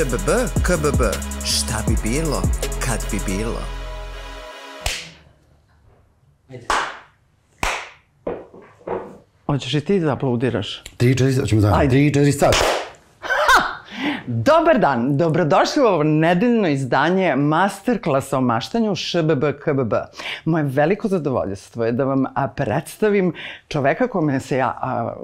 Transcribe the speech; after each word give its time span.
ŠBB, 0.00 0.30
KBB. 0.62 1.02
Šta 1.44 1.84
bi 1.88 1.96
bilo, 2.10 2.42
kad 2.86 3.06
bi 3.10 3.18
bilo? 3.26 3.60
Hoćeš 9.46 9.74
i 9.74 9.80
ti 9.80 10.00
da 10.00 10.12
aplaudiraš? 10.12 10.82
3, 10.98 11.14
4, 11.24 11.40
hoćemo 11.40 11.60
zajedno. 11.60 11.80
Ajde. 11.80 11.96
3, 11.96 12.14
4, 12.14 12.38
sad. 12.38 12.79
Dobar 14.32 14.78
dan, 14.78 15.16
dobrodošli 15.16 15.82
u 15.82 15.86
ovo 15.86 16.02
nedeljno 16.02 16.68
izdanje 16.68 17.36
masterklasa 17.36 18.38
o 18.38 18.40
maštanju 18.40 18.94
ŠBB 18.94 19.44
KBB. 19.64 19.94
Moje 20.44 20.64
veliko 20.64 21.08
zadovoljstvo 21.08 21.84
je 21.84 21.92
da 21.92 22.04
vam 22.04 22.24
predstavim 22.56 23.32
čoveka 23.68 24.08
kome 24.08 24.40
se 24.40 24.56
ja, 24.56 24.78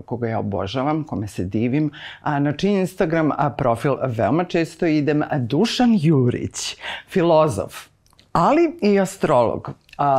koga 0.07 0.29
ja 0.29 0.39
obožavam, 0.39 1.05
kome 1.05 1.29
se 1.29 1.45
divim, 1.45 1.91
a, 2.23 2.39
na 2.39 2.53
čiji 2.53 2.73
Instagram 2.73 3.31
profil 3.59 3.97
veoma 4.07 4.45
često 4.45 4.87
idem, 4.87 5.23
Dušan 5.39 5.99
Jurić, 6.01 6.77
filozof, 7.09 7.75
ali 8.33 8.79
i 8.83 9.01
astrolog, 9.01 9.71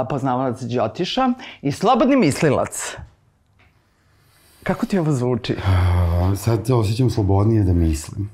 poznavalac 0.10 0.62
Đotiša 0.62 1.34
i 1.62 1.72
slobodni 1.72 2.16
mislilac. 2.16 2.98
Kako 4.68 4.86
ti 4.86 5.00
ovo 5.00 5.12
zvuči? 5.12 5.56
A, 5.68 6.36
sad 6.36 6.68
se 6.68 6.74
osjećam 6.74 7.10
slobodnije 7.10 7.64
da 7.64 7.74
mislim. 7.74 8.30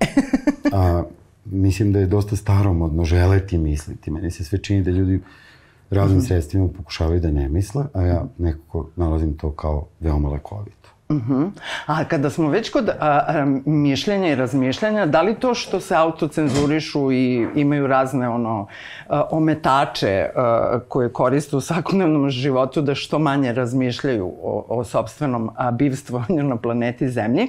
A, 0.73 1.03
mislim 1.45 1.93
da 1.93 1.99
je 1.99 2.05
dosta 2.05 2.35
staromodno 2.35 3.05
želeti 3.05 3.57
misliti. 3.57 4.11
Meni 4.11 4.31
se 4.31 4.43
sve 4.43 4.57
čini 4.57 4.83
da 4.83 4.91
ljudi 4.91 5.19
raznim 5.89 6.21
sredstvima 6.21 6.67
pokušavaju 6.77 7.19
da 7.19 7.31
ne 7.31 7.49
misle, 7.49 7.85
a 7.93 8.01
ja 8.01 8.25
nekako 8.37 8.89
nalazim 8.95 9.37
to 9.37 9.51
kao 9.51 9.87
veoma 9.99 10.29
lekovito. 10.29 10.82
Mhm. 11.13 11.43
A 11.85 12.03
kada 12.03 12.29
smo 12.29 12.49
već 12.49 12.69
kod 12.69 12.89
a, 12.89 12.95
a, 12.99 13.45
mišljenja 13.65 14.31
i 14.31 14.35
razmišljanja, 14.35 15.05
da 15.05 15.21
li 15.21 15.35
to 15.35 15.53
što 15.53 15.79
se 15.79 15.95
autocenzurišu 15.95 17.11
i 17.11 17.47
imaju 17.55 17.87
razne 17.87 18.29
ono 18.29 18.67
a, 19.07 19.23
ometače 19.31 20.29
a, 20.35 20.79
koje 20.87 21.13
koriste 21.13 21.55
u 21.55 21.61
svakodnevnom 21.61 22.29
životu 22.29 22.81
da 22.81 22.95
što 22.95 23.19
manje 23.19 23.53
razmišljaju 23.53 24.25
o, 24.43 24.65
o 24.69 24.83
sobstvenom 24.83 25.49
a, 25.55 25.71
na 26.29 26.57
planeti 26.57 27.09
Zemlji, 27.09 27.47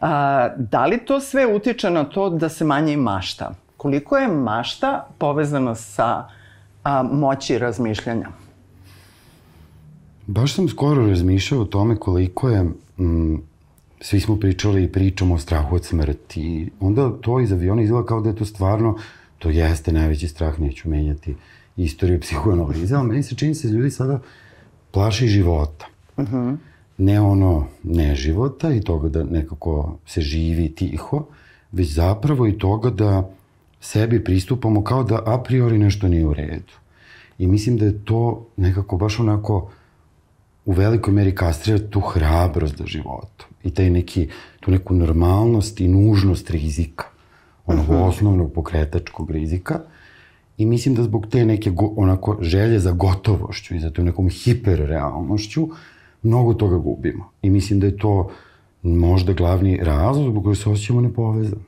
a, 0.00 0.48
da 0.56 0.86
li 0.86 0.98
to 0.98 1.20
sve 1.20 1.54
utiče 1.54 1.90
na 1.90 2.04
to 2.04 2.30
da 2.30 2.48
se 2.48 2.64
manje 2.64 2.96
mašta? 2.96 3.50
Koliko 3.76 4.16
je 4.16 4.28
mašta 4.28 5.06
povezano 5.18 5.74
sa 5.74 6.28
a, 6.84 7.02
moći 7.02 7.58
razmišljanja? 7.58 8.28
Baš 10.26 10.54
sam 10.54 10.68
skoro 10.68 11.06
razmišljao 11.08 11.60
o 11.60 11.64
tome 11.64 11.96
koliko 11.96 12.48
je, 12.48 12.64
mm, 12.98 13.36
svi 14.00 14.20
smo 14.20 14.36
pričali 14.40 14.84
i 14.84 14.92
pričamo 14.92 15.34
o 15.34 15.38
strahu 15.38 15.76
od 15.76 15.84
smrti. 15.84 16.40
I 16.40 16.70
onda 16.80 17.12
to 17.20 17.40
iz 17.40 17.52
aviona 17.52 17.82
izgleda 17.82 18.06
kao 18.06 18.20
da 18.20 18.28
je 18.28 18.36
to 18.36 18.44
stvarno, 18.44 18.98
to 19.38 19.50
jeste 19.50 19.92
najveći 19.92 20.28
strah, 20.28 20.60
neću 20.60 20.88
menjati 20.88 21.34
istoriju 21.76 22.20
psihoanalize, 22.20 22.94
ali 22.94 23.08
meni 23.08 23.22
se 23.22 23.34
čini 23.34 23.54
se 23.54 23.68
ljudi 23.68 23.90
sada 23.90 24.20
plaši 24.90 25.26
života. 25.26 25.86
Uh 26.16 26.24
-huh. 26.24 26.56
Ne 26.98 27.20
ono 27.20 27.66
ne 27.82 28.14
života 28.14 28.72
i 28.72 28.80
toga 28.80 29.08
da 29.08 29.24
nekako 29.24 29.98
se 30.06 30.20
živi 30.20 30.74
tiho, 30.74 31.26
već 31.72 31.92
zapravo 31.92 32.46
i 32.46 32.58
toga 32.58 32.90
da 32.90 33.30
sebi 33.80 34.24
pristupamo 34.24 34.84
kao 34.84 35.04
da 35.04 35.22
a 35.26 35.42
priori 35.42 35.78
nešto 35.78 36.08
nije 36.08 36.26
u 36.26 36.34
redu. 36.34 36.72
I 37.38 37.46
mislim 37.46 37.76
da 37.76 37.84
je 37.84 38.04
to 38.04 38.46
nekako 38.56 38.96
baš 38.96 39.20
onako 39.20 39.70
u 40.64 40.72
velikoj 40.72 41.14
meri 41.14 41.34
kastrira 41.34 41.78
tu 41.90 42.00
hrabrost 42.00 42.76
za 42.78 42.84
životom 42.86 43.48
i 43.62 43.70
taj 43.70 43.90
neki, 43.90 44.28
tu 44.60 44.70
neku 44.70 44.94
normalnost 44.94 45.80
i 45.80 45.88
nužnost 45.88 46.50
rizika, 46.50 47.04
onog 47.66 47.88
uh 47.88 47.94
-huh. 47.94 48.08
osnovnog 48.08 48.52
pokretačkog 48.52 49.30
rizika. 49.30 49.80
I 50.58 50.66
mislim 50.66 50.94
da 50.94 51.02
zbog 51.02 51.26
te 51.26 51.44
neke 51.44 51.70
go, 51.70 51.92
onako 51.96 52.38
želje 52.40 52.78
za 52.78 52.92
gotovošću 52.92 53.74
i 53.74 53.80
za 53.80 53.90
tu 53.90 54.04
nekom 54.04 54.28
hiperrealnošću 54.28 55.68
mnogo 56.22 56.54
toga 56.54 56.78
gubimo. 56.78 57.30
I 57.42 57.50
mislim 57.50 57.80
da 57.80 57.86
je 57.86 57.96
to 57.96 58.30
možda 58.82 59.32
glavni 59.32 59.76
razlog 59.76 60.30
zbog 60.30 60.44
koga 60.44 60.54
se 60.54 60.70
osjećamo 60.70 61.00
nepovezano. 61.00 61.62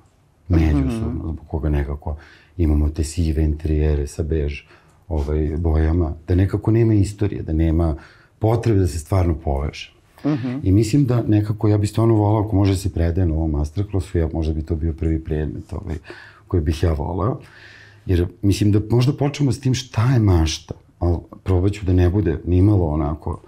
Međusobno, 0.49 1.09
uh 1.09 1.25
-huh. 1.25 1.33
zbog 1.33 1.47
koga 1.47 1.69
nekako 1.69 2.17
imamo 2.57 2.89
te 2.89 3.05
sive 3.05 3.45
interijere 3.45 4.07
sa 4.07 4.23
bež 4.23 4.63
ovaj, 5.09 5.57
bojama, 5.59 6.15
da 6.29 6.35
nekako 6.35 6.71
nema 6.71 6.95
istorije, 6.95 7.43
da 7.43 7.53
nema 7.53 7.97
potrebe 8.39 8.81
da 8.81 8.87
se 8.87 8.99
stvarno 8.99 9.35
poveže. 9.35 9.93
Uh 10.25 10.31
-huh. 10.33 10.61
I 10.63 10.73
mislim 10.73 11.05
da 11.05 11.23
nekako, 11.23 11.69
ja 11.69 11.79
bih 11.79 11.91
stvarno 11.91 12.15
volao, 12.15 12.45
ako 12.45 12.57
može 12.57 12.73
da 12.73 12.79
se 12.79 12.93
predaje 12.93 13.27
na 13.27 13.35
ovom 13.35 13.51
masterclassu, 13.51 14.19
ja 14.19 14.29
možda 14.33 14.55
bi 14.55 14.63
to 14.63 14.75
bio 14.75 14.93
prvi 14.93 15.25
predmet 15.25 15.73
ovaj, 15.73 15.97
koji 16.49 16.63
bih 16.63 16.83
ja 16.83 16.93
volao. 16.93 17.41
Jer 18.07 18.27
mislim 18.43 18.73
da 18.73 18.81
možda 18.91 19.13
počnemo 19.13 19.53
s 19.53 19.61
tim 19.61 19.75
šta 19.75 20.13
je 20.13 20.19
mašta, 20.19 20.75
ali 20.99 21.17
probat 21.45 21.73
ću 21.73 21.87
da 21.87 21.93
ne 21.93 22.11
bude 22.11 22.39
nimalo 22.45 22.87
onako... 22.87 23.41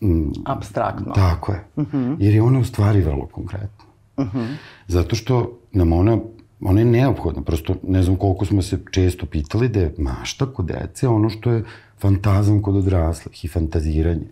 Mm, 0.00 0.30
Abstraktno. 0.44 1.12
Tako 1.14 1.52
je. 1.52 1.64
Uh 1.76 1.86
-huh. 1.86 2.16
Jer 2.18 2.34
je 2.34 2.42
ona 2.42 2.58
u 2.58 2.64
stvari 2.64 3.00
vrlo 3.00 3.26
konkretna. 3.26 3.84
Uh 4.16 4.26
-huh. 4.34 4.54
Zato 4.86 5.16
što 5.16 5.58
nam 5.72 5.92
ona 5.92 6.18
ona 6.60 6.80
je 6.80 6.84
neophodna, 6.84 7.42
prosto 7.42 7.74
ne 7.82 8.02
znam 8.02 8.16
koliko 8.16 8.44
smo 8.44 8.62
se 8.62 8.78
često 8.90 9.26
pitali 9.26 9.68
da 9.68 9.80
je 9.80 9.94
mašta 9.98 10.46
kod 10.46 10.66
dece 10.66 11.08
ono 11.08 11.30
što 11.30 11.50
je 11.50 11.64
fantazam 12.00 12.62
kod 12.62 12.76
odraslih 12.76 13.44
i 13.44 13.48
fantaziranje. 13.48 14.26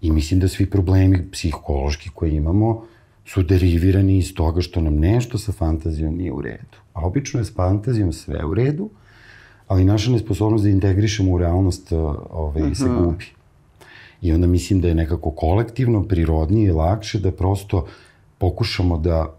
I 0.00 0.10
mislim 0.10 0.40
da 0.40 0.48
svi 0.48 0.70
problemi 0.70 1.30
psihološki 1.30 2.10
koje 2.14 2.36
imamo 2.36 2.84
su 3.26 3.42
derivirani 3.42 4.18
iz 4.18 4.34
toga 4.34 4.60
što 4.60 4.80
nam 4.80 4.94
nešto 4.94 5.38
sa 5.38 5.52
fantazijom 5.52 6.16
nije 6.16 6.32
u 6.32 6.40
redu. 6.40 6.78
A 6.92 7.06
obično 7.06 7.40
je 7.40 7.44
s 7.44 7.54
fantazijom 7.54 8.12
sve 8.12 8.44
u 8.44 8.54
redu, 8.54 8.90
ali 9.68 9.84
naša 9.84 10.10
nesposobnost 10.10 10.64
da 10.64 10.70
integrišemo 10.70 11.32
u 11.32 11.38
realnost 11.38 11.92
ovaj, 11.92 12.62
uh 12.62 12.68
-huh. 12.68 12.74
se 12.74 12.84
mhm. 12.84 13.04
gubi. 13.04 13.24
I 14.22 14.32
onda 14.32 14.46
mislim 14.46 14.80
da 14.80 14.88
je 14.88 14.94
nekako 14.94 15.30
kolektivno, 15.30 16.02
prirodnije 16.02 16.68
i 16.68 16.72
lakše 16.72 17.18
da 17.18 17.32
prosto 17.32 17.86
pokušamo 18.38 18.98
da 18.98 19.34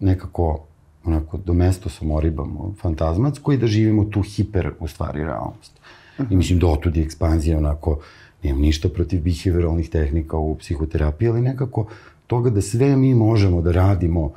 nekako 0.00 0.64
onako 1.04 1.38
do 1.38 1.52
mesto 1.52 1.88
samoribamo 1.88 2.74
fantazmatsko 2.80 3.52
i 3.52 3.58
da 3.58 3.66
živimo 3.66 4.04
tu 4.04 4.22
hiper, 4.22 4.72
u 4.80 4.88
stvari, 4.88 5.24
realnost. 5.24 5.72
Uh 5.80 5.97
-huh. 6.18 6.32
I 6.32 6.36
mislim 6.36 6.58
da 6.58 6.66
otud 6.66 6.96
je 6.96 7.02
ekspanzija 7.02 7.58
onako, 7.58 8.00
nemam 8.42 8.60
ništa 8.62 8.88
protiv 8.88 9.22
behavioralnih 9.22 9.88
tehnika 9.88 10.36
u 10.36 10.56
psihoterapiji, 10.58 11.28
ali 11.28 11.40
nekako 11.40 11.86
toga 12.26 12.50
da 12.50 12.62
sve 12.62 12.96
mi 12.96 13.14
možemo 13.14 13.62
da 13.62 13.72
radimo 13.72 14.32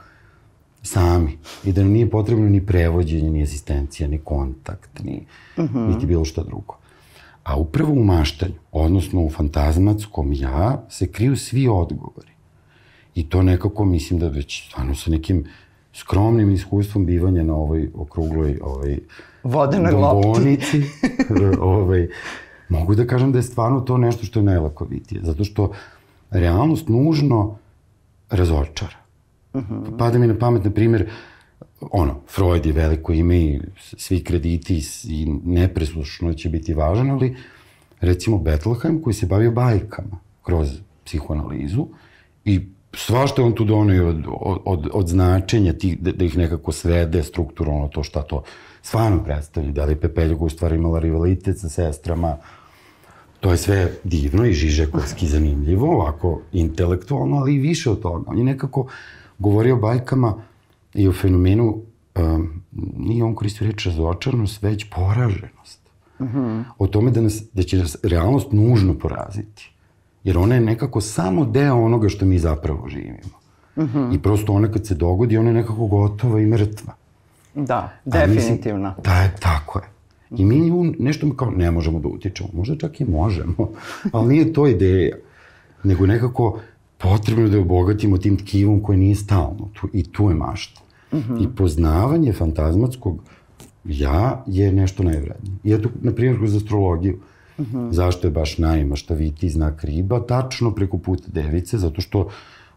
sami 0.83 1.37
i 1.63 1.71
da 1.71 1.83
nam 1.83 1.91
nije 1.91 2.09
potrebno 2.09 2.49
ni 2.49 2.65
prevođenje, 2.65 3.29
ni 3.29 3.43
asistencija, 3.43 4.07
ni 4.07 4.17
kontakt, 4.17 5.03
ni, 5.03 5.25
uh 5.57 5.65
-huh. 5.65 5.93
niti 5.93 6.05
bilo 6.05 6.25
šta 6.25 6.43
drugo. 6.43 6.77
A 7.43 7.55
upravo 7.55 7.93
u 7.93 8.03
maštanju, 8.03 8.53
odnosno 8.71 9.21
u 9.21 9.29
fantazmatskom 9.29 10.33
ja, 10.33 10.85
se 10.89 11.07
kriju 11.07 11.35
svi 11.35 11.67
odgovori. 11.67 12.31
I 13.15 13.29
to 13.29 13.41
nekako 13.41 13.85
mislim 13.85 14.19
da 14.19 14.27
već 14.27 14.67
stvarno 14.67 14.95
sa 14.95 15.11
nekim 15.11 15.45
skromnim 15.93 16.51
iskustvom 16.51 17.05
bivanja 17.05 17.43
na 17.43 17.55
ovoj 17.55 17.89
okrugloj 17.95 18.59
ovaj, 18.63 18.97
vodenoj 19.43 19.91
lopti. 19.91 20.59
ovaj, 21.59 22.07
mogu 22.69 22.95
da 22.95 23.07
kažem 23.07 23.31
da 23.31 23.39
je 23.39 23.43
stvarno 23.43 23.81
to 23.81 23.97
nešto 23.97 24.25
što 24.25 24.39
je 24.39 24.43
najlakovitije. 24.43 25.21
Zato 25.23 25.43
što 25.43 25.71
realnost 26.29 26.87
nužno 26.87 27.57
razočara. 28.29 28.97
Uh 29.53 29.61
mhm. 29.61 29.73
-huh. 29.73 29.97
Pada 29.97 30.19
mi 30.19 30.27
na 30.27 30.37
pamet, 30.37 30.63
na 30.63 30.71
primjer, 30.71 31.09
ono, 31.81 32.15
Freud 32.27 32.65
je 32.65 32.73
veliko 32.73 33.13
ime 33.13 33.37
i 33.37 33.59
svi 33.75 34.23
krediti 34.23 34.81
i 35.07 35.25
nepreslušno 35.45 36.33
će 36.33 36.49
biti 36.49 36.73
važan, 36.73 37.09
ali 37.09 37.37
recimo 38.01 38.37
Betlehem 38.37 39.01
koji 39.01 39.13
se 39.13 39.25
bavio 39.25 39.51
bajkama 39.51 40.19
kroz 40.43 40.69
psihoanalizu 41.05 41.87
i 42.45 42.61
svašta 42.93 43.43
on 43.43 43.53
tu 43.53 43.63
donio 43.65 44.09
od, 44.09 44.25
od, 44.65 44.89
od 44.93 45.07
značenja 45.07 45.73
tih, 45.73 45.99
da, 45.99 46.11
da 46.11 46.25
ih 46.25 46.37
nekako 46.37 46.71
svede 46.71 47.23
strukturalno 47.23 47.87
to 47.87 48.03
šta 48.03 48.21
to 48.21 48.43
stvarno 48.81 49.23
predstavlja. 49.23 49.71
Da 49.71 49.85
li 49.85 49.95
Pepeljuga 49.95 50.45
u 50.45 50.49
stvari 50.49 50.75
imala 50.75 50.99
rivalitet 50.99 51.59
sa 51.59 51.69
sestrama, 51.69 52.37
to 53.39 53.51
je 53.51 53.57
sve 53.57 53.91
divno 54.03 54.45
i 54.45 54.53
žižekovski 54.53 55.27
zanimljivo, 55.27 55.95
ovako 55.95 56.41
intelektualno, 56.51 57.37
ali 57.37 57.55
i 57.55 57.59
više 57.59 57.89
od 57.89 58.01
toga. 58.01 58.31
On 58.31 58.37
je 58.37 58.43
nekako 58.43 58.87
govorio 59.39 59.75
o 59.75 59.79
bajkama 59.79 60.33
i 60.93 61.07
o 61.07 61.13
fenomenu, 61.13 61.81
um, 62.15 62.61
nije 62.97 63.23
on 63.23 63.35
koristio 63.35 63.67
reč 63.67 63.85
razočarnost, 63.85 64.63
već 64.63 64.85
poraženost. 64.89 65.79
Mhm. 66.21 66.37
-huh. 66.37 66.63
O 66.77 66.87
tome 66.87 67.11
da, 67.11 67.21
nas, 67.21 67.43
da 67.53 67.63
će 67.63 67.77
nas 67.77 67.97
realnost 68.03 68.51
nužno 68.51 68.93
poraziti. 68.93 69.71
Jer 70.23 70.37
ona 70.37 70.55
je 70.55 70.61
nekako 70.61 71.01
samo 71.01 71.45
deo 71.45 71.85
onoga 71.85 72.09
što 72.09 72.25
mi 72.25 72.39
zapravo 72.39 72.89
živimo. 72.89 73.41
Mhm. 73.77 73.97
-huh. 73.97 74.15
I 74.15 74.19
prosto 74.19 74.53
ona 74.53 74.71
kad 74.71 74.85
se 74.85 74.95
dogodi, 74.95 75.37
ona 75.37 75.49
je 75.49 75.53
nekako 75.53 75.87
gotova 75.87 76.39
i 76.39 76.45
mrtva. 76.45 76.93
Da, 77.55 77.91
definitivno. 78.05 78.87
Mislim, 78.87 79.03
da, 79.03 79.21
je, 79.21 79.35
tako 79.39 79.79
je. 79.79 79.85
I 80.37 80.45
mi 80.45 80.59
nju 80.59 80.93
nešto 80.99 81.35
kao 81.35 81.51
ne 81.51 81.71
možemo 81.71 81.99
da 81.99 82.07
utičemo. 82.07 82.49
Možda 82.53 82.75
čak 82.75 83.01
i 83.01 83.05
možemo, 83.05 83.69
ali 84.13 84.27
nije 84.27 84.53
to 84.53 84.67
ideja. 84.67 85.15
Nego 85.83 86.05
nekako 86.05 86.59
potrebno 86.97 87.47
da 87.49 87.55
je 87.55 87.61
obogatimo 87.61 88.17
tim 88.17 88.37
tkivom 88.37 88.83
koje 88.83 88.97
nije 88.97 89.15
stalno. 89.15 89.69
Tu, 89.73 89.87
I 89.93 90.03
tu 90.03 90.29
je 90.29 90.35
mašta. 90.35 90.81
Uh 91.11 91.19
-huh. 91.19 91.43
I 91.43 91.55
poznavanje 91.55 92.33
fantazmatskog 92.33 93.19
ja 93.83 94.43
je 94.47 94.71
nešto 94.71 95.03
najvrednije. 95.03 95.55
I 95.63 95.73
eto, 95.73 95.89
na 96.01 96.11
primjer, 96.11 96.37
kroz 96.37 96.55
astrologiju. 96.55 97.19
Uh 97.61 97.67
-huh. 97.67 97.91
Zašto 97.91 98.27
je 98.27 98.31
baš 98.31 98.57
najmaštaviti 98.57 99.49
znak 99.49 99.83
riba? 99.83 100.19
Tačno 100.19 100.71
preko 100.71 100.97
puta 100.97 101.27
device, 101.27 101.77
zato 101.77 102.01
što 102.01 102.29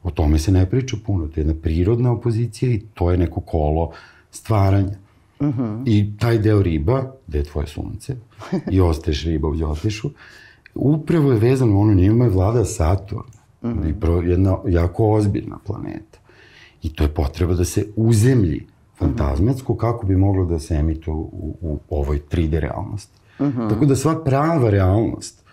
o 0.03 0.11
tome 0.11 0.39
se 0.39 0.53
ne 0.53 0.71
priča 0.71 0.97
puno. 1.07 1.27
To 1.27 1.41
je 1.41 1.43
jedna 1.43 1.55
prirodna 1.63 2.13
opozicija 2.13 2.73
i 2.73 2.83
to 2.95 3.11
je 3.11 3.19
neko 3.19 3.41
kolo 3.41 3.91
stvaranja. 4.31 4.97
Uh 5.41 5.47
-huh. 5.47 5.83
I 5.87 6.17
taj 6.19 6.39
deo 6.39 6.63
riba, 6.63 7.13
gde 7.27 7.39
je 7.39 7.45
tvoje 7.45 7.67
sunce, 7.67 8.17
i 8.71 8.81
ostaješ 8.91 9.25
riba 9.25 9.49
u 9.49 9.57
Đotišu, 9.57 10.11
upravo 10.75 11.33
je 11.33 11.39
vezano, 11.39 11.81
ono 11.81 11.95
njima 11.95 12.25
je 12.25 12.31
vlada 12.31 12.65
Saturn. 12.65 13.29
Uh 13.63 13.71
-huh. 13.71 13.91
I 13.91 14.01
pro, 14.01 14.21
jedna 14.21 14.57
jako 14.69 15.13
ozbiljna 15.13 15.59
planeta. 15.67 16.19
I 16.83 16.93
to 16.93 17.05
je 17.05 17.15
potreba 17.15 17.55
da 17.55 17.65
se 17.65 17.87
uzemlji 17.97 18.67
fantazmatsko 18.99 19.77
kako 19.77 20.07
bi 20.07 20.17
moglo 20.17 20.45
da 20.45 20.59
se 20.59 20.75
emituje 20.75 21.15
u, 21.15 21.57
u 21.61 21.79
ovoj 21.91 22.21
3D 22.31 22.61
realnosti. 22.61 23.24
Uh 23.39 23.47
-huh. 23.47 23.69
Tako 23.69 23.85
da 23.85 23.97
sva 23.97 24.25
prava 24.25 24.71
realnost, 24.71 25.45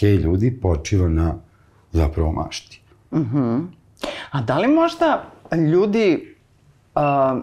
hej 0.00 0.16
ljudi, 0.16 0.60
počiva 0.60 1.08
na 1.08 1.34
zapravo 1.92 2.32
mašti. 2.32 2.82
Uh 3.10 3.18
-huh. 3.18 3.66
A 4.30 4.42
da 4.42 4.58
li 4.58 4.68
možda 4.68 5.24
ljudi 5.72 6.36
uh, 6.94 7.42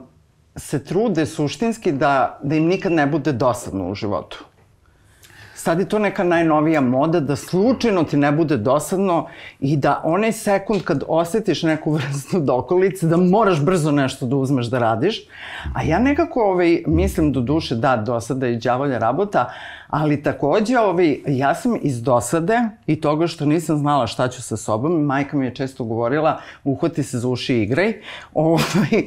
se 0.55 0.83
trude 0.83 1.25
suštinski 1.25 1.91
da, 1.91 2.39
da 2.43 2.55
im 2.55 2.65
nikad 2.65 2.91
ne 2.91 3.07
bude 3.07 3.31
dosadno 3.31 3.89
u 3.91 3.95
životu? 3.95 4.45
Sad 5.55 5.79
je 5.79 5.89
to 5.89 5.99
neka 5.99 6.23
najnovija 6.23 6.81
moda, 6.81 7.19
da 7.19 7.35
slučajno 7.35 8.03
ti 8.03 8.17
ne 8.17 8.31
bude 8.31 8.57
dosadno 8.57 9.27
i 9.59 9.77
da 9.77 10.01
onaj 10.03 10.31
sekund 10.31 10.83
kad 10.83 11.03
osetiš 11.07 11.63
neku 11.63 11.91
vrstu 11.95 12.39
dokolice, 12.39 13.07
da 13.07 13.17
moraš 13.17 13.61
brzo 13.61 13.91
nešto 13.91 14.25
da 14.25 14.35
uzmeš 14.35 14.65
da 14.65 14.79
radiš. 14.79 15.21
A 15.73 15.83
ja 15.83 15.99
nekako 15.99 16.43
ovaj, 16.43 16.83
mislim 16.87 17.31
do 17.33 17.41
duše 17.41 17.75
da 17.75 17.95
dosada 17.97 18.47
i 18.47 18.57
djavolja 18.57 18.97
rabota, 18.97 19.53
ali 19.87 20.23
takođe 20.23 20.79
ovaj, 20.79 21.17
ja 21.27 21.55
sam 21.55 21.75
iz 21.81 22.03
dosade 22.03 22.59
i 22.87 23.01
toga 23.01 23.27
što 23.27 23.45
nisam 23.45 23.77
znala 23.77 24.07
šta 24.07 24.27
ću 24.27 24.41
sa 24.41 24.57
sobom, 24.57 25.05
majka 25.05 25.37
mi 25.37 25.45
je 25.45 25.55
često 25.55 25.83
govorila 25.83 26.39
uhvati 26.63 27.03
se 27.03 27.19
za 27.19 27.27
uši 27.27 27.55
i 27.55 27.63
igraj. 27.63 27.93
Ovaj, 28.33 29.03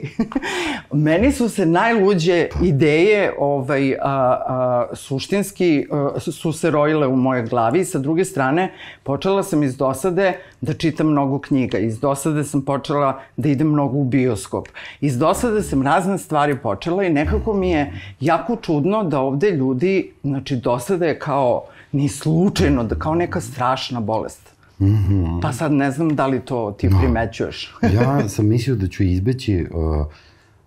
meni 0.93 1.33
su 1.33 1.49
se 1.49 1.67
najluđe 1.67 2.49
ideje 2.62 3.35
ovaj, 3.39 3.95
a, 3.95 3.99
a, 4.03 4.87
suštinski 4.95 5.87
a, 5.91 6.21
su 6.38 6.52
se 6.52 6.70
rojile 6.70 7.06
u 7.06 7.17
mojoj 7.17 7.46
glavi 7.46 7.81
i 7.81 7.85
sa 7.85 7.99
druge 7.99 8.25
strane 8.25 8.73
počela 9.02 9.43
sam 9.43 9.62
iz 9.62 9.76
dosade 9.76 10.32
da 10.61 10.75
čitam 10.75 11.06
mnogo 11.06 11.38
knjiga. 11.38 11.79
Iz 11.79 12.00
dosade 12.00 12.44
sam 12.44 12.62
počela 12.62 13.20
da 13.37 13.49
idem 13.49 13.69
mnogo 13.69 13.99
u 13.99 14.05
bioskop. 14.05 14.69
Iz 15.00 15.19
dosade 15.19 15.62
sam 15.62 15.82
razne 15.82 16.19
stvari 16.19 16.58
počela 16.58 17.05
i 17.05 17.11
nekako 17.12 17.55
mi 17.55 17.70
je 17.70 17.93
jako 18.20 18.56
čudno 18.56 19.05
da 19.05 19.20
ovde 19.20 19.50
ljudi, 19.50 20.12
znači 20.23 20.56
dosada 20.56 21.06
je 21.06 21.19
kao 21.19 21.64
ni 21.93 22.08
slučajno, 22.08 22.85
da 22.85 22.94
kao 22.94 23.14
neka 23.14 23.40
strašna 23.40 24.00
bolest. 24.00 24.55
Mm 24.79 24.87
-hmm. 24.87 25.40
Pa 25.43 25.52
sad 25.52 25.73
ne 25.73 25.90
znam 25.90 26.17
da 26.17 26.26
li 26.26 26.40
to 26.40 26.75
ti 26.79 26.88
no. 26.88 26.99
primećuješ. 27.00 27.75
ja 27.99 28.29
sam 28.29 28.46
mislio 28.49 28.76
da 28.76 28.88
ću 28.88 29.02
izbeći 29.02 29.67
uh, 29.70 30.06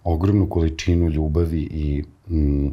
ogromnu 0.03 0.49
količinu 0.49 1.09
ljubavi 1.09 1.61
i 1.61 2.03
mm, 2.29 2.67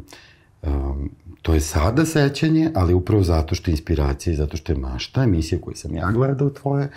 um, 0.63 1.09
to 1.41 1.53
je 1.53 1.61
sada 1.61 2.05
sećanje, 2.05 2.71
ali 2.75 2.93
upravo 2.93 3.23
zato 3.23 3.55
što 3.55 3.71
je 3.71 3.73
inspiracija 3.73 4.33
i 4.33 4.35
zato 4.35 4.57
što 4.57 4.71
je 4.71 4.77
mašta, 4.77 5.23
emisija 5.23 5.61
koju 5.61 5.75
sam 5.75 5.95
ja 5.95 6.11
gledao 6.11 6.49
tvoje, 6.49 6.89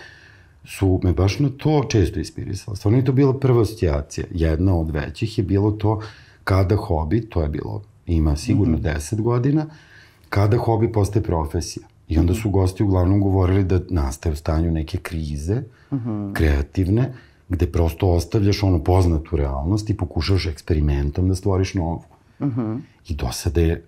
su 0.64 1.00
me 1.02 1.12
baš 1.12 1.38
na 1.38 1.48
to 1.58 1.84
često 1.90 2.18
inspirisala. 2.18 2.76
Stvarno 2.76 2.98
je 2.98 3.04
to 3.04 3.12
bila 3.12 3.38
prva 3.38 3.62
asocijacija. 3.62 4.26
Jedna 4.30 4.78
od 4.78 4.90
većih 4.90 5.38
je 5.38 5.44
bilo 5.44 5.70
to 5.70 6.00
kada 6.44 6.76
hobi, 6.76 7.20
to 7.20 7.42
je 7.42 7.48
bilo, 7.48 7.82
ima 8.06 8.36
sigurno 8.36 8.78
mm 8.78 8.80
-hmm. 8.80 8.96
10 8.96 9.20
godina, 9.20 9.66
kada 10.28 10.56
hobi 10.56 10.92
postaje 10.92 11.22
profesija. 11.22 11.86
I 12.08 12.18
onda 12.18 12.34
su 12.34 12.50
gosti 12.50 12.82
uglavnom 12.82 13.20
govorili 13.20 13.64
da 13.64 13.80
nastaje 13.90 14.32
u 14.32 14.36
stanju 14.36 14.70
neke 14.70 14.98
krize, 14.98 15.62
mm 15.90 15.96
-hmm. 15.96 16.32
kreativne, 16.32 17.12
gde 17.48 17.66
prosto 17.66 18.08
ostavljaš 18.08 18.62
ono 18.62 18.84
poznatu 18.84 19.36
realnost 19.36 19.90
i 19.90 19.96
pokušaš 19.96 20.46
eksperimentom 20.46 21.28
da 21.28 21.34
stvoriš 21.34 21.74
novu. 21.74 22.02
Mm 22.40 22.44
-hmm. 22.44 22.80
I 23.08 23.14
do 23.14 23.32
sada 23.32 23.60
je 23.60 23.84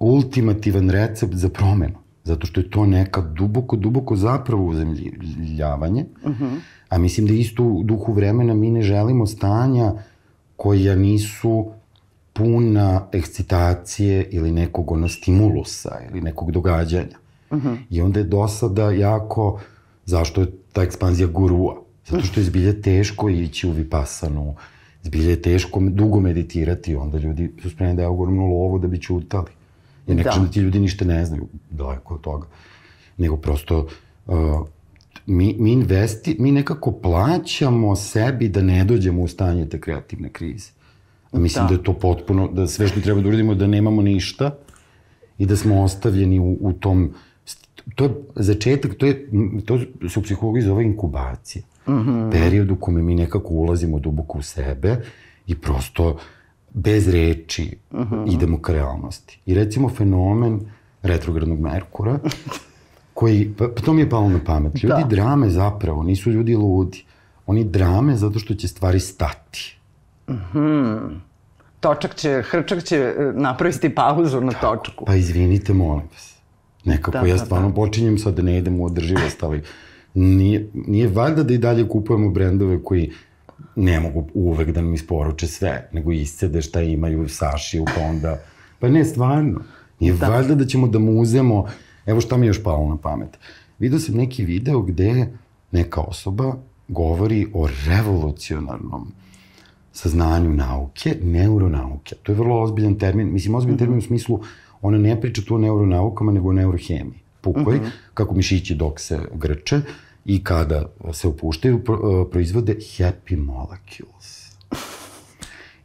ultimativan 0.00 0.90
recept 0.90 1.34
za 1.34 1.48
promenu. 1.48 1.94
Zato 2.24 2.46
što 2.46 2.60
je 2.60 2.70
to 2.70 2.86
neka 2.86 3.20
duboko, 3.20 3.76
duboko 3.76 4.16
zapravo 4.16 4.66
uzemljavanje. 4.66 6.04
Uh 6.24 6.32
-huh. 6.32 6.58
A 6.88 6.98
mislim 6.98 7.26
da 7.26 7.32
isto 7.32 7.64
u 7.64 7.82
duhu 7.82 8.12
vremena 8.12 8.54
mi 8.54 8.70
ne 8.70 8.82
želimo 8.82 9.26
stanja 9.26 9.92
koja 10.56 10.96
nisu 10.96 11.70
puna 12.32 13.06
ekscitacije 13.12 14.28
ili 14.30 14.52
nekog 14.52 14.90
ono 14.90 15.08
stimulusa 15.08 15.98
ili 16.10 16.20
nekog 16.20 16.52
događanja. 16.52 17.16
Uh 17.50 17.58
-huh. 17.58 17.76
I 17.90 18.00
onda 18.00 18.20
je 18.20 18.24
dosada 18.24 18.90
jako, 18.90 19.60
zašto 20.04 20.40
je 20.40 20.46
ta 20.72 20.82
ekspanzija 20.82 21.26
gurua? 21.26 21.76
Zato 22.06 22.22
što 22.22 22.40
je 22.40 22.44
zbilje 22.44 22.82
teško 22.82 23.28
ići 23.28 23.68
u 23.68 23.70
vipasanu, 23.70 24.54
zbilje 25.02 25.30
je 25.30 25.42
teško 25.42 25.80
dugo 25.80 26.20
meditirati, 26.20 26.96
onda 26.96 27.18
ljudi 27.18 27.52
su 27.62 27.70
spremni 27.70 27.96
da 27.96 28.02
je 28.02 28.08
ogromnu 28.08 28.46
lovu 28.46 28.78
da 28.78 28.88
bi 28.88 29.00
čutali. 29.00 29.59
Ja 30.10 30.16
ne 30.16 30.22
da. 30.22 30.30
kažem 30.30 30.44
da 30.44 30.50
ti 30.50 30.60
ljudi 30.60 30.80
ništa 30.80 31.04
ne 31.04 31.24
znaju, 31.24 31.48
daleko 31.70 32.14
od 32.14 32.20
toga. 32.20 32.46
Nego 33.16 33.36
prosto, 33.36 33.86
uh, 34.26 34.34
mi, 35.26 35.56
mi, 35.58 35.72
investi, 35.72 36.36
mi 36.38 36.52
nekako 36.52 36.92
plaćamo 36.92 37.96
sebi 37.96 38.48
da 38.48 38.62
ne 38.62 38.84
dođemo 38.84 39.22
u 39.22 39.28
stanje 39.28 39.68
te 39.68 39.80
kreativne 39.80 40.28
krize. 40.28 40.70
A 41.32 41.38
mislim 41.38 41.64
da. 41.64 41.68
da 41.68 41.74
je 41.74 41.82
to 41.82 41.92
potpuno, 41.92 42.48
da 42.48 42.66
sve 42.66 42.88
što 42.88 43.00
treba 43.00 43.20
da 43.20 43.28
uradimo 43.28 43.54
da 43.54 43.66
nemamo 43.66 44.02
ništa 44.02 44.50
i 45.38 45.46
da 45.46 45.56
smo 45.56 45.82
ostavljeni 45.82 46.38
u, 46.40 46.56
u 46.60 46.72
tom, 46.72 47.14
to 47.94 48.04
je 48.04 48.10
začetak, 48.34 48.94
to, 48.94 49.06
je, 49.06 49.30
to 49.64 49.78
se 50.08 50.18
u 50.18 50.22
psihologiji 50.22 50.62
zove 50.62 50.84
inkubacija. 50.84 51.62
Mm 51.88 51.92
-hmm. 51.92 52.30
Period 52.30 52.70
u 52.70 52.76
kome 52.76 53.02
mi 53.02 53.14
nekako 53.14 53.54
ulazimo 53.54 53.98
duboko 53.98 54.38
u 54.38 54.42
sebe 54.42 54.96
i 55.46 55.54
prosto 55.54 56.10
uh, 56.10 56.20
bez 56.74 57.08
reči 57.08 57.76
uh 57.90 58.00
-huh. 58.00 58.34
idemo 58.34 58.58
ka 58.58 58.72
realnosti. 58.72 59.40
I 59.46 59.54
recimo 59.54 59.88
fenomen 59.88 60.60
retrogradnog 61.02 61.60
Merkura, 61.60 62.18
koji, 63.14 63.52
pa, 63.58 63.68
pa 63.76 63.82
to 63.82 63.92
mi 63.92 64.00
je 64.00 64.10
palo 64.10 64.28
na 64.28 64.40
pamet. 64.46 64.82
Ljudi 64.82 65.02
da. 65.02 65.08
drame 65.08 65.50
zapravo, 65.50 66.02
nisu 66.02 66.30
ljudi 66.30 66.56
ludi. 66.56 67.04
Oni 67.46 67.64
drame 67.64 68.16
zato 68.16 68.38
što 68.38 68.54
će 68.54 68.68
stvari 68.68 69.00
stati. 69.00 69.78
Uh 70.28 70.36
-huh. 70.54 71.10
Točak 71.80 72.14
će, 72.14 72.42
hrčak 72.50 72.84
će 72.84 72.96
e, 72.96 73.32
napraviti 73.34 73.94
pauzu 73.94 74.40
na 74.40 74.52
točku. 74.52 75.04
Pa 75.04 75.14
izvinite, 75.14 75.72
molim 75.72 76.06
vas. 76.12 76.36
Nekako 76.84 77.10
da, 77.10 77.26
ja 77.26 77.36
da, 77.36 77.44
stvarno 77.44 77.68
da. 77.68 77.74
počinjem 77.74 78.18
sad 78.18 78.34
da 78.34 78.42
ne 78.42 78.58
idem 78.58 78.80
u 78.80 78.84
održivost, 78.84 79.42
ali 79.42 79.62
nije, 80.14 80.68
nije 80.74 81.08
valjda 81.08 81.42
da 81.42 81.54
i 81.54 81.58
dalje 81.58 81.88
kupujemo 81.88 82.30
brendove 82.30 82.82
koji 82.84 83.10
ne 83.76 84.00
mogu 84.00 84.28
uvek 84.34 84.70
da 84.70 84.82
nam 84.82 84.94
isporuče 84.94 85.46
sve, 85.46 85.88
nego 85.92 86.12
iscede 86.12 86.62
šta 86.62 86.82
imaju 86.82 87.28
Sašiju, 87.28 87.84
pa 87.84 88.02
onda... 88.02 88.38
Pa 88.78 88.88
ne, 88.88 89.04
stvarno. 89.04 89.60
Nije 90.00 90.12
da. 90.12 90.28
valjda 90.28 90.54
da 90.54 90.66
ćemo 90.66 90.88
da 90.88 90.98
mu 90.98 91.20
uzemo... 91.20 91.66
Evo 92.06 92.20
šta 92.20 92.36
mi 92.36 92.46
je 92.46 92.48
još 92.48 92.62
palo 92.62 92.88
na 92.88 92.96
pamet. 92.96 93.38
Vidio 93.78 93.98
sam 93.98 94.14
neki 94.14 94.44
video 94.44 94.82
gde 94.82 95.26
neka 95.72 96.00
osoba 96.00 96.54
govori 96.88 97.46
o 97.54 97.68
revolucionarnom 97.86 99.12
saznanju 99.92 100.50
nauke, 100.50 101.16
neuronauke. 101.22 102.14
To 102.22 102.32
je 102.32 102.36
vrlo 102.36 102.62
ozbiljan 102.62 102.94
termin. 102.94 103.32
Mislim, 103.32 103.54
ozbiljan 103.54 103.74
mm 103.74 103.76
-hmm. 103.76 103.78
termin 103.78 103.98
u 103.98 104.02
smislu, 104.02 104.40
ona 104.82 104.98
ne 104.98 105.20
priča 105.20 105.42
tu 105.42 105.54
o 105.54 105.58
neuronaukama, 105.58 106.32
nego 106.32 106.48
o 106.48 106.52
neurohemiji. 106.52 107.20
Pukoj, 107.40 107.76
mm 107.76 107.80
-hmm. 107.80 107.90
kako 108.14 108.34
mišići 108.34 108.74
dok 108.74 109.00
se 109.00 109.18
grče 109.34 109.80
i 110.24 110.44
kada 110.44 110.86
se 111.12 111.28
opuštaju, 111.28 111.76
e, 111.76 112.30
proizvode 112.30 112.74
happy 112.74 113.36
molecules. 113.36 114.50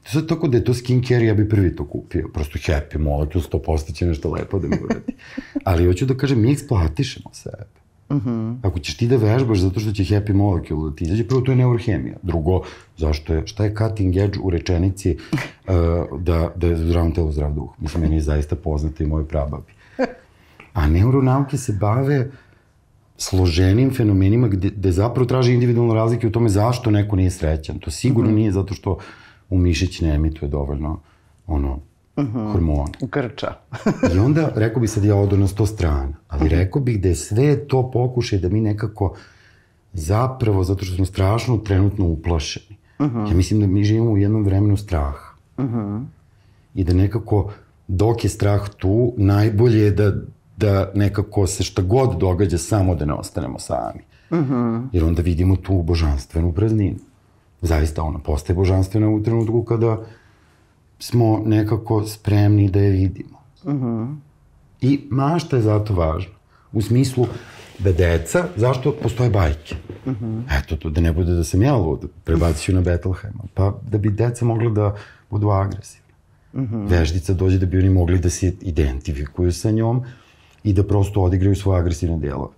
To 0.03 0.11
sad 0.11 0.27
tako 0.27 0.47
da 0.47 0.57
je 0.57 0.63
to 0.63 0.73
skincare, 0.73 1.25
ja 1.25 1.33
bi 1.33 1.49
prvi 1.49 1.75
to 1.75 1.85
kupio. 1.85 2.27
Prosto 2.33 2.59
happy 2.59 2.97
molecules, 2.97 3.47
to 3.49 3.59
postaće 3.59 4.05
nešto 4.05 4.31
lepo 4.31 4.59
da 4.59 4.67
mi 4.67 4.77
uradi. 4.83 5.13
Ali 5.63 5.85
hoću 5.85 6.05
da 6.05 6.17
kažem, 6.17 6.41
mi 6.41 6.51
eksploatišemo 6.51 7.29
sebe. 7.33 7.65
Mhm. 8.11 8.29
-huh. 8.29 8.57
Ako 8.61 8.79
ćeš 8.79 8.97
ti 8.97 9.07
da 9.07 9.17
vežbaš 9.17 9.59
zato 9.59 9.79
što 9.79 9.91
će 9.91 10.03
happy 10.03 10.33
molecule 10.33 10.89
da 10.89 10.95
ti 10.95 11.03
izađe, 11.03 11.27
prvo 11.27 11.41
to 11.41 11.51
je 11.51 11.55
neurohemija. 11.55 12.17
Drugo, 12.21 12.61
zašto 12.97 13.33
je, 13.33 13.47
šta 13.47 13.63
je 13.63 13.75
cutting 13.75 14.17
edge 14.17 14.39
u 14.43 14.49
rečenici 14.49 15.17
uh, 15.31 16.19
da, 16.19 16.53
da 16.55 16.67
je 16.67 16.77
zdravom 16.77 17.13
telu 17.13 17.31
zdrav 17.31 17.53
duh? 17.53 17.69
Mislim, 17.79 18.03
meni 18.03 18.15
je 18.15 18.21
zaista 18.21 18.55
poznata 18.55 19.03
i 19.03 19.07
moje 19.07 19.27
prababi. 19.27 19.73
A 20.73 20.87
neuronauke 20.87 21.57
se 21.57 21.73
bave 21.73 22.19
uh, 22.19 22.33
složenim 23.17 23.93
fenomenima 23.93 24.47
gde, 24.47 24.69
gde 24.69 24.91
zapravo 24.91 25.25
traži 25.25 25.53
individualne 25.53 25.93
razlike 25.93 26.27
u 26.27 26.31
tome 26.31 26.49
zašto 26.49 26.91
neko 26.91 27.15
nije 27.15 27.31
srećan. 27.31 27.79
To 27.79 27.91
sigurno 27.91 28.31
mm 28.31 28.33
-hmm. 28.33 28.37
nije 28.37 28.51
zato 28.51 28.73
što 28.73 28.97
u 29.49 29.57
mišić 29.57 30.01
ne 30.01 30.15
emituje 30.15 30.49
dovoljno 30.49 30.99
ono, 31.47 31.79
mhm. 32.19 32.37
-huh. 32.37 32.51
hormona. 32.51 32.93
Grča. 33.01 33.53
I 34.15 34.19
onda, 34.19 34.51
rekao 34.55 34.81
bi 34.81 34.87
sad 34.87 35.03
ja 35.03 35.15
odo 35.15 35.37
na 35.37 35.47
sto 35.47 35.65
strana, 35.65 36.13
ali 36.27 36.45
mhm. 36.45 36.55
rekao 36.55 36.81
bih 36.81 37.01
da 37.01 37.07
je 37.07 37.15
sve 37.15 37.67
to 37.67 37.91
pokušaj 37.91 38.39
da 38.39 38.49
mi 38.49 38.61
nekako 38.61 39.15
zapravo, 39.93 40.63
zato 40.63 40.85
što 40.85 40.95
smo 40.95 41.05
strašno 41.05 41.57
trenutno 41.57 42.05
uplašeni, 42.05 42.75
Uh 42.99 43.05
-huh. 43.05 43.29
Ja 43.29 43.35
mislim 43.35 43.59
da 43.59 43.67
mi 43.67 43.83
živimo 43.83 44.11
u 44.11 44.17
jednom 44.17 44.43
vremenu 44.43 44.77
straha. 44.77 45.35
Uh 45.57 45.65
-huh. 45.65 46.05
I 46.75 46.83
da 46.83 46.93
nekako, 46.93 47.51
dok 47.87 48.23
je 48.23 48.29
strah 48.29 48.69
tu, 48.77 49.13
najbolje 49.17 49.79
je 49.79 49.91
da, 49.91 50.13
da 50.57 50.91
nekako 50.95 51.47
se 51.47 51.63
šta 51.63 51.81
god 51.81 52.17
događa 52.17 52.57
samo 52.57 52.95
da 52.95 53.05
ne 53.05 53.13
ostanemo 53.13 53.59
sami. 53.59 54.01
Uh 54.29 54.37
-huh. 54.37 54.87
Jer 54.91 55.03
onda 55.03 55.21
vidimo 55.21 55.55
tu 55.55 55.81
božanstvenu 55.81 56.53
prazninu. 56.53 56.99
Zaista 57.61 58.03
ona 58.03 58.19
postaje 58.19 58.55
božanstvena 58.55 59.09
u 59.09 59.23
trenutku 59.23 59.63
kada 59.63 59.97
smo 60.99 61.41
nekako 61.45 62.05
spremni 62.05 62.69
da 62.69 62.79
je 62.79 62.91
vidimo. 62.91 63.37
Uh 63.63 63.73
-huh. 63.73 64.15
I 64.81 65.07
mašta 65.09 65.55
je 65.55 65.61
zato 65.61 65.93
važna. 65.93 66.33
U 66.71 66.81
smislu 66.81 67.27
da 67.79 67.91
deca, 67.91 68.47
zašto 68.55 68.91
postoje 69.03 69.29
bajke? 69.29 69.75
Uh 70.05 70.13
-huh. 70.13 70.59
Eto, 70.59 70.75
to 70.75 70.89
da 70.89 71.01
ne 71.01 71.13
bude 71.13 71.33
da 71.33 71.43
sam 71.43 71.61
ja 71.61 71.75
lud, 71.75 72.09
prebacit 72.23 72.75
na 72.75 72.81
Bethlehema. 72.81 73.43
Pa 73.53 73.73
da 73.89 73.97
bi 73.97 74.09
deca 74.09 74.45
mogla 74.45 74.69
da 74.69 74.95
budu 75.29 75.49
agresivne. 75.49 76.13
Uh 76.53 76.61
-huh. 76.61 76.89
Veždica 76.89 77.33
dođe 77.33 77.57
da 77.57 77.65
bi 77.65 77.79
oni 77.79 77.89
mogli 77.89 78.19
da 78.19 78.29
se 78.29 78.53
identifikuju 78.61 79.51
sa 79.51 79.71
njom 79.71 80.03
i 80.65 80.73
da 80.73 80.83
prosto 80.83 81.21
odigraju 81.21 81.55
svoje 81.55 81.79
agresivne 81.79 82.17
delove. 82.17 82.53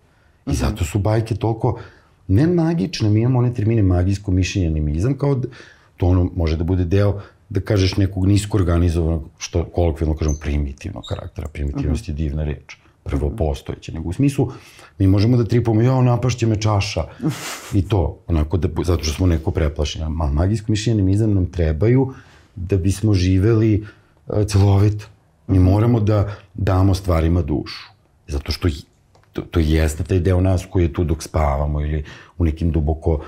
I 0.48 0.56
zato 0.56 0.86
su 0.86 1.00
bajke 1.00 1.36
toliko 1.36 1.80
ne 2.28 2.48
magične, 2.48 3.10
mi 3.10 3.22
imamo 3.22 3.40
one 3.40 3.54
termine 3.54 3.84
magijsko 3.84 4.32
mišljenje, 4.32 4.68
animizam, 4.68 5.18
kao 5.18 5.36
da, 5.36 5.48
to 5.98 6.08
ono 6.08 6.30
može 6.36 6.58
da 6.58 6.64
bude 6.64 6.86
deo 6.86 7.20
da 7.50 7.60
kažeš 7.60 7.98
nekog 7.98 8.26
nisko 8.28 8.58
organizovanog, 8.58 9.30
što 9.38 9.66
kolokvijalno 9.66 10.18
kažem, 10.18 10.36
primitivnog 10.42 11.04
karaktera. 11.10 11.48
Primitivnost 11.48 12.08
je 12.08 12.14
divna 12.14 12.44
reč 12.44 12.78
prvo 13.04 13.30
postojeće, 13.30 13.94
nego 13.94 14.10
u 14.10 14.14
smislu 14.14 14.52
mi 15.00 15.08
možemo 15.08 15.38
da 15.38 15.46
tripamo, 15.46 15.82
ja, 15.82 16.02
napašće 16.02 16.48
me 16.48 16.62
čaša 16.62 17.04
i 17.74 17.82
to, 17.82 18.20
onako 18.28 18.58
da, 18.58 18.70
zato 18.84 19.04
što 19.04 19.14
smo 19.14 19.28
neko 19.28 19.52
preplašeni. 19.52 20.06
A 20.06 20.10
magijsko 20.10 20.72
mišljenje 20.72 21.02
animizam 21.02 21.34
nam 21.34 21.46
trebaju 21.46 22.14
da 22.56 22.78
bismo 22.78 23.14
živeli 23.14 23.86
uh, 24.28 24.46
celovito. 24.46 25.06
Mi 25.48 25.60
moramo 25.60 26.00
da 26.00 26.36
damo 26.54 26.94
stvarima 26.94 27.42
dušu. 27.42 27.97
Zato 28.28 28.52
što 28.52 28.68
to, 29.34 29.42
to 29.42 29.60
jeste 29.60 30.04
taj 30.04 30.20
deo 30.20 30.42
nas 30.42 30.66
koji 30.70 30.84
je 30.84 30.94
tu 30.94 31.04
dok 31.04 31.24
spavamo 31.24 31.82
ili 31.82 32.04
u 32.38 32.46
nekim 32.46 32.72
duboko 32.72 33.20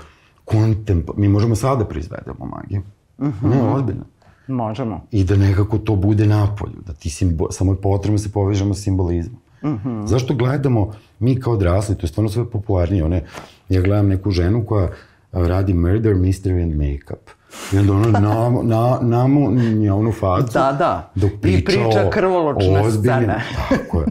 kontemp... 0.44 1.10
Mi 1.16 1.28
možemo 1.28 1.56
sada 1.56 1.76
da 1.76 1.88
proizvedemo 1.88 2.46
magiju. 2.46 2.82
Uh 3.18 3.28
-huh. 3.28 3.50
Ne, 3.50 3.62
ozbiljno. 3.62 4.04
Možemo. 4.48 5.06
I 5.10 5.24
da 5.24 5.36
nekako 5.36 5.78
to 5.78 5.96
bude 5.96 6.26
napolju, 6.26 6.82
da 6.86 6.92
ti 6.92 7.10
simbol, 7.10 7.48
samo 7.50 7.72
je 7.72 7.80
potrebno 7.80 8.16
da 8.16 8.22
se 8.22 8.32
povežemo 8.32 8.74
s 8.74 8.82
simbolizmom. 8.82 9.40
Uh 9.62 9.70
-huh. 9.70 10.06
Zašto 10.06 10.34
gledamo, 10.34 10.92
mi 11.18 11.40
kao 11.40 11.52
odrasli, 11.52 11.94
to 11.94 12.04
je 12.04 12.08
stvarno 12.08 12.30
sve 12.30 12.50
popularnije, 12.50 13.04
one, 13.04 13.24
ja 13.68 13.80
gledam 13.80 14.08
neku 14.08 14.30
ženu 14.30 14.64
koja 14.66 14.88
radi 15.32 15.74
murder, 15.74 16.14
mystery 16.14 16.62
and 16.62 16.74
make-up. 16.74 17.39
I 17.72 17.78
onda 17.78 17.92
ono 17.92 18.08
nam, 18.08 18.58
na, 18.68 18.98
namu 19.02 19.50
njavnu 19.52 20.12
facu. 20.12 20.52
Da, 20.52 20.72
da. 20.78 21.10
Dok 21.14 21.30
priča 21.40 21.58
I 21.58 21.64
priča 21.64 22.10
krvoločne 22.12 22.80
ozbiljnim, 22.80 23.22
scene. 23.22 23.44
Tako 23.68 24.00
je. 24.00 24.06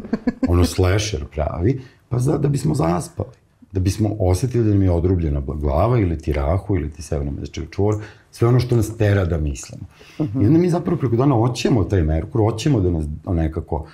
Ono 0.47 0.65
slasher 0.65 1.25
pravi. 1.25 1.81
Pa 2.09 2.19
za, 2.19 2.37
da 2.37 2.47
bismo 2.47 2.75
zaspali. 2.75 3.29
Da 3.71 3.79
bismo 3.79 4.09
osetili 4.19 4.63
da 4.63 4.69
nam 4.69 4.81
je 4.81 4.91
odrubljena 4.91 5.41
glava 5.45 5.99
ili 5.99 6.17
ti 6.17 6.33
rahu 6.33 6.75
ili 6.75 6.91
ti 6.91 7.01
severno 7.01 7.31
mesečiv 7.31 7.65
čvor. 7.71 7.95
Sve 8.31 8.47
ono 8.47 8.59
što 8.59 8.75
nas 8.75 8.97
tera 8.97 9.25
da 9.25 9.37
mislimo. 9.37 9.83
Uh 10.19 10.25
-huh. 10.25 10.43
I 10.43 10.47
onda 10.47 10.59
mi 10.59 10.69
zapravo 10.69 10.97
preko 10.97 11.15
dana 11.15 11.35
hoćemo 11.35 11.83
taj 11.83 12.01
Merkur, 12.01 12.41
hoćemo 12.41 12.79
da 12.79 12.89
nas 12.89 13.05
nekako 13.27 13.87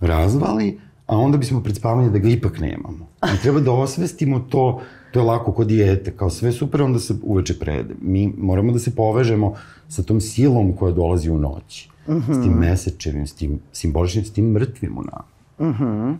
razvali, 0.00 0.80
a 1.06 1.16
onda 1.16 1.38
bismo 1.38 1.62
pred 1.62 1.76
spavanje 1.76 2.10
da 2.10 2.18
ga 2.18 2.28
ipak 2.28 2.58
nemamo. 2.60 3.06
I 3.34 3.42
treba 3.42 3.60
da 3.60 3.72
osvestimo 3.72 4.40
to 4.40 4.80
to 5.12 5.20
je 5.20 5.24
lako 5.24 5.52
kod 5.52 5.66
dijete, 5.66 6.16
kao 6.16 6.30
sve 6.30 6.52
super, 6.52 6.82
onda 6.82 6.98
se 6.98 7.14
uveče 7.22 7.58
prede. 7.58 7.94
Mi 8.00 8.32
moramo 8.38 8.72
da 8.72 8.78
se 8.78 8.94
povežemo 8.94 9.54
sa 9.88 10.02
tom 10.02 10.20
silom 10.20 10.76
koja 10.76 10.92
dolazi 10.92 11.30
u 11.30 11.38
noći. 11.38 11.88
Mm 12.08 12.12
-hmm. 12.12 12.40
S 12.40 12.44
tim 12.44 12.52
mesečevim, 12.52 13.26
s 13.26 13.34
tim 13.34 13.60
simboličnim, 13.72 14.24
s 14.24 14.32
tim 14.32 14.50
mrtvim 14.50 14.98
u 14.98 15.02
nama. 15.02 15.24
Mm 15.58 15.76
-hmm. 15.78 16.16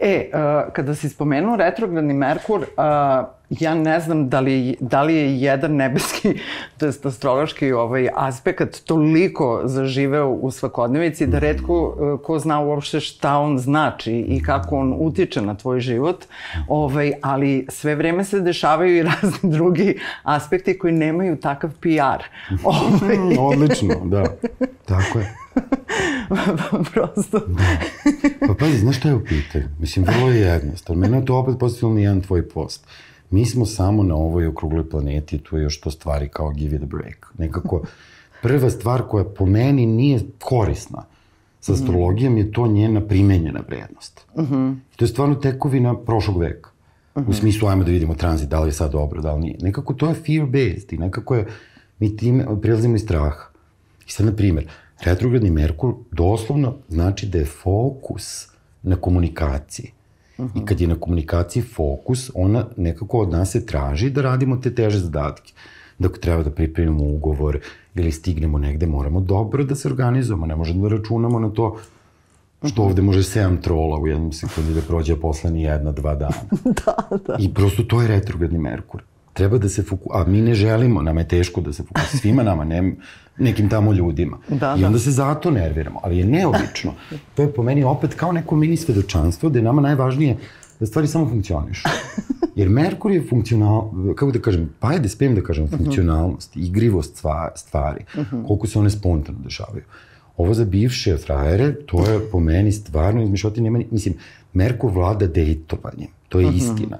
E, 0.00 0.30
uh, 0.34 0.72
kada 0.72 0.94
si 0.94 1.08
spomenuo 1.08 1.56
retrogradni 1.56 2.14
Merkur, 2.14 2.60
uh, 2.60 2.66
ja 3.60 3.74
ne 3.74 4.00
znam 4.00 4.28
da 4.28 4.40
li, 4.40 4.76
da 4.80 5.02
li 5.02 5.14
je 5.14 5.40
jedan 5.40 5.76
nebeski, 5.76 6.34
to 6.78 6.86
je 6.86 6.92
astrološki 7.04 7.72
ovaj, 7.72 8.08
aspekt 8.14 8.84
toliko 8.84 9.60
zaživeo 9.64 10.28
u 10.28 10.50
svakodnevici 10.50 11.26
da 11.26 11.38
redko 11.38 11.82
uh, 11.82 12.20
ko 12.20 12.38
zna 12.38 12.60
uopšte 12.60 13.00
šta 13.00 13.38
on 13.38 13.58
znači 13.58 14.12
i 14.12 14.42
kako 14.42 14.76
on 14.76 14.94
utiče 14.98 15.42
na 15.42 15.54
tvoj 15.54 15.80
život, 15.80 16.24
ovaj, 16.68 17.12
ali 17.22 17.66
sve 17.68 17.94
vreme 17.94 18.24
se 18.24 18.40
dešavaju 18.40 18.96
i 18.96 19.02
razni 19.12 19.50
drugi 19.50 19.98
aspekti 20.22 20.78
koji 20.78 20.92
nemaju 20.92 21.36
takav 21.36 21.70
PR. 21.80 22.24
Ovaj. 22.64 23.36
Odlično, 23.38 23.94
da. 24.04 24.24
Tako 24.84 25.18
je. 25.18 25.41
Prosto. 26.92 27.38
Da. 27.38 27.78
Pa 28.46 28.54
pazi, 28.54 28.78
znaš 28.78 28.96
šta 28.96 29.08
je 29.08 29.14
u 29.14 29.24
pitanju? 29.24 29.64
Mislim, 29.78 30.04
vrlo 30.04 30.30
je 30.30 30.40
jednostavno. 30.40 31.00
Mene 31.00 31.18
je 31.18 31.24
to 31.24 31.36
opet 31.36 31.58
postavilo 31.58 31.98
jedan 31.98 32.20
tvoj 32.20 32.48
post. 32.48 32.86
Mi 33.30 33.46
smo 33.46 33.66
samo 33.66 34.02
na 34.02 34.14
ovoj 34.14 34.46
okrugloj 34.46 34.90
planeti, 34.90 35.38
tu 35.38 35.56
je 35.56 35.62
još 35.62 35.80
to 35.80 35.90
stvari 35.90 36.28
kao 36.28 36.50
give 36.50 36.76
it 36.76 36.82
a 36.82 36.86
break. 36.86 37.32
Nekako, 37.38 37.82
prva 38.42 38.70
stvar 38.70 39.02
koja 39.08 39.24
po 39.24 39.46
meni 39.46 39.86
nije 39.86 40.20
korisna 40.38 41.04
sa 41.60 41.72
astrologijom 41.72 42.36
je 42.38 42.52
to 42.52 42.66
njena 42.66 43.00
primenjena 43.00 43.60
vrednost. 43.68 44.26
Uh 44.34 44.48
-huh. 44.48 44.76
I 44.94 44.96
to 44.96 45.04
je 45.04 45.08
stvarno 45.08 45.34
tekovina 45.34 45.96
prošlog 45.96 46.38
veka. 46.40 46.70
Uh 47.14 47.22
-huh. 47.22 47.30
U 47.30 47.32
smislu, 47.32 47.68
ajmo 47.68 47.84
da 47.84 47.90
vidimo 47.90 48.14
tranzit, 48.14 48.48
da 48.48 48.60
li 48.60 48.68
je 48.68 48.72
sad 48.72 48.92
dobro, 48.92 49.20
da 49.22 49.34
li 49.34 49.40
nije. 49.40 49.58
Nekako 49.60 49.94
to 49.94 50.08
je 50.08 50.14
fear-based 50.14 50.94
i 50.94 50.98
nekako 50.98 51.34
je, 51.34 51.46
mi 51.98 52.16
time 52.16 52.60
prilazimo 52.60 52.96
iz 52.96 53.02
straha. 53.02 53.44
I 54.06 54.10
sad, 54.10 54.26
na 54.26 54.32
primjer, 54.32 54.68
retrogradni 55.04 55.50
Merkur 55.50 55.94
doslovno 56.10 56.74
znači 56.88 57.26
da 57.26 57.38
je 57.38 57.44
fokus 57.44 58.48
na 58.82 58.96
komunikaciji. 58.96 59.90
Uh 60.38 60.46
-huh. 60.46 60.62
I 60.62 60.66
kad 60.66 60.80
je 60.80 60.88
na 60.88 60.94
komunikaciji 60.94 61.62
fokus, 61.62 62.30
ona 62.34 62.66
nekako 62.76 63.18
od 63.18 63.30
nas 63.30 63.50
se 63.50 63.66
traži 63.66 64.10
da 64.10 64.22
radimo 64.22 64.56
te 64.56 64.74
teže 64.74 64.98
zadatke. 64.98 65.52
Dok 65.98 66.18
treba 66.18 66.42
da 66.42 66.50
pripremimo 66.50 67.04
ugovor 67.04 67.58
ili 67.94 68.12
stignemo 68.12 68.58
negde, 68.58 68.86
moramo 68.86 69.20
dobro 69.20 69.64
da 69.64 69.74
se 69.74 69.88
organizujemo. 69.88 70.46
Ne 70.46 70.56
možemo 70.56 70.88
da 70.88 70.96
računamo 70.96 71.38
na 71.38 71.50
to 71.50 71.78
što 72.64 72.82
ovde 72.82 73.02
može 73.02 73.22
7 73.22 73.60
trola 73.60 73.98
u 73.98 74.06
jednom 74.06 74.32
sekundi 74.32 74.74
da 74.74 74.80
prođe, 74.80 75.16
posle 75.16 75.50
ni 75.50 75.62
jedna, 75.62 75.92
dva 75.92 76.14
dana. 76.14 76.34
da, 76.84 77.16
da. 77.26 77.36
I 77.38 77.54
prosto 77.54 77.82
to 77.82 78.02
je 78.02 78.08
retrogradni 78.08 78.58
Merkur. 78.58 79.02
Treba 79.32 79.58
da 79.58 79.68
se 79.68 79.82
fokus... 79.82 80.06
A 80.14 80.24
mi 80.24 80.40
ne 80.40 80.54
želimo, 80.54 81.02
nama 81.02 81.20
je 81.20 81.28
teško 81.28 81.60
da 81.60 81.72
se 81.72 81.82
fokus... 81.82 82.20
Svima 82.20 82.42
nama, 82.42 82.64
ne, 82.64 82.92
nekim 83.38 83.68
tamo 83.68 83.92
ljudima. 83.92 84.38
Da, 84.48 84.74
I 84.78 84.80
da. 84.80 84.86
onda 84.86 84.98
se 84.98 85.10
zato 85.10 85.50
nerviramo. 85.50 86.00
Ali 86.02 86.18
je 86.18 86.24
neobično. 86.24 86.94
To 87.34 87.42
je 87.42 87.52
po 87.52 87.62
meni 87.62 87.84
opet 87.84 88.14
kao 88.14 88.32
neko 88.32 88.56
mini 88.56 88.76
svedočanstvo 88.76 89.50
da 89.50 89.58
je 89.58 89.62
nama 89.62 89.82
najvažnije 89.82 90.36
da 90.80 90.86
stvari 90.86 91.06
samo 91.06 91.28
funkcionišu. 91.28 91.88
Jer 92.56 92.68
Merkur 92.68 93.12
je 93.12 93.26
funkcional, 93.28 93.90
kako 94.14 94.32
da 94.32 94.38
kažem, 94.38 94.70
pa 94.80 94.98
da 94.98 95.08
spijem 95.08 95.34
da 95.34 95.42
kažem, 95.42 95.68
funkcionalnost, 95.68 96.56
igrivost 96.56 97.22
stvari, 97.54 98.04
koliko 98.46 98.66
se 98.66 98.78
one 98.78 98.90
spontano 98.90 99.38
dešavaju. 99.44 99.84
Ovo 100.36 100.54
za 100.54 100.64
bivše 100.64 101.16
frajere, 101.16 101.74
to 101.86 102.06
je 102.10 102.20
po 102.30 102.40
meni 102.40 102.72
stvarno 102.72 103.22
izmišljati, 103.22 103.60
nema, 103.60 103.80
mislim, 103.90 104.14
Merkur 104.52 104.90
vlada 104.90 105.26
dejtovanjem, 105.26 106.08
to 106.28 106.40
je 106.40 106.52
istina. 106.54 106.98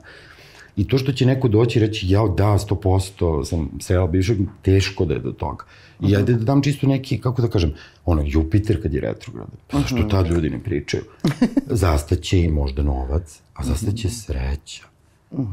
I 0.76 0.88
to 0.88 0.98
što 0.98 1.12
će 1.12 1.26
neko 1.26 1.48
doći 1.48 1.78
i 1.78 1.82
reći, 1.82 2.08
ja 2.08 2.22
da, 2.36 2.44
100% 2.44 3.44
sam 3.44 3.70
srela 3.80 4.06
bivšeg, 4.06 4.38
teško 4.62 5.04
da 5.04 5.14
je 5.14 5.20
do 5.20 5.32
toga. 5.32 5.64
I 6.00 6.10
ja 6.10 6.22
da 6.22 6.32
dam 6.32 6.62
čisto 6.62 6.86
neki, 6.86 7.20
kako 7.20 7.42
da 7.42 7.48
kažem, 7.48 7.74
ono, 8.04 8.22
Jupiter 8.26 8.82
kad 8.82 8.94
je 8.94 9.00
retrograd, 9.00 9.48
pa 9.70 9.80
što 9.80 9.96
mhm. 9.96 10.08
tad 10.08 10.26
ljudi 10.26 10.50
ne 10.50 10.58
pričaju. 10.58 11.02
Zastaće 11.82 12.40
i 12.40 12.48
možda 12.48 12.82
novac, 12.82 13.40
a 13.54 13.64
zastaće 13.64 14.08
mhm. 14.08 14.14
sreća. 14.14 14.84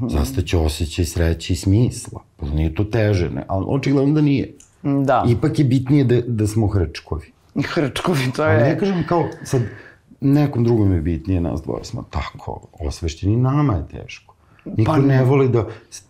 Zastaće 0.09 0.57
osjećaj 0.57 1.05
sreće 1.05 1.53
i 1.53 1.55
smisla. 1.55 2.21
Pa 2.37 2.47
nije 2.47 2.75
to 2.75 2.83
teže, 2.83 3.29
ne? 3.29 3.45
ali 3.47 3.65
očigledno 3.67 4.13
da 4.13 4.21
nije. 4.21 4.53
Da. 4.83 5.25
Ipak 5.29 5.59
je 5.59 5.65
bitnije 5.65 6.03
da, 6.03 6.21
da 6.21 6.47
smo 6.47 6.67
hrčkovi. 6.67 7.31
Hrčkovi, 7.65 8.31
to 8.35 8.45
je... 8.45 8.55
Ali 8.55 8.63
ne 8.63 8.79
kažem 8.79 9.03
kao, 9.07 9.27
sad, 9.43 9.61
nekom 10.21 10.63
drugom 10.63 10.93
je 10.93 11.01
bitnije, 11.01 11.41
nas 11.41 11.61
dvoje 11.61 11.83
smo 11.83 12.03
tako 12.09 12.67
osvešćeni, 12.79 13.37
nama 13.37 13.73
je 13.73 13.87
teško. 13.87 14.28
Niko 14.77 14.91
pa 14.91 14.97
ne. 14.97 15.07
ne 15.07 15.23
voli 15.23 15.49
da 15.49 15.67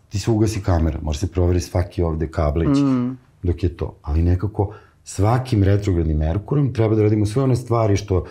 ti 0.10 0.20
se 0.20 0.32
ugasi 0.32 0.62
kamera, 0.62 1.00
može 1.02 1.20
se 1.20 1.32
proveri 1.32 1.60
svaki 1.60 2.04
ovde 2.04 2.28
kablić. 2.28 2.78
Mm 2.78 3.18
dok 3.44 3.64
je 3.64 3.78
to. 3.78 3.96
Ali 4.02 4.24
nekako 4.24 4.74
svakim 5.04 5.64
retrogradnim 5.64 6.18
Merkurom 6.18 6.74
treba 6.74 6.96
da 6.96 7.02
radimo 7.02 7.26
sve 7.26 7.44
one 7.44 7.56
stvari 7.56 7.98
što 7.98 8.26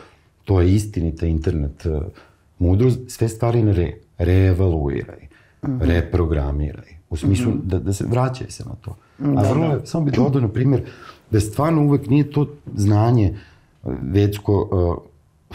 to 0.44 0.60
je 0.60 0.74
istinita 0.74 1.26
internet 1.26 1.86
uh, 1.86 2.02
mudrost, 2.58 3.00
sve 3.08 3.28
stvari 3.28 3.62
na 3.62 3.72
re. 3.72 3.92
Reevaluiraj, 4.18 5.28
mm 5.62 5.68
-hmm. 5.68 5.80
reprogramiraj. 5.80 6.98
U 7.10 7.16
smislu 7.16 7.50
mm 7.50 7.54
-hmm. 7.54 7.64
da, 7.64 7.78
da 7.78 7.92
se 7.92 8.04
vraćaj 8.04 8.50
se 8.50 8.64
na 8.64 8.74
to. 8.74 8.96
Da, 9.18 9.40
A 9.40 9.52
vrlo 9.52 9.68
da. 9.68 9.86
samo 9.86 10.04
bi 10.04 10.10
dodao, 10.10 10.40
na 10.40 10.48
primjer, 10.48 10.82
da 11.30 11.40
stvarno 11.40 11.82
uvek 11.82 12.06
nije 12.06 12.30
to 12.30 12.46
znanje 12.74 13.36
uh, 13.82 13.94
vedsko, 14.02 14.68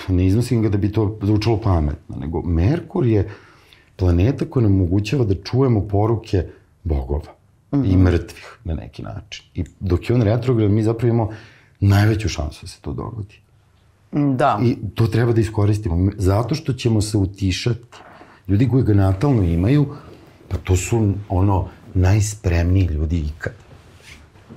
uh, 0.07 0.15
ne 0.15 0.25
iznosim 0.27 0.61
ga 0.61 0.69
da 0.69 0.77
bi 0.77 0.91
to 0.91 1.17
zvučalo 1.21 1.57
pametno, 1.57 2.15
nego 2.15 2.41
Merkur 2.41 3.05
je 3.05 3.29
planeta 3.95 4.45
koja 4.45 4.63
nam 4.63 4.73
omogućava 4.75 5.25
da 5.25 5.35
čujemo 5.35 5.87
poruke 5.87 6.45
bogova. 6.83 7.43
mm 7.73 7.81
-hmm. 7.81 7.93
i 7.93 7.97
mrtvih 7.97 8.57
na 8.63 8.73
neki 8.73 9.03
način. 9.03 9.45
I 9.55 9.63
dok 9.79 10.09
je 10.09 10.15
on 10.15 10.21
retrograd, 10.21 10.71
mi 10.71 10.83
zapravo 10.83 11.13
imamo 11.13 11.31
najveću 11.79 12.29
šansu 12.29 12.59
da 12.61 12.67
se 12.67 12.81
to 12.81 12.93
dogodi. 12.93 13.35
Da. 14.11 14.59
I 14.63 14.75
to 14.95 15.07
treba 15.07 15.33
da 15.33 15.41
iskoristimo. 15.41 16.11
Zato 16.17 16.55
što 16.55 16.73
ćemo 16.73 17.01
se 17.01 17.17
utišati. 17.17 17.97
Ljudi 18.47 18.69
koji 18.69 18.83
ga 18.83 18.93
natalno 18.93 19.43
imaju, 19.43 19.85
pa 20.47 20.57
to 20.57 20.75
su 20.75 21.13
ono 21.29 21.67
najspremniji 21.93 22.85
ljudi 22.85 23.19
ikad. 23.19 23.53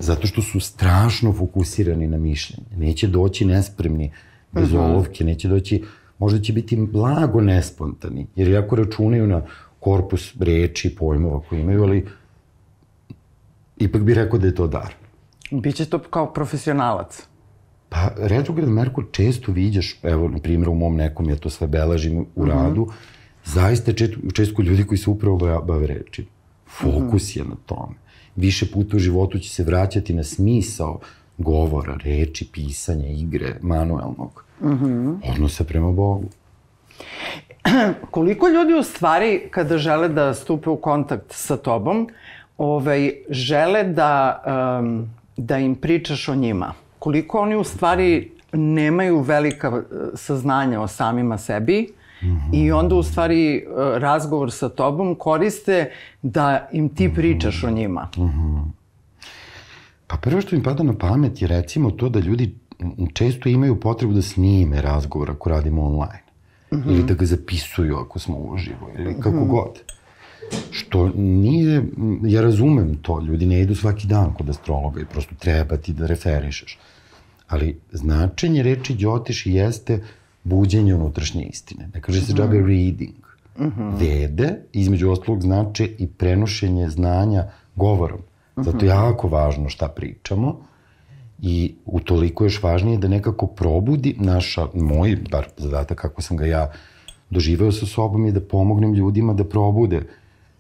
Zato 0.01 0.27
što 0.27 0.43
su 0.43 0.61
strašno 0.61 1.33
fokusirani 1.33 2.07
na 2.07 2.17
mišljenje. 2.17 2.67
Neće 2.77 3.07
doći 3.07 3.45
nespremni, 3.45 4.13
bez 4.53 4.73
uh 4.73 4.79
-huh. 4.79 4.85
olovke, 4.85 5.25
neće 5.25 5.49
doći, 5.49 5.85
možda 6.19 6.41
će 6.41 6.53
biti 6.53 6.77
blago 6.77 7.41
nespontani, 7.41 8.27
jer 8.37 8.49
jako 8.49 8.77
računaju 8.77 9.27
na 9.27 9.43
korpus 9.81 10.35
reči, 10.41 10.95
pojmova 10.95 11.41
koje 11.49 11.61
imaju, 11.61 11.83
ali 11.83 12.07
ipak 13.77 14.03
bih 14.03 14.15
rekao 14.15 14.39
da 14.39 14.47
je 14.47 14.55
to 14.55 14.67
dar. 14.67 14.95
Biće 15.51 15.85
to 15.85 15.99
kao 15.99 16.33
profesionalac. 16.33 17.27
Pa, 17.89 18.11
retrograd 18.17 18.69
Merkur 18.69 19.05
često 19.13 19.53
viđaš, 19.53 19.99
evo, 20.03 20.29
na 20.29 20.39
primjer, 20.39 20.69
u 20.69 20.75
mom 20.75 20.97
nekom, 20.97 21.31
ja 21.31 21.37
to 21.37 21.51
sve 21.51 21.67
beležim 21.67 22.27
u 22.35 22.43
mhm. 22.43 22.51
radu, 22.51 22.83
uh 22.83 22.89
-huh. 22.89 22.93
zaista 23.45 23.93
često, 23.93 24.17
često 24.35 24.63
ljudi 24.63 24.87
koji 24.87 24.99
se 24.99 25.11
upravo 25.11 25.63
bave 25.67 25.87
reči. 25.87 26.27
Fokus 26.67 27.23
uh 27.23 27.29
-huh. 27.29 27.39
je 27.39 27.45
na 27.45 27.57
tome. 27.67 27.95
Više 28.37 28.67
puta 28.73 28.97
u 28.97 29.01
životu 29.01 29.39
će 29.39 29.49
se 29.49 29.65
vraćati 29.65 30.15
na 30.15 30.25
smisao 30.25 31.01
govora, 31.39 31.97
reči, 32.05 32.49
pisanja, 32.53 33.09
igre, 33.09 33.57
manuelnog. 33.63 34.45
Mhm. 34.61 34.85
-huh. 34.85 35.33
Odnosa 35.33 35.65
prema 35.65 35.93
Bogu. 35.93 36.29
Koliko 38.11 38.49
ljudi 38.49 38.75
u 38.75 38.83
stvari, 38.83 39.49
kada 39.51 39.79
žele 39.79 40.09
da 40.09 40.35
stupe 40.35 40.71
u 40.71 40.77
kontakt 40.77 41.33
sa 41.33 41.57
tobom, 41.57 42.09
ovaj, 42.59 43.13
žele 43.31 43.85
da, 43.85 44.43
um, 44.81 45.11
da 45.37 45.59
im 45.59 45.75
pričaš 45.75 46.29
o 46.29 46.35
njima? 46.35 46.75
koliko 47.07 47.39
oni 47.39 47.57
u 47.57 47.65
stvari 47.65 48.31
nemaju 48.53 49.21
velika 49.21 49.69
e, 49.69 49.83
saznanja 50.15 50.81
o 50.81 50.89
samima 50.89 51.39
sebi 51.39 51.89
mm 52.23 52.27
-hmm. 52.27 52.51
i 52.53 52.73
onda 52.73 52.95
u 52.95 53.03
stvari 53.03 53.57
e, 53.57 53.63
razgovor 53.99 54.53
sa 54.53 54.69
tobom 54.69 55.15
koriste 55.15 55.91
da 56.23 56.69
im 56.73 56.89
ti 56.89 57.13
pričaš 57.15 57.65
o 57.65 57.71
njima. 57.71 58.09
Mm 58.17 58.23
-hmm. 58.23 58.65
Pa 60.07 60.17
prvo 60.17 60.41
što 60.41 60.57
mi 60.57 60.63
pada 60.63 60.83
na 60.83 60.99
pamet 60.99 61.43
je 61.43 61.49
recimo 61.49 61.91
to 61.91 62.09
da 62.09 62.19
ljudi 62.19 62.55
često 63.13 63.49
imaju 63.49 63.81
potrebu 63.81 64.13
da 64.13 64.23
snime 64.23 64.83
razgovor 64.83 65.31
ako 65.31 65.51
radimo 65.51 65.87
online. 65.87 66.23
Mm 66.73 66.77
-hmm. 66.77 66.91
Ili 66.91 67.03
da 67.03 67.15
ga 67.15 67.27
zapisuju 67.27 67.97
ako 67.97 68.19
smo 68.19 68.39
uživo 68.39 68.91
ili 68.99 69.15
kako 69.15 69.37
mm 69.37 69.41
-hmm. 69.41 69.51
god. 69.51 69.81
Što 70.71 71.09
nije, 71.17 71.85
ja 72.23 72.41
razumem 72.41 72.97
to, 73.03 73.21
ljudi 73.21 73.47
ne 73.47 73.61
idu 73.61 73.75
svaki 73.75 74.07
dan 74.07 74.35
kod 74.35 74.51
astrologa 74.51 75.01
i 75.01 75.05
prosto 75.05 75.35
treba 75.39 75.77
ti 75.77 75.93
da 75.93 76.07
referišeš. 76.07 76.79
Ali 77.49 77.79
značenje 77.93 78.63
reči 78.63 78.95
Đotiš 78.95 79.47
jeste 79.47 80.05
buđenje 80.45 80.95
unutrašnje 80.95 81.43
istine. 81.43 81.89
Ne 81.95 82.01
kaže 82.01 82.21
se 82.21 82.33
mm 82.33 82.37
-hmm. 82.37 82.39
džabe 82.39 82.57
reading. 82.57 83.15
Mm 83.59 83.65
-hmm. 83.65 83.99
Vede, 83.99 84.59
između 84.73 85.11
ostalog, 85.11 85.43
znače 85.43 85.89
i 85.99 86.07
prenošenje 86.07 86.89
znanja 86.89 87.45
govorom. 87.77 88.21
Zato 88.57 88.85
je 88.85 88.89
jako 88.89 89.29
važno 89.29 89.69
šta 89.69 89.89
pričamo 89.89 90.61
i 91.39 91.75
utoliko 91.85 92.45
još 92.45 92.63
važnije 92.63 92.99
da 92.99 93.09
nekako 93.09 93.47
probudi 93.47 94.15
naša, 94.19 94.67
moj, 94.75 95.17
bar 95.31 95.49
zadatak 95.57 95.99
kako 95.99 96.23
sam 96.23 96.37
ga 96.37 96.47
ja 96.47 96.71
doživeo 97.31 97.73
sa 97.73 97.87
sobom 97.87 98.27
je 98.27 98.33
da 98.33 98.41
pomognem 98.41 98.95
ljudima 98.95 99.35
da 99.35 99.45
probude 99.45 100.03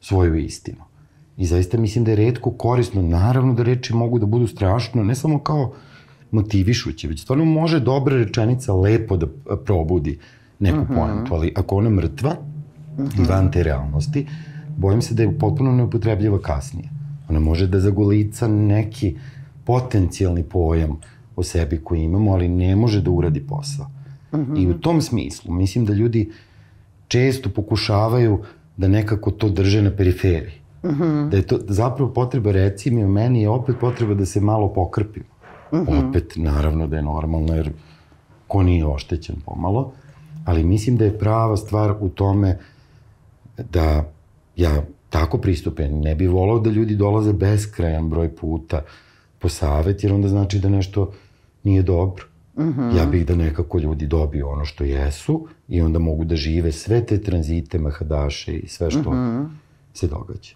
svoju 0.00 0.34
istinu. 0.36 0.84
I 1.36 1.46
zaista 1.46 1.78
mislim 1.78 2.04
da 2.04 2.10
je 2.10 2.16
redko 2.16 2.50
korisno, 2.50 3.02
naravno 3.02 3.54
da 3.54 3.62
reči 3.62 3.94
mogu 3.94 4.18
da 4.18 4.26
budu 4.26 4.46
strašno, 4.46 5.04
ne 5.04 5.14
samo 5.14 5.38
kao 5.38 5.72
motivišuće, 6.30 7.08
već 7.08 7.22
stvarno 7.22 7.44
može 7.44 7.80
dobra 7.80 8.16
rečenica 8.16 8.74
lepo 8.74 9.16
da 9.16 9.26
probudi 9.64 10.18
neku 10.58 10.78
uh 10.78 10.84
mhm. 10.84 10.92
-huh. 10.92 10.96
pojentu, 10.96 11.34
ali 11.34 11.52
ako 11.56 11.76
ona 11.76 11.90
mrtva 11.90 12.36
uh 12.98 13.04
-huh. 13.04 13.20
i 13.20 13.28
van 13.28 13.52
te 13.52 13.62
realnosti, 13.62 14.26
bojim 14.76 15.02
se 15.02 15.14
da 15.14 15.22
je 15.22 15.38
potpuno 15.38 15.72
neupotrebljiva 15.72 16.38
kasnije. 16.38 16.95
Ona 17.28 17.40
može 17.40 17.66
da 17.66 17.80
zagolica 17.80 18.48
neki 18.48 19.16
potencijalni 19.64 20.42
pojam 20.42 21.00
o 21.36 21.42
sebi 21.42 21.80
koji 21.84 22.02
imamo, 22.02 22.32
ali 22.32 22.48
ne 22.48 22.76
može 22.76 23.02
da 23.02 23.10
uradi 23.10 23.46
posao. 23.46 23.90
Uh 24.32 24.40
-huh. 24.40 24.62
I 24.62 24.70
u 24.70 24.78
tom 24.80 25.02
smislu, 25.02 25.54
mislim 25.54 25.84
da 25.84 25.92
ljudi 25.92 26.30
često 27.08 27.50
pokušavaju 27.50 28.42
da 28.76 28.88
nekako 28.88 29.30
to 29.30 29.48
drže 29.48 29.82
na 29.82 29.90
periferiji. 29.90 30.60
Uh 30.82 30.90
-huh. 30.90 31.28
Da 31.28 31.36
je 31.36 31.42
to 31.42 31.58
zapravo 31.68 32.12
potreba, 32.12 32.52
reci 32.52 32.90
mi, 32.90 33.06
meni 33.06 33.42
je 33.42 33.48
opet 33.48 33.76
potreba 33.80 34.14
da 34.14 34.26
se 34.26 34.40
malo 34.40 34.72
pokrpimo. 34.72 35.26
Uh 35.72 35.78
mhm. 35.78 35.90
-huh. 35.90 36.08
Opet, 36.08 36.32
naravno 36.36 36.86
da 36.86 36.96
je 36.96 37.02
normalno, 37.02 37.54
jer 37.54 37.70
ko 38.46 38.62
nije 38.62 38.86
oštećen 38.86 39.36
pomalo, 39.44 39.92
ali 40.44 40.64
mislim 40.64 40.96
da 40.96 41.04
je 41.04 41.18
prava 41.18 41.56
stvar 41.56 41.94
u 42.00 42.08
tome 42.08 42.58
da 43.72 44.04
ja 44.56 44.82
tako 45.10 45.38
pristupem. 45.38 46.00
Ne 46.00 46.14
bih 46.14 46.30
volao 46.30 46.58
da 46.58 46.70
ljudi 46.70 46.96
dolaze 46.96 47.32
beskrajan 47.32 48.08
broj 48.08 48.36
puta 48.36 48.82
po 49.38 49.48
savet, 49.48 50.04
jer 50.04 50.12
onda 50.12 50.28
znači 50.28 50.58
da 50.58 50.68
nešto 50.68 51.12
nije 51.64 51.82
dobro. 51.82 52.24
Uh 52.54 52.64
mhm. 52.64 52.80
-huh. 52.80 52.96
Ja 52.98 53.06
bih 53.06 53.26
da 53.26 53.34
nekako 53.34 53.78
ljudi 53.78 54.06
dobiju 54.06 54.48
ono 54.48 54.64
što 54.64 54.84
jesu 54.84 55.48
i 55.68 55.80
onda 55.80 55.98
mogu 55.98 56.24
da 56.24 56.36
žive 56.36 56.72
sve 56.72 57.06
te 57.06 57.22
tranzite, 57.22 57.78
mahadaše 57.78 58.52
i 58.52 58.68
sve 58.68 58.90
što 58.90 59.00
uh 59.00 59.06
mhm. 59.06 59.14
-huh. 59.14 59.48
se 59.94 60.06
događa. 60.06 60.54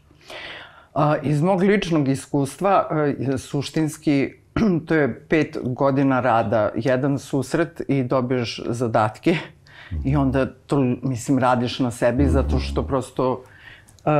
A, 0.94 1.16
iz 1.22 1.42
mog 1.42 1.62
ličnog 1.62 2.08
iskustva, 2.08 2.88
suštinski, 3.38 4.32
to 4.86 4.94
je 4.94 5.24
pet 5.28 5.56
godina 5.62 6.20
rada, 6.20 6.70
jedan 6.74 7.18
susret 7.18 7.82
i 7.88 8.02
dobiješ 8.02 8.60
zadatke 8.66 9.36
i 10.04 10.16
onda 10.16 10.46
to, 10.66 10.78
mislim, 11.02 11.38
radiš 11.38 11.78
na 11.78 11.90
sebi 11.90 12.26
zato 12.26 12.58
što 12.58 12.82
prosto 12.82 13.42
uh, 14.04 14.12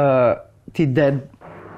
ti 0.73 0.87
de, 0.87 1.19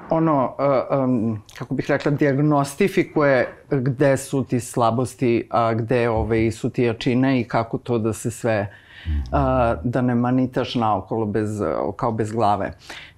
ono, 0.09 0.55
uh, 0.59 0.99
um, 0.99 1.41
kako 1.57 1.73
bih 1.73 1.85
rekla, 1.89 2.11
diagnostifikuje 2.11 3.47
gde 3.69 4.17
su 4.17 4.43
ti 4.43 4.59
slabosti, 4.59 5.47
a 5.49 5.73
gde 5.73 6.09
ove, 6.09 6.51
su 6.51 6.69
ti 6.69 6.83
jačine 6.83 7.41
i 7.41 7.43
kako 7.43 7.77
to 7.77 7.97
da 7.97 8.13
se 8.13 8.31
sve 8.31 8.67
uh, 9.05 9.83
da 9.83 10.01
ne 10.01 10.15
manitaš 10.15 10.75
naokolo 10.75 11.25
bez, 11.25 11.61
kao 11.95 12.11
bez 12.11 12.31
glave. 12.31 12.71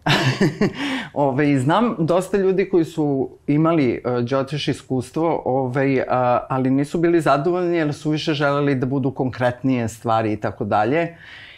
ove, 1.14 1.60
znam 1.60 1.96
dosta 2.00 2.38
ljudi 2.38 2.70
koji 2.70 2.86
su 2.86 3.30
imali 3.48 4.02
uh, 4.06 4.24
džotiš 4.24 4.68
iskustvo, 4.68 5.42
ove, 5.46 5.94
uh, 5.94 6.08
ali 6.50 6.70
nisu 6.70 6.98
bili 6.98 7.22
zadovoljni 7.22 7.78
jer 7.78 7.94
su 7.94 8.10
više 8.10 8.34
želeli 8.34 8.76
da 8.76 8.86
budu 8.86 9.12
konkretnije 9.12 9.88
stvari 9.88 10.34
i 10.34 10.38
tako 10.38 10.66
dalje 10.66 11.16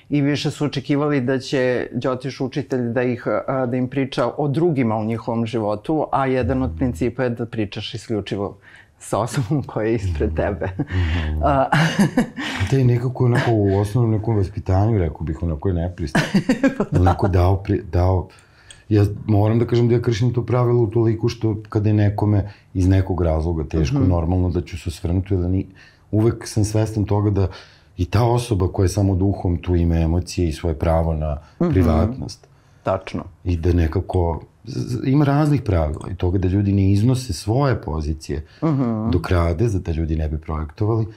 i 0.10 0.22
više 0.22 0.52
su 0.52 0.66
očekivali 0.66 1.22
da 1.22 1.40
će 1.40 1.88
Đotiš 1.92 2.42
učitelj 2.42 2.90
da, 2.94 3.04
ih, 3.04 3.24
da 3.68 3.78
im 3.78 3.88
priča 3.88 4.32
o 4.38 4.48
drugima 4.48 4.96
u 4.96 5.06
njihovom 5.06 5.46
životu, 5.46 6.08
a 6.12 6.26
jedan 6.26 6.64
od 6.64 6.72
principa 6.78 7.24
je 7.24 7.30
da 7.30 7.46
pričaš 7.46 7.94
isključivo 7.94 8.58
sa 9.00 9.20
osobom 9.20 9.64
koja 9.64 9.88
je 9.88 9.96
ispred 9.96 10.36
tebe. 10.36 10.66
Mm. 10.66 11.42
Te 12.70 12.78
je 12.78 12.86
nekako 12.86 13.26
onako 13.26 13.52
u 13.52 13.80
osnovnom 13.80 14.12
nekom 14.12 14.36
vaspitanju, 14.36 14.98
rekao 14.98 15.22
bih, 15.22 15.44
onako 15.44 15.68
je 15.68 15.74
nepristano. 15.74 16.26
pa 16.78 16.84
da. 16.92 17.02
Onako 17.02 17.28
dao, 17.28 17.58
pri, 17.64 17.82
dao, 17.92 18.28
ja 18.90 19.06
moram 19.26 19.60
da 19.60 19.66
kažem 19.66 19.88
da 19.88 19.96
ja 19.96 20.02
kršim 20.02 20.34
to 20.34 20.46
pravilo 20.46 20.82
u 20.82 20.88
toliko 20.88 21.30
što 21.30 21.56
kada 21.70 21.90
je 21.90 21.94
nekome 21.94 22.52
iz 22.74 22.88
nekog 22.88 23.22
razloga 23.22 23.64
teško, 23.64 24.00
mm 24.00 24.04
-hmm. 24.04 24.10
normalno 24.10 24.50
da 24.50 24.62
ću 24.62 24.78
se 24.78 24.90
osvrnuti, 24.90 25.36
da 25.36 25.48
ni, 25.48 25.66
uvek 26.12 26.48
sam 26.48 26.66
svestan 26.66 27.06
toga 27.06 27.30
da 27.30 27.48
i 27.98 28.06
ta 28.06 28.24
osoba 28.24 28.68
koja 28.68 28.86
je 28.86 28.90
samo 28.90 29.16
duhom 29.16 29.58
tu 29.58 29.76
ima 29.76 29.96
emocije 29.96 30.48
i 30.48 30.54
svoje 30.54 30.80
pravo 30.80 31.14
na 31.14 31.34
mm 31.34 31.64
-hmm. 31.64 31.72
privatnost. 31.72 32.48
Tačno. 32.84 33.24
I 33.44 33.58
da 33.58 33.74
nekako 33.74 34.42
ima 35.06 35.26
raznih 35.26 35.62
pravila 35.62 36.10
i 36.12 36.16
toga 36.16 36.38
da 36.38 36.48
ljudi 36.48 36.74
ne 36.74 36.92
iznose 36.92 37.34
svoje 37.34 37.82
pozicije 37.82 38.46
uh 38.62 38.70
mhm. 38.70 38.82
-huh. 38.82 39.12
dok 39.12 39.30
rade, 39.30 39.68
za 39.68 39.80
da 39.80 39.92
ljudi 39.92 40.16
ne 40.16 40.30
bi 40.30 40.38
projektovali. 40.38 41.08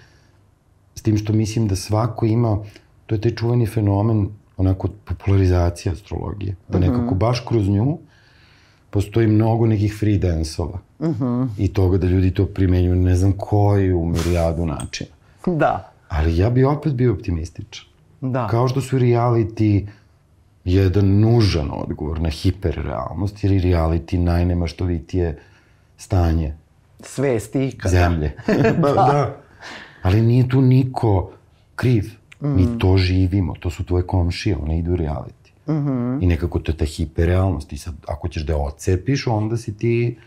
S 0.94 1.02
tim 1.02 1.16
što 1.16 1.32
mislim 1.32 1.68
da 1.68 1.76
svako 1.76 2.26
ima, 2.26 2.58
to 3.06 3.14
je 3.14 3.20
taj 3.20 3.34
čuveni 3.34 3.66
fenomen 3.66 4.28
onako 4.56 4.88
popularizacija 5.04 5.92
astrologije. 5.92 6.56
Da 6.68 6.78
mhm. 6.78 6.88
nekako 6.88 7.14
baš 7.14 7.40
kroz 7.48 7.68
nju 7.68 7.98
postoji 8.90 9.26
mnogo 9.26 9.66
nekih 9.66 9.96
free 10.00 10.18
dance-ova. 10.18 10.78
Uh 10.98 11.08
mhm. 11.08 11.24
-huh. 11.24 11.48
I 11.58 11.68
toga 11.68 11.98
da 11.98 12.06
ljudi 12.06 12.30
to 12.30 12.46
primenjuju 12.46 12.94
ne 12.94 13.16
znam 13.16 13.32
koju 13.32 14.04
milijadu 14.04 14.66
načina. 14.66 15.10
Da. 15.46 15.89
Ali 16.10 16.36
ja 16.36 16.50
bi 16.50 16.64
opet 16.64 16.92
bio 16.92 17.12
optimističan. 17.12 17.84
Da. 18.20 18.46
Kao 18.46 18.68
što 18.68 18.80
su 18.80 18.98
reality 18.98 19.86
jedan 20.64 21.20
nužan 21.20 21.70
odgovor 21.72 22.20
na 22.20 22.28
hiperrealnost, 22.28 23.44
jer 23.44 23.52
i 23.52 23.60
reality 23.60 24.18
najnemaštovitije 24.18 25.38
stanje 25.96 26.54
svesti 27.02 27.66
ikada. 27.66 27.90
Zemlje. 27.90 28.32
da. 28.82 28.92
da. 28.92 29.36
Ali 30.02 30.22
nije 30.22 30.48
tu 30.48 30.60
niko 30.60 31.30
kriv. 31.76 32.04
Mm. 32.40 32.56
Mi 32.56 32.78
to 32.78 32.96
živimo, 32.96 33.54
to 33.60 33.70
su 33.70 33.84
tvoje 33.84 34.06
komšije, 34.06 34.56
one 34.56 34.78
idu 34.78 34.96
reality. 34.96 35.50
Mm 35.66 35.72
-hmm. 35.72 36.22
I 36.22 36.26
nekako 36.26 36.58
to 36.58 36.72
je 36.72 36.76
ta 36.76 36.84
hiperrealnost. 36.84 37.72
I 37.72 37.78
sad, 37.78 37.94
ako 38.08 38.28
ćeš 38.28 38.42
da 38.42 38.52
je 38.52 38.58
ocepiš, 38.58 39.26
onda 39.26 39.56
si 39.56 39.76
ti... 39.76 40.18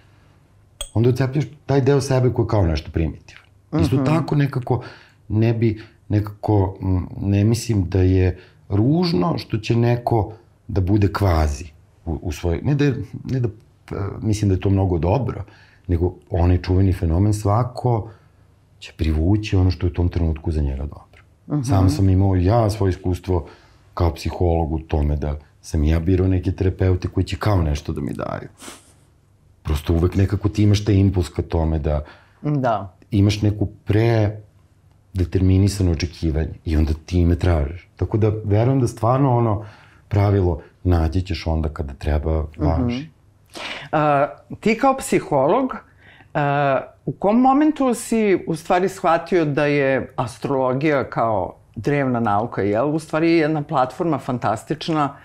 Onda 0.93 1.10
ocepiš 1.10 1.46
taj 1.65 1.82
deo 1.82 2.02
sebe 2.02 2.30
koji 2.30 2.43
je 2.43 2.48
kao 2.48 2.65
nešto 2.65 2.91
primitivan. 2.91 3.46
Mm 3.72 3.78
-hmm. 3.78 3.82
Isto 3.82 3.98
tako 3.98 4.36
nekako 4.36 4.84
ne 5.27 5.53
bi, 5.53 5.81
nekako, 6.09 6.77
ne 7.21 7.43
mislim 7.43 7.89
da 7.89 8.01
je 8.01 8.39
ružno 8.69 9.38
što 9.38 9.57
će 9.57 9.75
neko 9.75 10.33
da 10.67 10.81
bude 10.81 11.13
kvazi 11.13 11.65
u, 12.05 12.19
u 12.21 12.31
svoj... 12.31 12.59
Ne 12.63 12.75
da, 12.75 12.86
ne 13.31 13.39
da 13.39 13.47
mislim 14.21 14.49
da 14.49 14.55
je 14.55 14.59
to 14.59 14.69
mnogo 14.69 14.97
dobro, 14.97 15.43
nego 15.88 16.13
onaj 16.29 16.62
čuveni 16.62 16.93
fenomen 16.93 17.33
svako 17.33 18.09
će 18.79 18.93
privući 18.97 19.55
ono 19.55 19.71
što 19.71 19.88
je 19.88 19.91
u 19.91 19.93
tom 19.93 20.09
trenutku 20.09 20.51
za 20.51 20.62
njega 20.62 20.83
dobro. 20.83 21.23
Uh 21.47 21.57
-huh. 21.57 21.67
Sam 21.67 21.89
sam 21.89 22.09
imao 22.09 22.36
ja 22.36 22.69
svoje 22.69 22.89
iskustvo 22.89 23.47
kao 23.93 24.13
psiholog 24.13 24.73
u 24.73 24.79
tome 24.79 25.15
da 25.15 25.39
sam 25.62 25.83
ja 25.83 25.99
birao 25.99 26.27
neke 26.27 26.51
terapeute 26.51 27.07
koji 27.07 27.23
će 27.23 27.38
kao 27.38 27.62
nešto 27.62 27.93
da 27.93 28.01
mi 28.01 28.13
daju. 28.13 28.49
Prosto 29.63 29.93
uvek 29.93 30.15
nekako 30.15 30.49
ti 30.49 30.63
imaš 30.63 30.86
taj 30.86 30.95
impuls 30.95 31.29
ka 31.29 31.41
tome 31.41 31.79
da, 31.79 32.03
da. 32.41 32.95
imaš 33.12 33.41
neku 33.41 33.65
pre 33.65 34.41
determinisano 35.13 35.91
očekivanje 35.91 36.54
i 36.65 36.78
onda 36.78 36.93
ti 37.06 37.26
me 37.26 37.36
tražiš. 37.36 37.89
Tako 37.95 38.17
da 38.17 38.32
verujem 38.45 38.80
da 38.80 38.88
stvarno 38.88 39.38
ono 39.38 39.65
pravilo 40.08 40.62
naći 40.84 41.21
ćeš 41.21 41.47
onda 41.47 41.69
kada 41.69 41.93
treba 41.93 42.45
važi. 42.58 43.10
Uh 43.49 43.58
-huh. 43.91 44.23
uh, 44.52 44.60
ti 44.60 44.78
kao 44.78 44.97
psiholog 44.97 45.65
uh, 45.65 46.39
u 47.06 47.12
kom 47.12 47.41
momentu 47.41 47.93
si 47.93 48.43
u 48.47 48.56
stvari 48.56 48.89
shvatio 48.89 49.45
da 49.45 49.65
je 49.65 50.13
astrologija 50.15 51.10
kao 51.10 51.56
drevna 51.76 52.19
nauka, 52.19 52.62
jel? 52.62 52.95
U 52.95 52.99
stvari 52.99 53.32
jedna 53.32 53.62
platforma 53.62 54.17
fantastična 54.17 55.15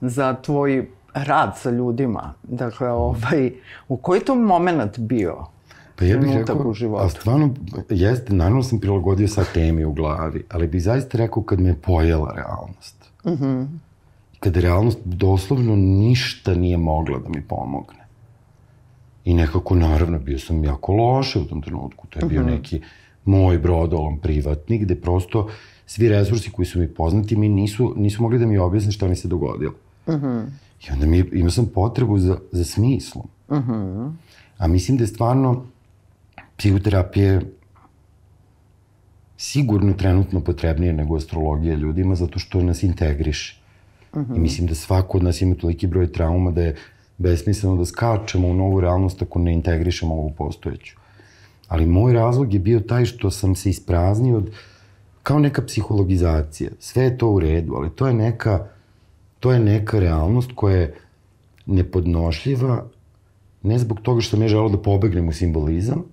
za 0.00 0.34
tvoj 0.34 0.88
rad 1.14 1.58
sa 1.58 1.70
ljudima. 1.70 2.34
Dakle, 2.42 2.90
ovaj, 2.90 3.52
u 3.88 3.96
koji 3.96 4.20
to 4.20 4.34
moment 4.34 4.98
bio? 4.98 5.55
Pa 5.96 6.04
ja 6.04 6.18
bih 6.18 6.30
rekao, 6.34 6.68
u 6.68 6.74
životu? 6.74 7.04
a 7.04 7.08
stvarno, 7.08 7.54
jeste, 7.90 8.34
naravno 8.34 8.62
sam 8.62 8.80
prilagodio 8.80 9.28
sa 9.28 9.44
temi 9.54 9.84
u 9.84 9.92
glavi, 9.92 10.44
ali 10.50 10.66
bih 10.66 10.82
zaista 10.82 11.18
rekao 11.18 11.42
kad 11.42 11.60
me 11.60 11.68
je 11.68 11.74
pojela 11.74 12.32
realnost. 12.34 13.10
Uh 13.24 13.32
mhm. 13.32 13.44
-huh. 13.44 13.66
Kada 14.40 14.60
realnost 14.60 14.98
doslovno 15.04 15.76
ništa 15.76 16.54
nije 16.54 16.76
mogla 16.76 17.18
da 17.18 17.28
mi 17.28 17.42
pomogne. 17.42 18.06
I 19.24 19.34
nekako, 19.34 19.74
naravno, 19.74 20.18
bio 20.18 20.38
sam 20.38 20.64
jako 20.64 20.92
loše 20.92 21.38
u 21.38 21.44
tom 21.44 21.62
trenutku. 21.62 22.06
To 22.06 22.18
je 22.18 22.26
bio 22.26 22.40
uh 22.40 22.46
mhm. 22.46 22.54
-huh. 22.54 22.58
neki 22.58 22.80
moj 23.24 23.58
brodolom 23.58 24.18
privatnik, 24.18 24.82
gde 24.82 24.94
prosto 24.94 25.48
svi 25.86 26.08
resursi 26.08 26.50
koji 26.50 26.66
su 26.66 26.78
mi 26.78 26.88
poznati 26.88 27.36
mi 27.36 27.48
nisu, 27.48 27.94
nisu 27.96 28.22
mogli 28.22 28.38
da 28.38 28.46
mi 28.46 28.58
objasne 28.58 28.92
šta 28.92 29.08
mi 29.08 29.16
se 29.16 29.28
dogodilo. 29.28 29.72
Uh 30.06 30.14
mhm. 30.14 30.26
-huh. 30.26 30.46
I 30.88 30.92
onda 30.92 31.06
mi, 31.06 31.24
imao 31.32 31.50
sam 31.50 31.66
potrebu 31.74 32.18
za, 32.18 32.38
za 32.52 32.64
smislom. 32.64 33.24
Uh 33.48 33.58
-huh. 33.58 34.12
A 34.58 34.66
mislim 34.66 34.96
da 34.96 35.04
je 35.04 35.08
stvarno 35.08 35.64
psihoterapija 36.56 37.40
sigurno 39.36 39.92
trenutno 39.92 40.40
potrebnije 40.40 40.92
nego 40.92 41.16
astrologija 41.16 41.74
ljudima 41.74 42.14
zato 42.14 42.38
što 42.38 42.62
nas 42.62 42.82
integriše. 42.82 43.60
Uh 44.12 44.22
-huh. 44.22 44.36
I 44.36 44.40
mislim 44.40 44.66
da 44.66 44.74
svako 44.74 45.18
od 45.18 45.24
nas 45.24 45.40
ima 45.40 45.54
toliki 45.54 45.86
broj 45.86 46.12
trauma 46.12 46.50
da 46.50 46.62
je 46.62 46.76
besmisleno 47.18 47.76
da 47.76 47.84
skačemo 47.84 48.48
u 48.48 48.54
novu 48.54 48.80
realnost 48.80 49.22
ako 49.22 49.38
ne 49.38 49.52
integrišemo 49.52 50.14
ovu 50.14 50.32
postojeću. 50.38 50.96
Ali 51.68 51.86
moj 51.86 52.12
razlog 52.12 52.54
je 52.54 52.60
bio 52.60 52.80
taj 52.80 53.04
što 53.04 53.30
sam 53.30 53.54
se 53.54 53.70
ispraznio 53.70 54.36
od, 54.36 54.50
kao 55.22 55.38
neka 55.38 55.62
psihologizacija. 55.62 56.70
Sve 56.78 57.04
je 57.04 57.18
to 57.18 57.30
u 57.30 57.40
redu, 57.40 57.74
ali 57.74 57.90
to 57.90 58.06
je 58.06 58.14
neka, 58.14 58.66
to 59.40 59.52
je 59.52 59.60
neka 59.60 59.98
realnost 59.98 60.50
koja 60.54 60.76
je 60.76 60.94
nepodnošljiva, 61.66 62.84
ne 63.62 63.78
zbog 63.78 64.00
toga 64.00 64.20
što 64.20 64.30
sam 64.30 64.42
ja 64.42 64.48
želao 64.48 64.68
da 64.68 64.82
pobegnem 64.82 65.28
u 65.28 65.32
simbolizam, 65.32 66.04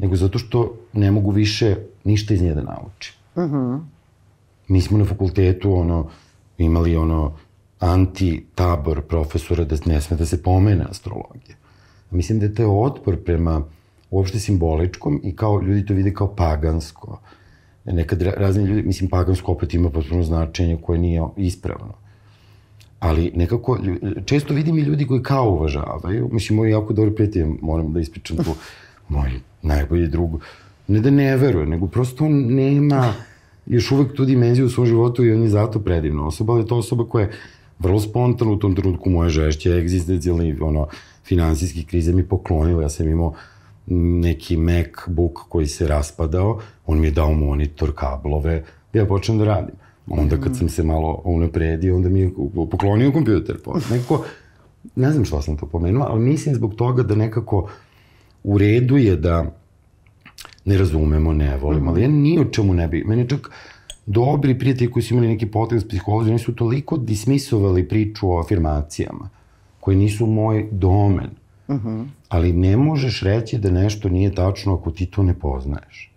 nego 0.00 0.16
zato 0.16 0.38
što 0.38 0.74
ne 0.92 1.10
mogu 1.10 1.30
više 1.30 1.76
ništa 2.04 2.34
iz 2.34 2.42
nje 2.42 2.54
da 2.54 2.62
naučim. 2.62 3.14
Uh. 3.34 3.42
-huh. 3.42 3.80
Mi 4.68 4.80
smo 4.80 4.98
na 4.98 5.04
fakultetu 5.04 5.74
ono, 5.74 6.08
imali 6.58 6.96
ono 6.96 7.32
anti-tabor 7.80 9.00
profesora 9.00 9.64
da 9.64 9.76
ne 9.86 10.00
sme 10.00 10.16
da 10.16 10.26
se 10.26 10.42
pomene 10.42 10.84
astrologija. 10.90 11.56
Mislim 12.10 12.38
da 12.38 12.46
je 12.46 12.54
to 12.54 12.80
otpor 12.80 13.24
prema 13.24 13.62
uopšte 14.10 14.38
simboličkom 14.38 15.20
i 15.24 15.36
kao 15.36 15.60
ljudi 15.60 15.86
to 15.86 15.94
vide 15.94 16.14
kao 16.14 16.34
pagansko. 16.36 17.20
Nekad 17.84 18.22
razni 18.22 18.64
ljudi, 18.64 18.82
mislim, 18.82 19.10
pagansko 19.10 19.52
opet 19.52 19.74
ima 19.74 19.90
potpuno 19.90 20.22
značenje 20.22 20.78
koje 20.82 20.98
nije 20.98 21.22
ispravno. 21.36 21.94
Ali 22.98 23.32
nekako, 23.34 23.78
često 24.24 24.54
vidim 24.54 24.78
i 24.78 24.82
ljudi 24.82 25.06
koji 25.06 25.22
kao 25.22 25.50
uvažavaju, 25.50 26.28
mislim, 26.32 26.56
moj 26.56 26.70
jako 26.70 26.92
dobro 26.92 27.14
prijatelj, 27.14 27.46
moram 27.62 27.92
da 27.92 28.00
ispričam 28.00 28.36
tu, 28.36 28.54
moj 29.10 29.30
najbolji 29.62 30.08
drug, 30.08 30.40
ne 30.88 31.00
da 31.00 31.10
ne 31.10 31.36
veruje, 31.36 31.66
nego 31.66 31.86
prosto 31.86 32.24
on 32.24 32.32
nema 32.32 33.12
još 33.66 33.90
uvek 33.92 34.12
tu 34.12 34.24
dimenziju 34.24 34.66
u 34.66 34.70
svom 34.70 34.86
životu 34.86 35.24
i 35.24 35.32
on 35.32 35.42
je 35.42 35.48
zato 35.48 35.80
predivna 35.80 36.26
osoba, 36.26 36.52
ali 36.52 36.62
je 36.62 36.66
to 36.66 36.76
osoba 36.76 37.04
koja 37.04 37.22
je 37.22 37.32
vrlo 37.78 38.00
spontano 38.00 38.52
u 38.52 38.58
tom 38.58 38.74
trenutku 38.74 39.10
moje 39.10 39.30
žešće 39.30 39.70
egzistencijalne 39.70 40.56
ono, 40.60 40.86
finansijske 41.24 41.82
krize 41.82 42.12
mi 42.12 42.24
poklonila. 42.28 42.82
Ja 42.82 42.88
sam 42.88 43.08
imao 43.08 43.34
neki 43.86 44.56
MacBook 44.56 45.38
koji 45.48 45.66
se 45.66 45.88
raspadao, 45.88 46.60
on 46.86 47.00
mi 47.00 47.06
je 47.06 47.10
dao 47.10 47.32
monitor, 47.34 47.92
kablove, 47.94 48.64
ja 48.92 49.06
počnem 49.06 49.38
da 49.38 49.44
radim. 49.44 49.74
Onda 50.06 50.36
kad 50.40 50.56
sam 50.56 50.68
se 50.68 50.82
malo 50.82 51.20
unapredio, 51.24 51.96
onda 51.96 52.08
mi 52.08 52.20
je 52.20 52.30
poklonio 52.70 53.12
kompjuter. 53.12 53.56
Nekako, 53.90 54.24
ne 54.96 55.10
znam 55.10 55.24
što 55.24 55.42
sam 55.42 55.56
to 55.56 55.66
pomenula, 55.66 56.06
ali 56.10 56.20
mislim 56.20 56.54
zbog 56.54 56.74
toga 56.74 57.02
da 57.02 57.14
nekako 57.14 57.68
u 58.44 58.58
redu 58.58 58.96
je 58.96 59.16
da 59.16 59.56
ne 60.64 60.78
razumemo, 60.78 61.32
ne 61.32 61.56
volimo, 61.56 61.90
ali 61.90 62.02
ja 62.02 62.08
ni 62.08 62.38
o 62.38 62.44
čemu 62.44 62.74
ne 62.74 62.88
bi, 62.88 63.04
meni 63.04 63.28
čak 63.28 63.50
dobri 64.06 64.58
prijatelji 64.58 64.90
koji 64.90 65.02
su 65.02 65.14
imali 65.14 65.28
neki 65.28 65.46
potreb 65.46 65.80
s 65.80 65.88
psihologijom, 65.88 66.30
oni 66.30 66.38
su 66.38 66.54
toliko 66.54 66.96
dismisovali 66.96 67.88
priču 67.88 68.30
o 68.30 68.40
afirmacijama, 68.40 69.28
koji 69.80 69.96
nisu 69.96 70.26
moj 70.26 70.68
domen. 70.70 71.30
Uh 71.68 71.76
mhm. 71.76 71.88
-huh. 71.88 72.06
Ali 72.28 72.52
ne 72.52 72.76
možeš 72.76 73.22
reći 73.22 73.58
da 73.58 73.70
nešto 73.70 74.08
nije 74.08 74.34
tačno 74.34 74.74
ako 74.74 74.90
ti 74.90 75.06
to 75.06 75.22
ne 75.22 75.34
poznaješ. 75.34 76.12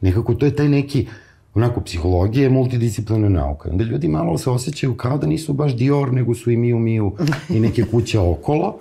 Nekako 0.00 0.34
to 0.34 0.46
je 0.46 0.56
taj 0.56 0.68
neki, 0.68 1.06
onako, 1.54 1.80
psihologija 1.80 2.42
je 2.42 2.50
multidisciplinarna 2.50 3.40
nauka. 3.40 3.70
Onda 3.70 3.84
ljudi 3.84 4.08
malo 4.08 4.38
se 4.38 4.50
osjećaju 4.50 4.94
kao 4.94 5.18
da 5.18 5.26
nisu 5.26 5.52
baš 5.52 5.76
Dior, 5.76 6.12
nego 6.12 6.34
su 6.34 6.50
i 6.50 6.56
Miu 6.56 6.78
Miu 6.78 7.12
i 7.48 7.60
neke 7.60 7.84
kuće 7.84 8.18
okolo, 8.18 8.78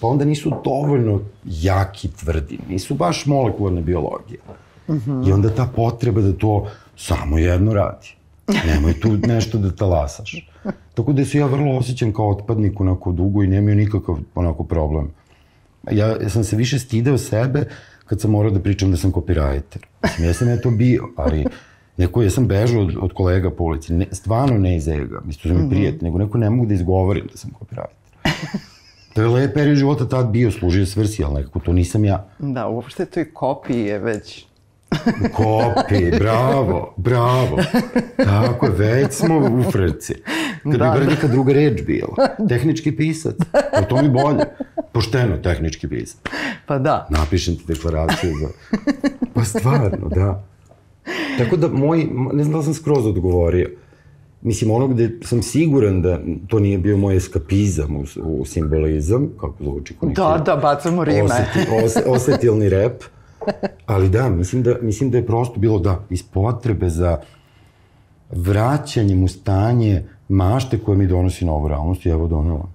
pa 0.00 0.06
onda 0.06 0.24
nisu 0.24 0.50
dovoljno 0.64 1.20
jaki, 1.44 2.08
tvrdi, 2.08 2.58
nisu 2.68 2.94
baš 2.94 3.26
molekularne 3.26 3.82
biologije. 3.82 4.40
Mhm. 4.88 5.10
-huh. 5.10 5.28
I 5.28 5.32
onda 5.32 5.50
ta 5.50 5.68
potreba 5.76 6.20
da 6.20 6.32
to 6.32 6.66
samo 6.96 7.38
jedno 7.38 7.74
radi. 7.74 8.08
Nemoj 8.66 9.00
tu 9.00 9.16
nešto 9.16 9.58
da 9.58 9.76
talasaš. 9.76 10.48
Tako 10.94 11.12
da 11.12 11.24
se 11.24 11.38
ja 11.38 11.46
vrlo 11.46 11.76
osjećam 11.78 12.12
kao 12.12 12.30
otpadnik 12.30 12.80
onako 12.80 13.12
dugo 13.12 13.42
i 13.42 13.46
nemaju 13.46 13.76
nikakav 13.76 14.18
onako 14.34 14.64
problem. 14.64 15.10
Ja, 15.90 16.06
ja 16.06 16.28
sam 16.28 16.44
se 16.44 16.56
više 16.56 16.78
stideo 16.78 17.18
sebe 17.18 17.64
kad 18.06 18.20
sam 18.20 18.30
morao 18.30 18.50
da 18.50 18.60
pričam 18.60 18.90
da 18.90 18.96
sam 18.96 19.12
copywriter. 19.12 19.84
Mislim, 20.02 20.28
ja 20.28 20.34
sam 20.34 20.48
ja 20.48 20.60
to 20.60 20.70
bio, 20.70 21.08
ali 21.16 21.44
neko, 21.96 22.22
ja 22.22 22.30
sam 22.30 22.46
bežao 22.46 22.82
od, 22.82 22.96
od 23.00 23.12
kolega 23.12 23.50
po 23.50 23.64
ulici, 23.64 23.92
ne, 23.92 24.06
stvarno 24.12 24.58
ne 24.58 24.76
iz 24.76 24.88
ega, 24.88 25.20
mislim, 25.24 25.42
to 25.42 25.48
su 25.48 25.54
mi 25.54 25.60
mhm. 25.60 25.70
prijatelji, 25.70 26.02
nego 26.02 26.18
neko 26.18 26.38
ne 26.38 26.50
mogu 26.50 26.66
da 26.66 26.74
izgovorim 26.74 27.26
da 27.32 27.36
sam 27.36 27.50
copywriter. 27.60 28.58
To 29.14 29.22
je 29.22 29.28
lep 29.28 29.54
period 29.54 29.76
života 29.76 30.08
tad 30.08 30.28
bio, 30.28 30.50
služio 30.50 30.86
svrsi, 30.86 31.24
ali 31.24 31.34
nekako 31.34 31.60
to 31.60 31.72
nisam 31.72 32.04
ja. 32.04 32.28
Da, 32.38 32.66
uopšte 32.66 33.06
to 33.06 33.20
je 33.68 33.98
već 33.98 34.46
Kopi, 35.34 36.18
bravo, 36.18 36.94
bravo. 36.96 37.58
Tako 38.24 38.66
je, 38.66 38.72
već 38.72 39.12
smo 39.12 39.38
u 39.38 39.70
frci. 39.70 40.14
Kad 40.62 40.72
da, 40.72 40.90
bi 40.90 40.98
bar 40.98 41.06
neka 41.06 41.28
druga 41.28 41.52
reč 41.52 41.82
bila. 41.86 42.28
Tehnički 42.48 42.96
pisac. 42.96 43.36
O 43.80 43.82
to 43.88 44.02
mi 44.02 44.08
bolje. 44.08 44.44
Pošteno, 44.92 45.36
tehnički 45.36 45.88
pisac. 45.88 46.20
Pa 46.66 46.78
da. 46.78 47.06
Napišem 47.10 47.56
ti 47.56 47.62
deklaraciju 47.66 48.32
za... 48.40 48.48
Pa 49.34 49.44
stvarno, 49.44 50.08
da. 50.08 50.44
Tako 51.38 51.56
da 51.56 51.68
moj, 51.68 52.08
ne 52.32 52.44
znam 52.44 52.60
da 52.60 52.62
sam 52.62 52.74
skroz 52.74 53.06
odgovorio. 53.06 53.70
Mislim, 54.42 54.70
ono 54.70 54.88
gde 54.88 55.10
sam 55.24 55.42
siguran 55.42 56.02
da 56.02 56.18
to 56.48 56.58
nije 56.58 56.78
bio 56.78 56.96
moj 56.96 57.16
eskapizam 57.16 57.96
u, 57.96 58.04
u 58.24 58.44
simbolizam, 58.44 59.28
kako 59.40 59.64
zvuči 59.64 59.96
ko 59.96 60.06
neki... 60.06 60.20
Da, 60.20 60.42
da, 60.46 60.56
bacamo 60.56 61.04
rime. 61.04 61.22
Oseti, 61.22 61.84
ose, 61.84 62.02
osetilni 62.06 62.68
rep. 62.68 63.02
Ali 63.86 64.08
da, 64.08 64.28
mislim 64.28 64.62
da, 64.62 64.74
mislim 64.80 65.10
da 65.10 65.18
je 65.18 65.26
prosto 65.26 65.60
bilo 65.60 65.78
da, 65.78 66.04
iz 66.10 66.22
potrebe 66.22 66.88
za 66.88 67.18
vraćanjem 68.30 69.24
u 69.24 69.28
stanje 69.28 70.04
mašte 70.28 70.78
koje 70.78 70.98
mi 70.98 71.06
donosi 71.06 71.44
novu 71.44 71.68
realnost 71.68 72.06
i 72.06 72.08
evo 72.08 72.26
donela. 72.26 72.68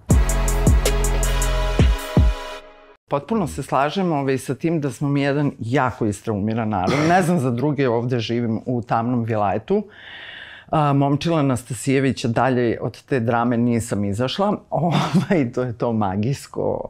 Potpuno 3.09 3.47
se 3.47 3.63
slažemo 3.63 4.15
ovaj, 4.15 4.37
sa 4.37 4.55
tim 4.55 4.81
da 4.81 4.91
smo 4.91 5.09
mi 5.09 5.21
jedan 5.21 5.51
jako 5.59 6.05
istraumiran 6.05 6.69
narod. 6.69 6.95
Ne 7.09 7.21
znam 7.21 7.39
za 7.39 7.51
druge, 7.51 7.89
ovde 7.89 8.19
živim 8.19 8.59
u 8.65 8.81
tamnom 8.81 9.23
vilajetu. 9.23 9.83
A, 10.69 10.93
Momčila 10.93 11.41
Nastasijevića 11.41 12.27
dalje 12.27 12.77
od 12.81 13.03
te 13.03 13.19
drame 13.19 13.57
nisam 13.57 14.05
izašla. 14.05 14.57
Ovaj, 14.69 15.51
to 15.53 15.63
je 15.63 15.77
to 15.77 15.93
magijsko, 15.93 16.89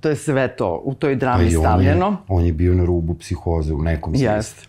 to 0.00 0.08
je 0.08 0.16
sve 0.16 0.56
to 0.56 0.80
u 0.84 0.94
toj 0.94 1.16
drami 1.16 1.44
Pa 1.44 1.50
i 1.50 1.56
on 1.56 1.62
je, 1.62 1.68
stavljeno. 1.68 2.16
on 2.28 2.44
je 2.44 2.52
bio 2.52 2.74
na 2.74 2.84
rubu 2.84 3.14
psihoze 3.14 3.74
u 3.74 3.82
nekom 3.82 4.12
smislu. 4.12 4.34
Jeste. 4.34 4.68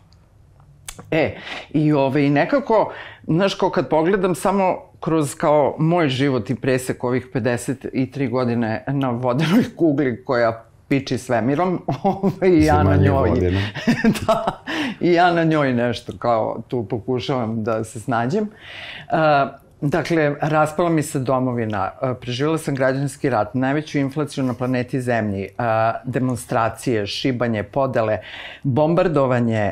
E, 1.11 1.35
i 1.73 1.93
ovaj, 1.93 2.29
nekako, 2.29 2.91
znaš, 3.27 3.53
kao 3.53 3.69
kad 3.69 3.89
pogledam 3.89 4.35
samo 4.35 4.77
kroz 4.99 5.35
kao 5.35 5.75
moj 5.79 6.09
život 6.09 6.49
i 6.49 6.55
presek 6.55 7.03
ovih 7.03 7.27
53 7.33 8.29
godine 8.29 8.83
na 8.87 9.09
vodenoj 9.09 9.63
kugli 9.75 10.23
koja 10.25 10.63
piči 10.89 11.17
svemirom, 11.17 11.81
ovaj, 12.03 12.49
i 12.49 12.65
ja 12.65 12.83
na 12.83 12.95
njoj. 12.95 13.31
da, 14.25 14.63
i 14.99 15.13
ja 15.13 15.33
na 15.33 15.43
njoj 15.43 15.73
nešto 15.73 16.13
kao 16.19 16.61
tu 16.67 16.85
pokušavam 16.85 17.63
da 17.63 17.83
se 17.83 17.99
snađem. 17.99 18.43
Uh, 18.43 19.59
Dakle, 19.81 20.35
raspala 20.41 20.89
mi 20.89 21.03
se 21.03 21.19
domovina, 21.19 21.91
uh, 22.01 22.17
preživjela 22.21 22.57
sam 22.57 22.75
građanski 22.75 23.29
rat, 23.29 23.53
najveću 23.53 23.97
inflaciju 23.97 24.43
na 24.43 24.53
planeti 24.53 25.01
Zemlji, 25.01 25.47
uh, 25.57 25.65
demonstracije, 26.03 27.07
šibanje, 27.07 27.63
podele, 27.63 28.17
bombardovanje, 28.63 29.71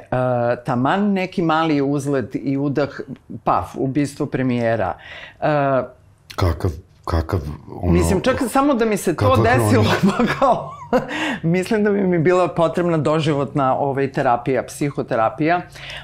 taman 0.65 1.13
neki 1.13 1.41
mali 1.41 1.81
uzlet 1.81 2.35
i 2.35 2.57
udah, 2.57 2.99
paf, 3.43 3.75
ubistvo 3.75 4.25
premijera. 4.25 4.93
Kakav, 6.35 6.71
kakav, 7.05 7.39
ono... 7.81 7.93
Mislim, 7.93 8.21
čak 8.21 8.43
samo 8.49 8.73
da 8.73 8.85
mi 8.85 8.97
se 8.97 9.15
to 9.15 9.35
desilo, 9.35 9.85
pa 10.17 10.25
kao, 10.39 10.76
mislim 11.43 11.83
da 11.83 11.91
bi 11.91 12.03
mi 12.03 12.19
bila 12.19 12.47
potrebna 12.47 12.97
doživotna 12.97 13.77
ovaj, 13.77 14.11
terapija, 14.11 14.63
psihoterapija, 14.63 15.61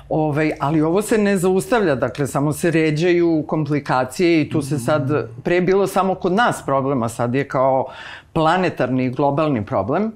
ovaj, 0.09 0.51
ali 0.59 0.81
ovo 0.81 1.01
se 1.01 1.17
ne 1.17 1.37
zaustavlja, 1.37 1.95
dakle, 1.95 2.27
samo 2.27 2.53
se 2.53 2.71
ređaju 2.71 3.43
komplikacije 3.47 4.41
i 4.41 4.49
tu 4.49 4.61
se 4.61 4.79
sad, 4.79 5.29
pre 5.43 5.61
bilo 5.61 5.87
samo 5.87 6.15
kod 6.15 6.31
nas 6.31 6.65
problema, 6.65 7.09
sad 7.09 7.35
je 7.35 7.47
kao 7.47 7.85
planetarni 8.33 9.05
i 9.05 9.09
globalni 9.09 9.65
problem. 9.65 10.11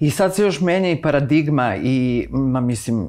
I 0.00 0.10
sad 0.10 0.34
se 0.34 0.42
još 0.42 0.60
menja 0.60 0.90
i 0.90 1.02
paradigma 1.02 1.76
i, 1.76 2.28
ma 2.30 2.60
mislim, 2.60 3.08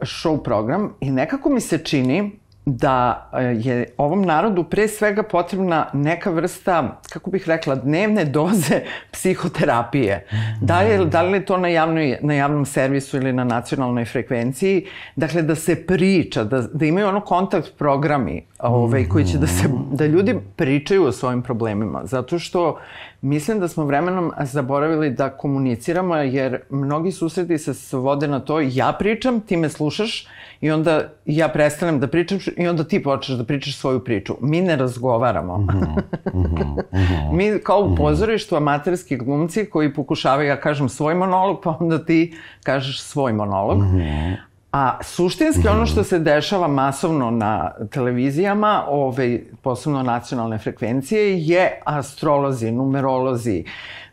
show 0.00 0.42
program 0.42 0.94
i 1.00 1.10
nekako 1.10 1.50
mi 1.50 1.60
se 1.60 1.78
čini 1.78 2.41
da 2.64 3.28
e, 3.32 3.42
je 3.42 3.86
ovom 3.96 4.22
narodu 4.22 4.64
pre 4.64 4.88
svega 4.88 5.22
potrebna 5.22 5.86
neka 5.92 6.30
vrsta, 6.30 7.00
kako 7.12 7.30
bih 7.30 7.48
rekla, 7.48 7.74
dnevne 7.74 8.24
doze 8.24 8.80
psihoterapije. 9.12 10.26
Da 10.60 10.80
li, 10.80 11.06
da 11.06 11.22
li 11.22 11.32
je 11.32 11.44
to 11.44 11.56
na, 11.56 11.68
javnoj, 11.68 12.18
na 12.20 12.34
javnom 12.34 12.66
servisu 12.66 13.16
ili 13.16 13.32
na 13.32 13.44
nacionalnoj 13.44 14.04
frekvenciji? 14.04 14.86
Dakle, 15.16 15.42
da 15.42 15.54
se 15.54 15.86
priča, 15.86 16.44
da, 16.44 16.60
da 16.60 16.86
imaju 16.86 17.08
ono 17.08 17.20
kontakt 17.20 17.72
programi 17.78 18.44
ovaj, 18.58 19.08
koji 19.08 19.24
će 19.24 19.38
da, 19.38 19.46
se, 19.46 19.68
da 19.92 20.06
ljudi 20.06 20.34
pričaju 20.56 21.04
o 21.04 21.12
svojim 21.12 21.42
problemima. 21.42 22.00
Zato 22.04 22.38
što 22.38 22.78
mislim 23.20 23.60
da 23.60 23.68
smo 23.68 23.84
vremenom 23.84 24.32
zaboravili 24.42 25.10
da 25.10 25.30
komuniciramo, 25.30 26.16
jer 26.16 26.60
mnogi 26.70 27.12
susreti 27.12 27.58
se 27.58 27.74
svode 27.74 28.28
na 28.28 28.40
to 28.40 28.60
ja 28.60 28.96
pričam, 28.98 29.40
ti 29.40 29.56
me 29.56 29.68
slušaš 29.68 30.28
i 30.62 30.70
onda 30.70 31.00
ja 31.26 31.48
prestanem 31.48 32.00
da 32.00 32.06
pričam 32.06 32.38
i 32.56 32.68
onda 32.68 32.84
ti 32.84 33.02
počneš 33.02 33.38
da 33.38 33.44
pričaš 33.44 33.76
svoju 33.76 34.04
priču. 34.04 34.36
Mi 34.40 34.60
ne 34.60 34.76
razgovaramo. 34.76 35.66
Mi 37.32 37.58
kao 37.64 37.80
u 37.80 37.96
pozorištu 37.96 38.56
amaterski 38.56 39.16
glumci 39.16 39.64
koji 39.64 39.94
pokušavaju, 39.94 40.48
ja 40.48 40.60
kažem 40.60 40.88
svoj 40.88 41.14
monolog, 41.14 41.60
pa 41.64 41.76
onda 41.80 42.04
ti 42.04 42.34
kažeš 42.62 43.02
svoj 43.02 43.32
monolog. 43.32 43.78
A 44.72 44.98
suštinski 45.02 45.68
ono 45.68 45.86
što 45.86 46.04
se 46.04 46.18
dešava 46.18 46.68
masovno 46.68 47.30
na 47.30 47.70
televizijama, 47.90 48.84
ovaj, 48.88 49.40
posebno 49.62 50.02
nacionalne 50.02 50.58
frekvencije, 50.58 51.38
je 51.38 51.80
astrolozi, 51.84 52.72
numerolozi. 52.72 53.64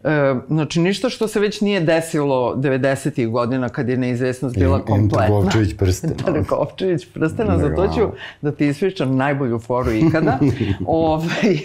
E, 0.04 0.36
znači, 0.48 0.80
ništa 0.80 1.10
što 1.10 1.28
se 1.28 1.40
već 1.40 1.62
nije 1.62 1.80
desilo 1.80 2.56
90. 2.56 3.30
godina 3.30 3.70
kad 3.70 3.90
je 3.90 3.98
neizvesnost 3.98 4.58
bila 4.58 4.78
em 4.78 4.86
kompletna. 4.86 5.26
Trgovčević 5.26 5.78
prsten. 5.78 6.14
Trgovčević 6.26 7.08
prstena, 7.14 7.58
za 7.58 7.76
to 7.76 7.88
ću 7.88 8.02
da 8.42 8.52
ti 8.52 8.68
ispričam 8.68 9.16
najbolju 9.16 9.60
foru 9.60 9.92
ikada. 9.92 10.40
ovaj, 10.88 11.58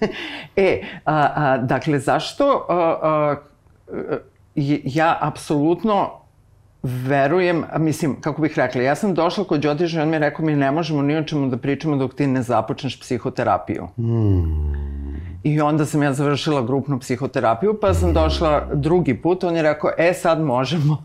e, 0.56 0.82
a, 1.04 1.30
a, 1.34 1.58
dakle, 1.58 1.98
zašto 1.98 2.66
a, 2.68 2.74
a, 3.02 3.36
je- 4.54 4.80
ja 4.84 5.18
apsolutno 5.20 6.10
verujem, 6.82 7.64
a 7.72 7.78
mislim, 7.78 8.20
kako 8.20 8.42
bih 8.42 8.52
rekla, 8.56 8.82
ja 8.82 8.94
sam 8.94 9.14
došla 9.14 9.44
kod 9.44 9.60
Đodiša 9.60 9.98
i 9.98 10.02
on 10.02 10.08
mi 10.08 10.14
je 10.14 10.20
rekao 10.20 10.44
mi 10.46 10.56
ne 10.56 10.70
možemo 10.70 11.02
ni 11.02 11.16
o 11.16 11.22
čemu 11.24 11.48
da 11.48 11.56
pričamo 11.56 11.96
dok 11.96 12.14
ti 12.14 12.26
ne 12.26 12.42
započneš 12.42 13.00
psihoterapiju. 13.00 13.88
I 15.46 15.60
onda 15.60 15.84
sam 15.86 16.02
ja 16.02 16.12
završila 16.12 16.62
grupnu 16.62 16.98
psihoterapiju, 16.98 17.78
pa 17.80 17.94
sam 17.94 18.12
došla 18.12 18.66
drugi 18.74 19.14
put, 19.14 19.44
on 19.44 19.56
je 19.56 19.62
rekao, 19.62 19.90
e 19.98 20.12
sad 20.14 20.40
možemo, 20.40 20.96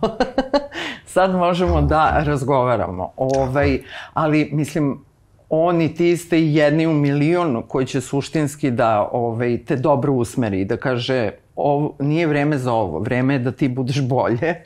sad 1.14 1.36
možemo 1.36 1.82
da 1.82 2.24
razgovaramo. 2.26 3.12
Ovaj, 3.18 3.82
ali 4.14 4.50
mislim, 4.52 5.06
on 5.50 5.82
i 5.82 5.96
ti 5.96 6.18
ste 6.18 6.42
jedni 6.42 6.88
u 6.88 6.94
milion 6.94 7.64
koji 7.68 7.86
će 7.86 8.02
suštinski 8.02 8.72
da 8.72 9.10
ovaj, 9.12 9.58
te 9.66 9.76
dobro 9.76 10.14
usmeri 10.14 10.62
i 10.62 10.66
da 10.66 10.78
kaže 10.78 11.32
ovo, 11.64 11.96
nije 12.00 12.28
vreme 12.28 12.58
za 12.58 12.74
ovo, 12.74 13.00
vreme 13.00 13.34
je 13.34 13.40
da 13.40 13.52
ti 13.52 13.68
budeš 13.68 14.02
bolje. 14.02 14.64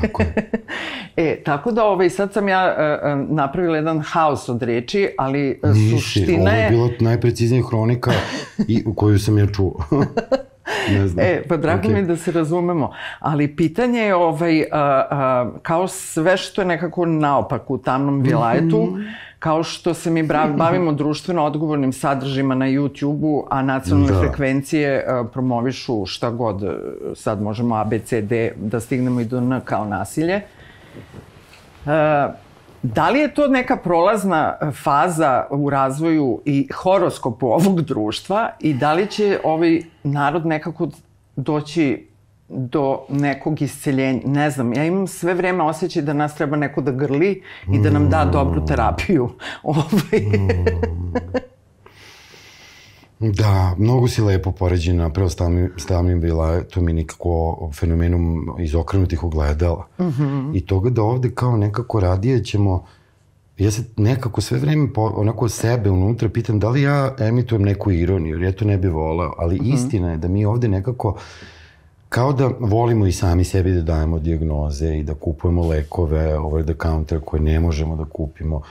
Tako 0.00 0.22
je. 0.22 0.50
e, 1.16 1.42
tako 1.44 1.72
da 1.72 1.84
ovaj, 1.84 2.10
sad 2.10 2.32
sam 2.32 2.48
ja 2.48 2.76
uh, 2.76 3.36
napravila 3.36 3.76
jedan 3.76 4.00
haos 4.00 4.48
od 4.48 4.62
reči, 4.62 5.08
ali 5.18 5.60
uh, 5.62 5.70
Nisi, 5.70 5.92
ovo 5.92 6.00
suština 6.00 6.50
je 6.50 6.64
je... 6.64 6.70
bilo 6.70 6.90
najpreciznija 7.00 7.62
hronika 7.68 8.12
i, 8.68 8.82
u 8.86 8.94
koju 8.94 9.18
sam 9.18 9.38
ja 9.38 9.46
čuo. 9.46 9.74
ne 10.92 11.08
znam. 11.08 11.26
E, 11.26 11.42
pa 11.48 11.56
drago 11.56 11.88
Ok. 11.88 11.94
mi 11.94 12.02
da 12.02 12.16
se 12.16 12.32
razumemo, 12.32 12.92
ali 13.18 13.56
pitanje 13.56 14.00
je 14.00 14.14
ovaj, 14.14 14.62
a, 14.62 14.66
a, 14.72 15.50
kao 15.62 15.88
sve 15.88 16.36
što 16.36 16.62
je 16.62 16.66
nekako 16.66 17.06
naopak 17.06 17.70
u 17.70 17.78
tamnom 17.78 18.22
vilajetu, 18.22 18.98
kao 19.40 19.62
što 19.62 19.94
se 19.94 20.10
mi 20.10 20.22
bavimo 20.56 20.92
društveno 20.92 21.44
odgovornim 21.44 21.92
sadržima 21.92 22.54
na 22.54 22.66
YouTube-u, 22.66 23.46
a 23.50 23.62
nacionalne 23.62 24.12
Da. 24.12 24.20
frekvencije 24.20 25.04
a, 25.08 25.24
promovišu 25.24 26.06
šta 26.06 26.30
god, 26.30 26.62
e, 26.62 26.68
sad 27.14 27.42
možemo 27.42 27.74
A, 27.74 27.84
B, 27.84 27.98
C, 27.98 28.20
D, 28.22 28.52
da 28.56 28.80
stignemo 28.80 29.20
i 29.20 29.24
do 29.24 29.38
N 29.38 29.60
kao 29.64 29.84
nasilje. 29.84 30.34
E, 30.34 30.42
da 32.82 33.10
li 33.10 33.18
je 33.18 33.34
to 33.34 33.48
neka 33.48 33.76
prolazna 33.76 34.56
e, 34.60 34.70
faza 34.70 35.46
u 35.50 35.70
razvoju 35.70 36.42
i 36.44 36.68
horoskopu 36.74 37.46
ovog 37.46 37.80
društva 37.82 38.50
i 38.60 38.74
da 38.74 38.92
li 38.92 39.06
će 39.06 39.40
ovaj 39.44 39.82
narod 40.02 40.46
nekako 40.46 40.88
doći 41.36 42.09
do 42.50 43.00
nekog 43.08 43.62
isceljenja? 43.62 44.20
Ne 44.24 44.50
znam, 44.50 44.72
ja 44.72 44.84
imam 44.84 45.06
sve 45.06 45.34
vreme 45.34 45.64
osjećaj 45.64 46.02
da 46.02 46.12
nas 46.12 46.34
treba 46.34 46.56
neko 46.56 46.80
da 46.80 46.92
grli 46.92 47.42
i 47.72 47.78
da 47.78 47.90
nam 47.90 48.10
da 48.10 48.24
dobru 48.24 48.66
terapiju. 48.66 49.30
Ovaj. 49.62 50.20
Da, 53.18 53.74
mnogo 53.78 54.08
si 54.08 54.22
lepo 54.22 54.52
poređena 54.52 55.10
prvo 55.10 55.28
stavnim, 55.28 55.72
stavnim 55.76 56.18
vilajetom 56.18 56.88
i 56.88 56.92
nikako 56.92 57.70
fenomenom 57.74 58.54
izokrenutih 58.58 59.24
ogledala. 59.24 59.86
Mm 59.98 60.04
-hmm. 60.04 60.56
I 60.56 60.66
toga 60.66 60.90
da 60.90 61.02
ovde 61.02 61.30
kao 61.34 61.56
nekako 61.56 62.00
radije 62.00 62.44
ćemo 62.44 62.84
ja 63.58 63.70
se 63.70 63.84
nekako 63.96 64.40
sve 64.40 64.58
vreme 64.58 64.92
po, 64.92 65.12
onako 65.16 65.48
sebe 65.48 65.90
unutra 65.90 66.28
pitam 66.28 66.58
da 66.58 66.68
li 66.68 66.82
ja 66.82 67.14
emitujem 67.18 67.62
neku 67.62 67.90
ironiju, 67.90 68.36
jer 68.36 68.42
ja 68.42 68.52
to 68.52 68.64
ne 68.64 68.78
bi 68.78 68.88
voleo, 68.88 69.34
ali 69.38 69.54
mm 69.54 69.58
-hmm. 69.58 69.74
istina 69.74 70.10
je 70.10 70.16
da 70.16 70.28
mi 70.28 70.44
ovde 70.44 70.68
nekako 70.68 71.18
kao 72.10 72.32
da 72.32 72.50
volimo 72.60 73.06
i 73.06 73.12
sami 73.12 73.44
sebi 73.44 73.72
da 73.72 73.82
dajemo 73.82 74.18
dijagnoze 74.18 74.98
i 74.98 75.02
da 75.02 75.14
kupujemo 75.14 75.66
lekove 75.66 76.38
over 76.38 76.64
the 76.64 76.74
counter 76.82 77.20
koje 77.20 77.42
ne 77.42 77.60
možemo 77.60 77.96
da 77.96 78.04
kupimo, 78.04 78.62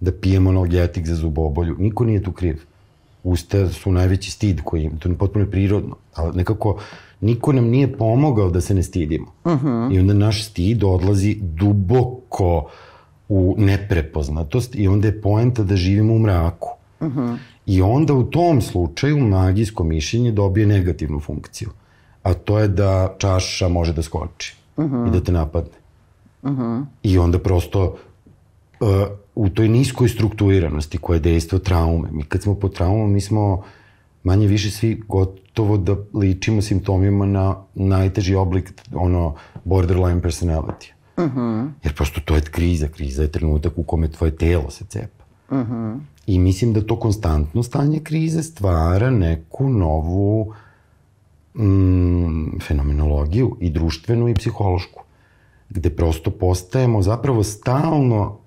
da 0.00 0.12
pijemo 0.12 0.50
analgetik 0.50 1.06
za 1.06 1.14
zubobolju. 1.14 1.76
Niko 1.78 2.04
nije 2.04 2.22
tu 2.22 2.32
kriv. 2.32 2.62
Usta 3.24 3.68
su 3.68 3.92
najveći 3.92 4.30
stid 4.30 4.60
koji 4.64 4.82
im, 4.82 4.98
to 4.98 5.08
je 5.08 5.14
potpuno 5.14 5.46
prirodno, 5.46 5.96
ali 6.14 6.36
nekako 6.36 6.78
niko 7.20 7.52
nam 7.52 7.64
nije 7.64 7.96
pomogao 7.96 8.50
da 8.50 8.60
se 8.60 8.74
ne 8.74 8.82
stidimo. 8.82 9.26
Uh 9.44 9.52
-huh. 9.52 9.94
I 9.94 9.98
onda 9.98 10.14
naš 10.14 10.44
stid 10.44 10.84
odlazi 10.84 11.36
duboko 11.40 12.68
u 13.28 13.54
neprepoznatost 13.58 14.74
i 14.74 14.88
onda 14.88 15.08
je 15.08 15.20
poenta 15.20 15.62
da 15.62 15.76
živimo 15.76 16.14
u 16.14 16.18
mraku. 16.18 16.68
Uh 17.00 17.08
-huh. 17.08 17.36
I 17.66 17.82
onda 17.82 18.14
u 18.14 18.24
tom 18.24 18.60
slučaju 18.60 19.18
magijsko 19.18 19.84
mišljenje 19.84 20.32
dobije 20.32 20.66
negativnu 20.66 21.20
funkciju. 21.20 21.70
A 22.26 22.34
to 22.34 22.58
je 22.58 22.68
da 22.68 23.14
čaša 23.18 23.68
može 23.68 23.92
da 23.92 24.02
skoči 24.02 24.56
uh 24.76 24.84
-huh. 24.84 25.08
i 25.08 25.10
da 25.10 25.20
te 25.20 25.32
napadne. 25.32 25.78
Uh 26.42 26.50
-huh. 26.50 26.84
I 27.02 27.18
onda 27.18 27.38
prosto 27.38 27.96
uh, 28.80 28.88
u 29.34 29.48
toj 29.48 29.68
niskoj 29.68 30.08
strukturiranosti 30.08 30.98
koja 30.98 31.16
je 31.16 31.20
dejstvo 31.20 31.58
traume. 31.58 32.08
Mi 32.12 32.22
kad 32.22 32.42
smo 32.42 32.54
pod 32.54 32.74
traumom, 32.74 33.12
mi 33.12 33.20
smo 33.20 33.62
manje 34.24 34.46
više 34.46 34.70
svi 34.70 35.02
gotovo 35.08 35.76
da 35.76 35.96
ličimo 36.14 36.62
simptomima 36.62 37.26
na 37.26 37.56
najteži 37.74 38.34
oblik 38.34 38.72
ono 38.94 39.34
borderline 39.64 40.22
personality. 40.22 40.92
Uh 41.16 41.24
-huh. 41.24 41.70
Jer 41.84 41.94
prosto 41.94 42.20
to 42.24 42.34
je 42.34 42.40
kriza, 42.40 42.88
kriza 42.88 43.22
je 43.22 43.32
trenutak 43.32 43.72
u 43.76 43.82
kome 43.82 44.08
tvoje 44.08 44.36
telo 44.36 44.70
se 44.70 44.84
cepa. 44.84 45.24
Uh 45.50 45.58
-huh. 45.58 45.98
I 46.26 46.38
mislim 46.38 46.72
da 46.72 46.86
to 46.86 47.00
konstantno 47.00 47.62
stanje 47.62 48.00
krize 48.00 48.42
stvara 48.42 49.10
neku 49.10 49.68
novu 49.68 50.54
mm, 51.58 52.58
fenomenologiju 52.60 53.56
i 53.60 53.70
društvenu 53.70 54.28
i 54.28 54.34
psihološku, 54.34 55.02
gde 55.68 55.90
prosto 55.90 56.30
postajemo 56.30 57.02
zapravo 57.02 57.42
stalno 57.42 58.38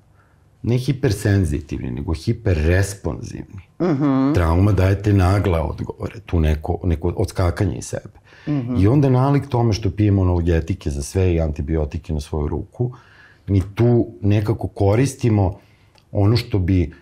ne 0.63 0.77
hipersenzitivni, 0.77 1.91
nego 1.91 2.13
hiperresponsivni. 2.13 3.61
Uh 3.79 3.87
-huh. 3.87 4.33
Trauma 4.33 4.71
daje 4.71 5.01
te 5.03 5.13
nagle 5.13 5.59
odgovore, 5.59 6.19
tu 6.25 6.39
neko, 6.39 6.79
neko 6.83 7.13
odskakanje 7.17 7.77
iz 7.77 7.85
sebe. 7.85 8.19
Uh 8.47 8.53
-huh. 8.53 8.83
I 8.83 8.87
onda 8.87 9.09
nalik 9.09 9.47
tome 9.47 9.73
što 9.73 9.91
pijemo 9.91 10.21
analgetike 10.21 10.89
za 10.89 11.01
sve 11.01 11.33
i 11.33 11.41
antibiotike 11.41 12.13
na 12.13 12.19
svoju 12.19 12.47
ruku, 12.47 12.91
mi 13.47 13.61
tu 13.75 14.07
nekako 14.21 14.67
koristimo 14.67 15.59
ono 16.11 16.37
što 16.37 16.59
bi 16.59 16.93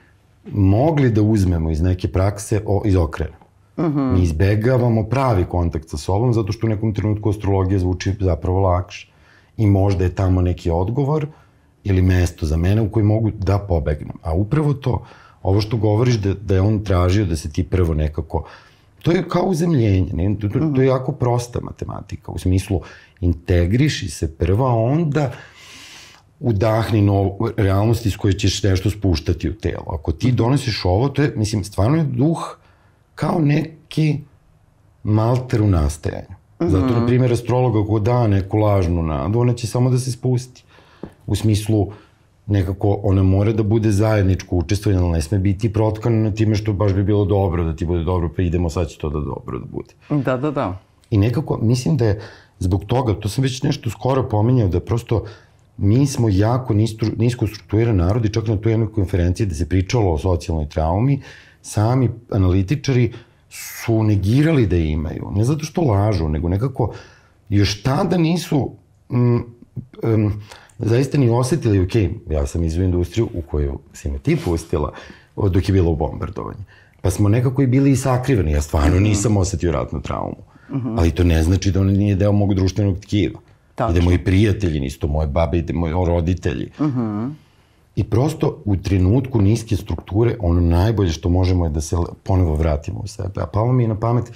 mogli 0.51 1.11
da 1.11 1.21
uzmemo 1.21 1.71
iz 1.71 1.81
neke 1.81 2.07
prakse 2.07 2.61
o, 2.65 2.81
izokrenemo. 2.85 3.46
-huh. 3.77 4.13
Mi 4.13 4.23
izbegavamo 4.23 5.03
pravi 5.03 5.45
kontakt 5.45 5.89
sa 5.89 5.97
sobom 5.97 6.33
zato 6.33 6.51
što 6.51 6.67
u 6.67 6.69
nekom 6.69 6.93
trenutku 6.93 7.29
astrologija 7.29 7.79
zvuči 7.79 8.13
zapravo 8.19 8.59
lakše. 8.59 9.11
I 9.57 9.67
možda 9.67 10.03
je 10.03 10.15
tamo 10.15 10.41
neki 10.41 10.69
odgovor 10.69 11.27
ili 11.83 12.01
mesto 12.01 12.45
za 12.45 12.57
mene 12.57 12.81
u 12.81 12.91
koji 12.91 13.05
mogu 13.05 13.31
da 13.31 13.59
pobegnem. 13.59 14.17
A 14.23 14.33
upravo 14.33 14.73
to, 14.73 15.05
ovo 15.43 15.61
što 15.61 15.77
govoriš 15.77 16.15
da, 16.15 16.33
da 16.33 16.55
je 16.55 16.61
on 16.61 16.83
tražio 16.83 17.25
da 17.25 17.35
se 17.35 17.51
ti 17.51 17.63
prvo 17.63 17.93
nekako 17.93 18.43
to 19.07 19.11
je 19.11 19.29
kao 19.29 19.43
uzemljenje, 19.43 20.13
ne? 20.13 20.35
To, 20.39 20.49
to, 20.49 20.59
to 20.75 20.81
je 20.81 20.87
jako 20.87 21.11
prosta 21.11 21.59
matematika, 21.61 22.31
u 22.31 22.37
smislu 22.37 22.81
integriši 23.21 24.09
se 24.09 24.35
prva, 24.37 24.75
onda 24.75 25.31
udahni 26.39 27.01
novu 27.01 27.49
realnost 27.57 28.05
iz 28.05 28.17
koje 28.17 28.33
ćeš 28.33 28.63
nešto 28.63 28.89
spuštati 28.89 29.49
u 29.49 29.53
telo. 29.53 29.85
Ako 29.87 30.11
ti 30.11 30.31
donosiš 30.31 30.85
ovo, 30.85 31.09
to 31.09 31.21
je, 31.21 31.33
mislim, 31.35 31.63
stvarno 31.63 31.97
je 31.97 32.03
duh 32.03 32.57
kao 33.17 33.39
neki 33.39 34.19
malter 35.03 35.61
u 35.61 35.67
nastajanju. 35.67 36.37
Zato, 36.59 36.99
na 36.99 37.05
primjer, 37.05 37.33
astrologa 37.33 37.87
ko 37.87 37.99
da 37.99 38.27
neku 38.27 38.57
lažnu 38.57 39.03
nadu, 39.03 39.39
ona 39.39 39.53
će 39.53 39.67
samo 39.67 39.89
da 39.89 39.97
se 39.97 40.11
spusti. 40.11 40.63
U 41.27 41.35
smislu, 41.35 41.87
nekako 42.47 42.99
ona 43.03 43.23
mora 43.23 43.53
da 43.53 43.63
bude 43.63 43.91
zajedničko 43.91 44.55
učestvovanje, 44.55 45.03
ali 45.03 45.11
ne 45.11 45.21
sme 45.21 45.39
biti 45.39 45.73
protkana 45.73 46.29
na 46.29 46.31
time 46.31 46.55
što 46.55 46.73
baš 46.73 46.93
bi 46.93 47.03
bilo 47.03 47.25
dobro 47.25 47.63
da 47.63 47.75
ti 47.75 47.85
bude 47.85 48.03
dobro, 48.03 48.29
pa 48.35 48.41
idemo, 48.41 48.69
sad 48.69 48.87
će 48.87 48.97
to 48.97 49.09
da 49.09 49.19
dobro 49.19 49.59
da 49.59 49.65
bude. 49.65 49.93
Da, 50.09 50.37
da, 50.37 50.51
da. 50.51 50.77
I 51.09 51.17
nekako, 51.17 51.59
mislim 51.61 51.97
da 51.97 52.05
je 52.05 52.21
zbog 52.59 52.85
toga, 52.85 53.13
to 53.13 53.29
sam 53.29 53.43
već 53.43 53.63
nešto 53.63 53.89
skoro 53.89 54.29
pominjao, 54.29 54.67
da 54.67 54.79
prosto 54.79 55.25
mi 55.77 56.05
smo 56.07 56.29
jako 56.29 56.73
nisko 57.17 57.47
strukturiran 57.47 57.95
narod 57.95 58.25
i 58.25 58.33
čak 58.33 58.47
na 58.47 58.57
toj 58.57 58.71
jednoj 58.71 58.91
konferenciji 58.91 59.47
da 59.47 59.55
se 59.55 59.69
pričalo 59.69 60.13
o 60.13 60.17
socijalnoj 60.17 60.69
traumi, 60.69 61.21
sami 61.67 62.09
analitičari 62.31 63.13
su 63.49 64.03
negirali 64.03 64.67
da 64.67 64.77
imaju. 64.77 65.31
Ne 65.35 65.43
zato 65.43 65.65
što 65.65 65.81
lažu, 65.81 66.29
nego 66.29 66.49
nekako 66.49 66.93
još 67.49 67.83
tada 67.83 68.17
nisu 68.17 68.71
mm, 69.09 69.35
um, 70.03 70.41
zaista 70.79 71.17
ni 71.17 71.29
osetili, 71.29 71.79
ok, 71.79 71.95
ja 72.29 72.45
sam 72.45 72.63
izvu 72.63 72.83
industriju 72.83 73.29
u 73.33 73.41
koju 73.41 73.79
si 73.93 74.11
me 74.11 74.19
ti 74.19 74.37
pustila 74.45 74.93
dok 75.35 75.69
je 75.69 75.73
bilo 75.73 75.95
bombardovanje. 75.95 76.63
Pa 77.01 77.11
smo 77.11 77.29
nekako 77.29 77.61
i 77.61 77.67
bili 77.67 77.91
i 77.91 77.95
sakriveni. 77.95 78.51
Ja 78.51 78.61
stvarno 78.61 78.99
nisam 78.99 79.37
osetio 79.37 79.71
ratnu 79.71 80.01
traumu. 80.01 80.43
Uh 80.69 80.75
-huh. 80.75 80.99
Ali 80.99 81.11
to 81.11 81.23
ne 81.23 81.43
znači 81.43 81.71
da 81.71 81.81
on 81.81 81.87
nije 81.87 82.15
deo 82.15 82.31
mog 82.31 82.53
društvenog 82.53 82.99
tkiva. 82.99 83.39
Tačno. 83.75 83.95
I 83.95 83.99
da 83.99 84.05
moji 84.05 84.23
prijatelji 84.23 84.79
nisu 84.79 85.07
moje 85.07 85.27
babe 85.27 85.57
i 85.57 85.61
da 85.61 85.73
moji 85.73 85.93
roditelji. 85.93 86.71
Uh 86.79 86.87
-huh. 86.87 87.31
I 87.97 88.03
prosto 88.03 88.61
u 88.65 88.75
trenutku 88.75 89.41
niske 89.41 89.75
strukture 89.75 90.35
ono 90.39 90.61
najbolje 90.61 91.11
što 91.11 91.29
možemo 91.29 91.65
je 91.65 91.69
da 91.69 91.81
se 91.81 91.95
ponovo 92.23 92.55
vratimo 92.55 92.99
u 92.99 93.07
sebe. 93.07 93.41
A 93.41 93.47
palo 93.47 93.71
mi 93.71 93.83
je 93.83 93.87
na 93.87 93.99
pamet 93.99 94.31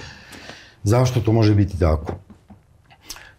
zašto 0.84 1.22
to 1.22 1.32
može 1.32 1.56
biti 1.56 1.80
tako. 1.80 2.14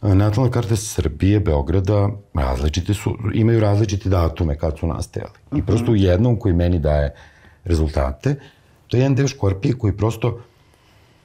Natalne 0.02 0.50
karte 0.50 0.76
Srbije, 0.76 1.40
Beograda, 1.40 2.08
različite 2.34 2.94
su, 2.94 3.16
imaju 3.34 3.60
različite 3.60 4.08
datume 4.08 4.58
kad 4.58 4.78
su 4.78 4.86
nastajali. 4.86 5.32
I 5.52 5.56
mhm. 5.56 5.66
prosto 5.66 5.92
u 5.92 5.96
jednom 5.96 6.36
koji 6.38 6.54
meni 6.54 6.78
daje 6.78 7.14
rezultate, 7.64 8.34
to 8.88 8.96
je 8.96 9.00
jedan 9.00 9.14
deo 9.14 9.28
škorpije 9.28 9.74
koji 9.74 9.96
prosto 9.96 10.40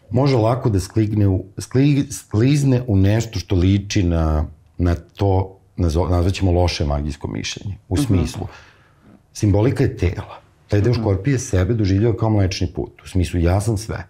može 0.10 0.38
lako 0.38 0.70
da 0.70 0.80
skligne 0.80 1.28
u, 1.28 1.46
skli, 1.58 2.08
sklizne 2.12 2.82
u 2.88 2.96
nešto 2.96 3.40
što 3.40 3.56
liči 3.56 4.04
na, 4.04 4.46
na 4.78 4.96
to, 4.96 5.58
nazvaćemo 6.10 6.52
loše 6.52 6.86
magijsko 6.86 7.28
mišljenje. 7.28 7.78
U 7.90 7.96
mhm. 7.96 8.04
smislu, 8.06 8.44
uh 8.44 8.50
-huh. 8.50 8.67
Simbolika 9.38 9.84
je 9.84 9.98
tela. 9.98 10.42
Taj 10.68 10.82
deo 10.82 10.92
mhm. 10.92 11.02
škorpije 11.02 11.40
sebe 11.40 11.74
doživljava 11.74 12.18
kao 12.18 12.30
mlečni 12.30 12.68
put. 12.76 13.02
U 13.04 13.08
smislu, 13.08 13.40
ja 13.40 13.62
sam 13.62 13.78
sve. 13.78 14.06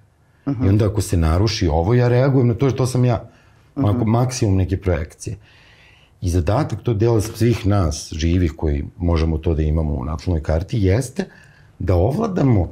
Uh 0.46 0.54
-huh. 0.54 0.66
I 0.66 0.70
onda 0.70 0.88
ako 0.88 1.02
se 1.02 1.18
naruši 1.18 1.68
ovo, 1.68 1.94
ja 1.94 2.08
reagujem 2.08 2.48
na 2.48 2.54
to 2.54 2.70
što 2.70 2.86
sam 2.86 3.06
ja. 3.06 3.30
-huh. 3.76 4.06
maksimum 4.06 4.56
neke 4.56 4.78
projekcije. 4.78 5.36
I 6.22 6.30
zadatak 6.30 6.82
to 6.84 6.94
dela 6.94 7.22
svih 7.22 7.66
nas, 7.68 8.13
živih 8.13 8.54
koji 8.58 8.86
možemo 8.98 9.38
to 9.38 9.54
da 9.54 9.62
imamo 9.62 9.94
u 9.94 10.06
natalnoj 10.06 10.44
karti, 10.44 10.80
jeste 10.82 11.26
da 11.80 11.96
ovladamo 11.96 12.72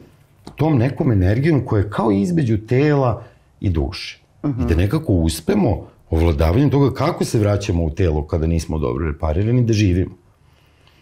tom 0.55 0.77
nekom 0.77 1.11
energijom 1.11 1.65
koja 1.65 1.83
je 1.83 1.89
kao 1.89 2.11
između 2.11 2.57
tela 2.57 3.23
i 3.59 3.69
duše. 3.69 4.19
Uh 4.43 4.49
-huh. 4.49 4.63
I 4.63 4.67
da 4.67 4.75
nekako 4.75 5.13
uspemo 5.13 5.87
ovladavanjem 6.09 6.69
toga 6.69 6.93
kako 6.93 7.25
se 7.25 7.39
vraćamo 7.39 7.83
u 7.83 7.89
telo 7.89 8.27
kada 8.27 8.47
nismo 8.47 8.79
dobro 8.79 9.07
reparirani 9.11 9.65
da 9.65 9.73
živimo. 9.73 10.15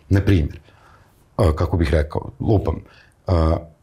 Naprimjer, 0.10 0.60
kako 1.36 1.78
bih 1.78 1.90
rekao, 1.92 2.32
lupam, 2.40 2.76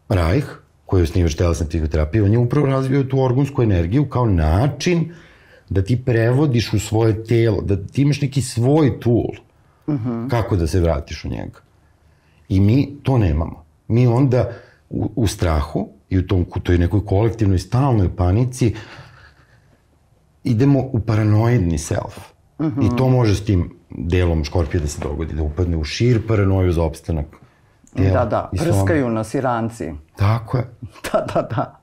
Reich, 0.08 0.48
koji 0.86 1.00
je 1.00 1.04
osnivač 1.04 1.34
telesne 1.34 1.66
psihoterapije, 1.68 2.24
on 2.24 2.32
je 2.32 2.38
upravo 2.38 2.66
razvio 2.66 3.04
tu 3.04 3.22
organsku 3.22 3.62
energiju 3.62 4.08
kao 4.08 4.26
način 4.26 5.12
da 5.68 5.82
ti 5.82 6.04
prevodiš 6.04 6.72
u 6.72 6.78
svoje 6.78 7.24
telo, 7.24 7.62
da 7.62 7.76
ti 7.86 8.02
imaš 8.02 8.20
neki 8.20 8.42
svoj 8.42 9.00
tool 9.00 9.30
uh. 9.86 9.94
-huh. 9.94 10.30
kako 10.30 10.56
da 10.56 10.66
se 10.66 10.80
vratiš 10.80 11.24
u 11.24 11.28
njega. 11.28 11.60
I 12.48 12.60
mi 12.60 12.98
to 13.02 13.18
nemamo. 13.18 13.64
Mi 13.88 14.06
onda 14.06 14.50
u, 14.90 15.10
u 15.16 15.26
strahu 15.26 15.88
i 16.08 16.18
u 16.18 16.26
tom, 16.26 16.46
toj 16.62 16.78
nekoj 16.78 17.04
kolektivnoj 17.06 17.58
stalnoj 17.58 18.16
panici 18.16 18.74
idemo 20.44 20.80
u 20.80 21.00
paranoidni 21.00 21.78
self. 21.78 22.18
Uh 22.58 22.66
-huh. 22.66 22.86
I 22.86 22.96
to 22.96 23.08
može 23.08 23.34
s 23.34 23.44
tim 23.44 23.79
delom 23.90 24.44
škorpija 24.44 24.80
da 24.80 24.86
se 24.86 25.00
dogodi, 25.02 25.34
da 25.34 25.42
upadne 25.42 25.76
u 25.76 25.84
šir 25.84 26.26
paranoju 26.26 26.72
za 26.72 26.82
opstanak. 26.82 27.26
Tela, 27.96 28.24
da, 28.24 28.50
da, 28.52 28.64
prskaju 28.64 29.10
nas 29.10 29.34
i 29.34 29.40
ranci. 29.40 29.92
Tako 30.16 30.58
je. 30.58 30.64
da, 31.12 31.26
da, 31.34 31.42
da. 31.42 31.80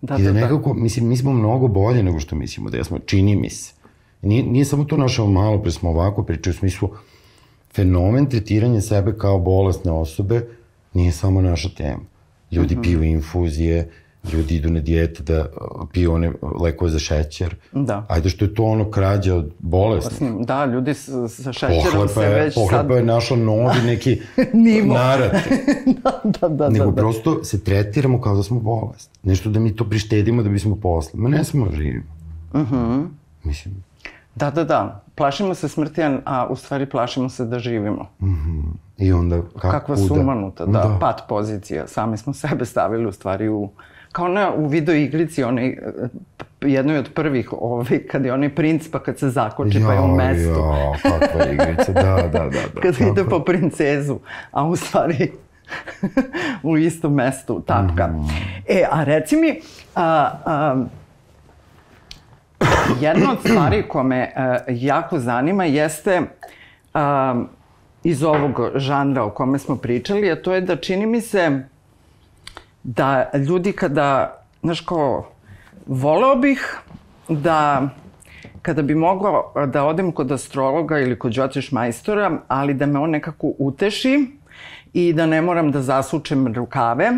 Da, 0.00 0.16
I 0.16 0.22
da, 0.22 0.32
da, 0.32 0.32
da, 0.32 0.40
nekako, 0.40 0.74
mislim, 0.74 1.08
mi 1.08 1.16
smo 1.16 1.32
mnogo 1.32 1.68
bolje 1.68 2.02
nego 2.02 2.20
što 2.20 2.36
mislimo 2.36 2.70
da 2.70 2.76
jesmo, 2.76 2.98
čini 2.98 3.36
mi 3.36 3.50
se. 3.50 3.72
Nije, 4.22 4.42
nije 4.42 4.64
samo 4.64 4.84
to 4.84 4.96
naša 4.96 5.24
malo 5.24 5.62
pre 5.62 5.70
smo 5.70 5.90
ovako 5.90 6.22
pričali 6.22 6.54
u 6.54 6.58
smislu 6.58 6.88
fenomen 7.74 8.26
tretiranja 8.26 8.80
sebe 8.80 9.14
kao 9.18 9.38
bolesne 9.38 9.92
osobe 9.92 10.46
nije 10.94 11.12
samo 11.12 11.40
naša 11.40 11.68
tema. 11.68 12.02
Ljudi 12.50 12.74
mm 12.74 12.78
-hmm. 12.78 12.82
piju 12.82 13.02
infuzije, 13.02 13.90
ljudi 14.32 14.56
idu 14.56 14.70
na 14.70 14.80
dijete 14.80 15.22
da 15.22 15.40
uh, 15.40 15.88
piju 15.92 16.12
one 16.12 16.32
lekove 16.60 16.90
za 16.90 16.98
šećer. 16.98 17.56
Da. 17.72 18.06
Ajde 18.08 18.28
što 18.28 18.44
je 18.44 18.54
to 18.54 18.64
ono 18.64 18.90
krađa 18.90 19.34
od 19.34 19.52
bolesnih. 19.58 20.30
Da, 20.40 20.64
ljudi 20.64 20.94
sa 20.94 21.52
šećerom 21.52 21.82
pohlepa 21.92 22.08
se 22.08 22.28
već 22.28 22.54
pohlepa 22.54 22.88
sad... 22.88 22.96
Je 22.96 23.02
našla 23.02 23.36
novi 23.36 23.82
neki 23.84 24.20
narat. 24.94 25.32
da, 26.02 26.20
da, 26.24 26.48
da. 26.48 26.68
Nego 26.68 26.84
da, 26.84 26.90
da. 26.90 26.96
prosto 26.96 27.44
se 27.44 27.64
tretiramo 27.64 28.20
kao 28.20 28.36
da 28.36 28.42
smo 28.42 28.60
bolesni. 28.60 29.12
Nešto 29.22 29.50
da 29.50 29.60
mi 29.60 29.76
to 29.76 29.84
prištedimo 29.84 30.42
da 30.42 30.48
bismo 30.48 30.76
posle. 30.76 31.20
Ma 31.20 31.28
ne 31.28 31.44
smo 31.44 31.70
živimo. 31.72 32.12
Uh 32.52 32.60
mhm. 32.60 32.74
-huh. 32.74 33.08
Mislim. 33.42 33.84
Da, 34.34 34.50
da, 34.50 34.64
da. 34.64 35.02
Plašimo 35.14 35.54
se 35.54 35.68
smrti, 35.68 36.02
a 36.24 36.46
u 36.50 36.56
stvari 36.56 36.86
plašimo 36.86 37.28
se 37.28 37.44
da 37.44 37.58
živimo. 37.58 38.08
Mhm. 38.20 38.32
-huh. 38.32 38.72
I 38.98 39.12
onda 39.12 39.42
kako 39.42 39.70
Kakva 39.70 39.96
sumanuta, 39.96 40.66
da, 40.66 40.72
da, 40.72 40.98
pat 41.00 41.22
pozicija. 41.28 41.86
Sami 41.86 42.16
smo 42.16 42.32
sebe 42.32 42.64
stavili 42.64 43.06
u 43.06 43.12
stvari 43.12 43.48
u 43.48 43.70
kao 44.12 44.28
na, 44.28 44.52
u 44.54 44.66
video 44.66 44.94
igrici, 44.94 45.44
onaj, 45.44 45.76
jednoj 46.60 46.98
od 46.98 47.10
prvih, 47.14 47.52
ovaj, 47.52 47.98
kad 48.10 48.24
je 48.24 48.32
onaj 48.32 48.54
princ, 48.54 48.88
pa 48.88 48.98
kad 48.98 49.18
se 49.18 49.30
zakoči, 49.30 49.78
jo, 49.78 49.86
pa 49.86 49.92
je 49.92 50.00
u 50.00 50.08
mestu. 50.08 50.48
Jo, 50.48 50.92
kakva 51.02 51.46
igrica, 51.52 51.92
da, 51.92 52.28
da, 52.32 52.38
da. 52.38 52.48
da 52.48 52.80
kad 52.82 53.00
ide 53.00 53.24
po 53.24 53.40
princezu, 53.40 54.18
a 54.50 54.64
u 54.64 54.76
stvari 54.76 55.32
u 56.62 56.76
istom 56.78 57.14
mestu 57.14 57.62
tapka. 57.66 58.06
Mm. 58.06 58.28
E, 58.68 58.84
a 58.90 59.04
reci 59.04 59.36
mi, 59.36 59.60
a, 59.94 60.30
a, 60.44 60.84
jedna 63.00 63.32
od 63.32 63.38
stvari 63.40 63.82
koja 63.88 64.02
me 64.02 64.32
a, 64.36 64.58
jako 64.68 65.18
zanima 65.18 65.64
jeste 65.64 66.20
a, 66.94 67.42
iz 68.04 68.22
ovog 68.22 68.60
žanra 68.74 69.24
o 69.24 69.30
kome 69.30 69.58
smo 69.58 69.76
pričali, 69.76 70.30
a 70.30 70.42
to 70.42 70.54
je 70.54 70.60
da 70.60 70.76
čini 70.76 71.06
mi 71.06 71.20
se 71.20 71.62
da 72.84 73.30
ljudi 73.34 73.72
kada, 73.72 74.38
znaš 74.62 74.80
kao, 74.80 75.28
voleo 75.86 76.36
bih 76.36 76.78
da 77.28 77.88
kada 78.62 78.82
bi 78.82 78.94
mogao 78.94 79.52
da 79.66 79.84
odem 79.84 80.12
kod 80.12 80.32
astrologa 80.32 80.98
ili 80.98 81.18
kod 81.18 81.32
džotiš 81.32 81.72
majstora, 81.72 82.38
ali 82.48 82.74
da 82.74 82.86
me 82.86 82.98
on 82.98 83.10
nekako 83.10 83.52
uteši 83.58 84.26
i 84.92 85.12
da 85.12 85.26
ne 85.26 85.42
moram 85.42 85.72
da 85.72 85.82
zasučem 85.82 86.54
rukave 86.54 87.10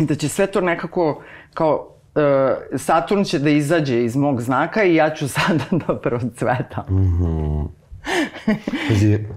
i 0.00 0.04
da 0.06 0.14
će 0.14 0.28
sve 0.28 0.46
to 0.46 0.60
nekako 0.60 1.22
kao 1.54 1.88
uh, 2.14 2.78
Saturn 2.78 3.24
će 3.24 3.38
da 3.38 3.50
izađe 3.50 4.04
iz 4.04 4.16
mog 4.16 4.40
znaka 4.40 4.84
i 4.84 4.94
ja 4.94 5.14
ću 5.14 5.28
sada 5.38 5.64
da 5.70 5.98
procvetam. 6.00 6.84
Mm 6.90 6.94
-hmm. 6.94 7.83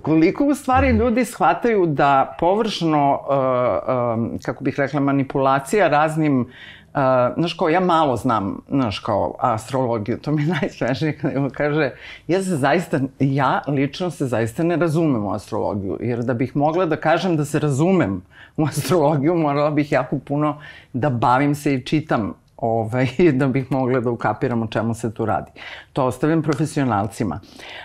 Koliko 0.01 0.45
u 0.45 0.55
stvari 0.55 0.89
ljudi 0.89 1.25
shvataju 1.25 1.85
da 1.85 2.35
površno, 2.39 3.19
uh, 3.29 4.19
um, 4.19 4.39
kako 4.45 4.63
bih 4.63 4.75
rekla, 4.77 4.99
manipulacija 4.99 5.87
raznim 5.87 6.47
Uh, 6.87 7.03
znaš 7.37 7.53
kao, 7.53 7.69
ja 7.69 7.79
malo 7.79 8.15
znam, 8.15 8.61
znaš 8.69 8.99
kao, 8.99 9.35
astrologiju, 9.39 10.17
to 10.17 10.31
mi 10.31 10.41
je 10.41 10.47
najsvežnije 10.61 11.17
kada 11.17 11.49
kaže, 11.49 11.91
ja 12.27 12.43
se 12.43 12.55
zaista, 12.55 12.99
ja 13.19 13.61
lično 13.67 14.11
se 14.11 14.25
zaista 14.25 14.63
ne 14.63 14.75
razumem 14.75 15.25
u 15.25 15.31
astrologiju, 15.31 15.97
jer 16.01 16.23
da 16.23 16.33
bih 16.33 16.55
mogla 16.55 16.85
da 16.85 16.95
kažem 16.95 17.37
da 17.37 17.45
se 17.45 17.59
razumem 17.59 18.21
u 18.57 18.65
astrologiju, 18.65 19.35
morala 19.35 19.71
bih 19.71 19.91
jako 19.91 20.19
puno 20.19 20.61
da 20.93 21.09
bavim 21.09 21.55
se 21.55 21.73
i 21.73 21.85
čitam 21.85 22.33
ovaj, 22.57 23.07
da 23.39 23.47
bih 23.47 23.71
mogla 23.71 23.99
da 23.99 24.11
ukapiram 24.11 24.63
o 24.63 24.67
čemu 24.67 24.93
se 24.93 25.13
tu 25.13 25.25
radi. 25.25 25.51
To 25.93 26.05
ostavljam 26.05 26.41
profesionalcima. 26.41 27.39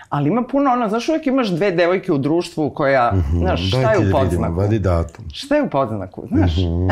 Ali 0.09 0.29
ima 0.29 0.43
puno 0.43 0.71
ono, 0.71 0.89
znaš, 0.89 1.09
uvek 1.09 1.27
imaš 1.27 1.49
dve 1.49 1.71
devojke 1.71 2.11
u 2.11 2.17
društvu 2.17 2.69
koja, 2.69 3.11
mm 3.13 3.17
-hmm, 3.17 3.39
znaš, 3.39 3.67
šta 3.67 3.91
je 3.91 3.99
u 3.99 4.03
da 4.03 4.11
podznaku? 4.11 4.53
Vadi 4.53 4.79
datum. 4.79 5.25
Šta 5.33 5.55
je 5.55 5.63
u 5.63 5.69
podznaku, 5.69 6.23
znaš? 6.27 6.57
Mm 6.57 6.61
-hmm, 6.61 6.91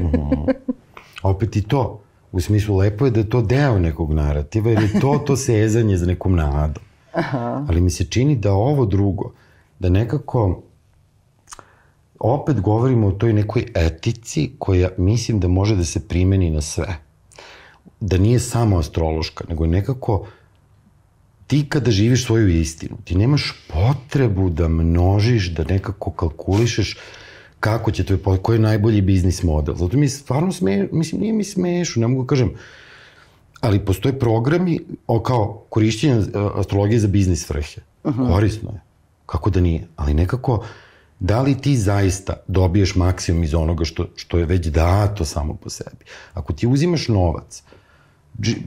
mm 0.00 0.10
-hmm. 0.10 0.52
Opet 1.22 1.56
i 1.56 1.62
to, 1.62 2.00
u 2.32 2.40
smislu 2.40 2.76
lepo 2.76 3.04
je 3.04 3.10
da 3.10 3.20
je 3.20 3.30
to 3.30 3.42
deo 3.42 3.78
nekog 3.78 4.12
narativa, 4.12 4.70
jer 4.70 4.82
je 4.82 5.00
to 5.00 5.22
to 5.26 5.36
sezanje 5.36 5.96
za 5.96 6.06
nekom 6.06 6.36
nadom. 6.36 6.82
Aha. 7.12 7.64
Ali 7.68 7.80
mi 7.80 7.90
se 7.90 8.04
čini 8.04 8.36
da 8.36 8.52
ovo 8.52 8.86
drugo, 8.86 9.32
da 9.78 9.88
nekako 9.88 10.62
opet 12.18 12.60
govorimo 12.60 13.06
o 13.06 13.12
toj 13.12 13.32
nekoj 13.32 13.66
etici 13.74 14.50
koja 14.58 14.88
mislim 14.98 15.40
da 15.40 15.48
može 15.48 15.76
da 15.76 15.84
se 15.84 16.08
primeni 16.08 16.50
na 16.50 16.60
sve. 16.60 16.96
Da 18.00 18.18
nije 18.18 18.40
samo 18.40 18.78
astrološka, 18.78 19.44
nego 19.48 19.64
je 19.64 19.70
nekako 19.70 20.26
ti 21.46 21.66
kada 21.68 21.90
živiš 21.90 22.26
svoju 22.26 22.48
istinu, 22.48 22.96
ti 23.04 23.14
nemaš 23.14 23.54
potrebu 23.68 24.50
da 24.50 24.68
množiš, 24.68 25.50
da 25.50 25.64
nekako 25.64 26.10
kalkulišeš 26.10 26.96
kako 27.60 27.90
će 27.90 28.04
to, 28.04 28.36
koji 28.42 28.56
je 28.56 28.60
najbolji 28.60 29.00
biznis 29.00 29.42
model. 29.42 29.74
Zato 29.74 29.96
mi 29.96 30.08
stvarno 30.08 30.52
sme, 30.52 30.88
mislim, 30.92 31.20
nije 31.20 31.32
mi 31.32 31.44
smešno, 31.44 32.00
ne 32.00 32.08
mogu 32.08 32.22
da 32.22 32.26
kažem, 32.26 32.50
ali 33.60 33.84
postoje 33.84 34.18
programi 34.18 34.80
o 35.06 35.20
kao 35.20 35.64
korišćenje 35.68 36.22
astrologije 36.54 37.00
za 37.00 37.08
biznis 37.08 37.50
vrhe. 37.50 37.80
Uh 38.04 38.14
-huh. 38.14 38.32
Korisno 38.32 38.70
je. 38.70 38.80
Kako 39.26 39.50
da 39.50 39.60
nije? 39.60 39.86
Ali 39.96 40.14
nekako, 40.14 40.64
da 41.20 41.42
li 41.42 41.54
ti 41.54 41.76
zaista 41.76 42.34
dobiješ 42.48 42.94
maksimum 42.94 43.44
iz 43.44 43.54
onoga 43.54 43.84
što, 43.84 44.06
što 44.16 44.38
je 44.38 44.46
već 44.46 44.66
dato 44.66 45.24
samo 45.24 45.54
po 45.54 45.70
sebi? 45.70 46.04
Ako 46.34 46.52
ti 46.52 46.66
uzimaš 46.66 47.08
novac, 47.08 47.62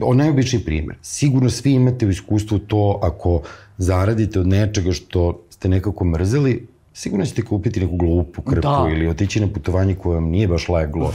o 0.00 0.14
najobičniji 0.14 0.64
primer, 0.64 0.96
sigurno 1.02 1.50
svi 1.50 1.72
imate 1.72 2.06
u 2.06 2.10
iskustvu 2.10 2.58
to 2.58 2.98
ako 3.02 3.42
zaradite 3.78 4.40
od 4.40 4.46
nečega 4.46 4.92
što 4.92 5.42
ste 5.50 5.68
nekako 5.68 6.04
mrzeli, 6.04 6.66
sigurno 6.94 7.26
ćete 7.26 7.42
kupiti 7.42 7.80
neku 7.80 7.96
glupu 7.96 8.42
krpu 8.42 8.60
da. 8.60 8.88
ili 8.90 9.08
otići 9.08 9.40
na 9.40 9.48
putovanje 9.48 9.94
koje 9.94 10.14
vam 10.14 10.24
nije 10.24 10.48
baš 10.48 10.68
leglo. 10.68 11.12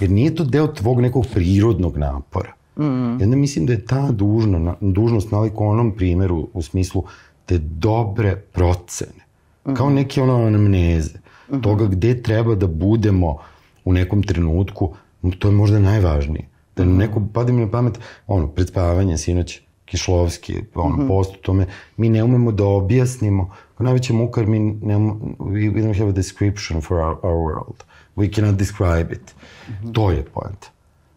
Jer 0.00 0.10
nije 0.10 0.34
to 0.34 0.44
deo 0.44 0.66
tvog 0.66 1.00
nekog 1.00 1.26
prirodnog 1.34 1.96
napora. 1.98 2.52
Mm. 2.76 3.20
I 3.20 3.24
onda 3.24 3.36
mislim 3.36 3.66
da 3.66 3.72
je 3.72 3.84
ta 3.84 4.10
dužno, 4.10 4.76
dužnost 4.80 5.30
naliko 5.30 5.66
onom 5.66 5.96
primeru 5.96 6.48
u 6.52 6.62
smislu 6.62 7.04
te 7.46 7.58
dobre 7.58 8.36
procene 8.36 9.25
Kao 9.74 9.90
neke 9.90 10.22
ono 10.22 10.46
anamneze. 10.46 11.18
-huh. 11.50 11.62
Toga 11.62 11.86
gde 11.86 12.22
treba 12.22 12.54
da 12.54 12.66
budemo 12.66 13.38
u 13.84 13.92
nekom 13.92 14.22
trenutku, 14.22 14.94
to 15.38 15.48
je 15.48 15.54
možda 15.54 15.78
najvažnije. 15.78 16.48
Da 16.76 16.82
uh 16.82 16.88
-huh. 16.88 16.96
neko 16.96 17.22
pade 17.34 17.52
mi 17.52 17.60
na 17.60 17.70
pamet, 17.70 17.98
ono, 18.26 18.48
pred 18.48 18.68
spavanje, 18.68 19.18
sinoć, 19.18 19.60
Kišlovski, 19.84 20.56
ono, 20.74 20.94
uh 20.94 21.00
-huh. 21.00 21.08
post 21.08 21.34
tome, 21.42 21.66
mi 21.96 22.08
ne 22.08 22.24
umemo 22.24 22.52
da 22.52 22.64
objasnimo, 22.64 23.50
kao 23.76 23.84
najveća 23.84 24.12
muka, 24.12 24.42
mi 24.42 24.58
ne 24.58 24.96
umemo, 24.96 25.14
we, 25.38 25.72
we 25.72 25.82
don't 25.82 25.98
have 25.98 26.10
a 26.10 26.12
description 26.12 26.80
for 26.80 26.96
our, 26.96 27.16
our 27.22 27.36
world. 27.36 27.84
We 28.16 28.34
cannot 28.34 28.56
describe 28.56 29.12
it. 29.12 29.34
Uh 29.68 29.74
-huh. 29.74 29.92
To 29.92 30.10
je 30.10 30.24
point. 30.24 30.66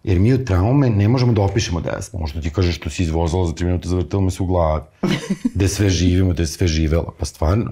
Jer 0.03 0.19
mi 0.19 0.33
od 0.33 0.43
traume 0.43 0.89
ne 0.89 1.07
možemo 1.07 1.33
da 1.33 1.41
opišemo 1.41 1.81
da 1.81 2.01
smo. 2.01 2.19
Možda 2.19 2.41
ti 2.41 2.49
kažeš 2.49 2.75
što 2.75 2.89
si 2.89 3.03
izvozala 3.03 3.47
za 3.47 3.53
3 3.53 3.65
minuta, 3.65 3.89
zavrtilo 3.89 4.21
me 4.21 4.31
se 4.31 4.43
u 4.43 4.45
glavi. 4.45 4.83
Da 5.55 5.67
sve 5.67 5.89
živimo, 5.89 6.33
da 6.33 6.45
sve 6.45 6.67
živelo. 6.67 7.13
Pa 7.19 7.25
stvarno. 7.25 7.71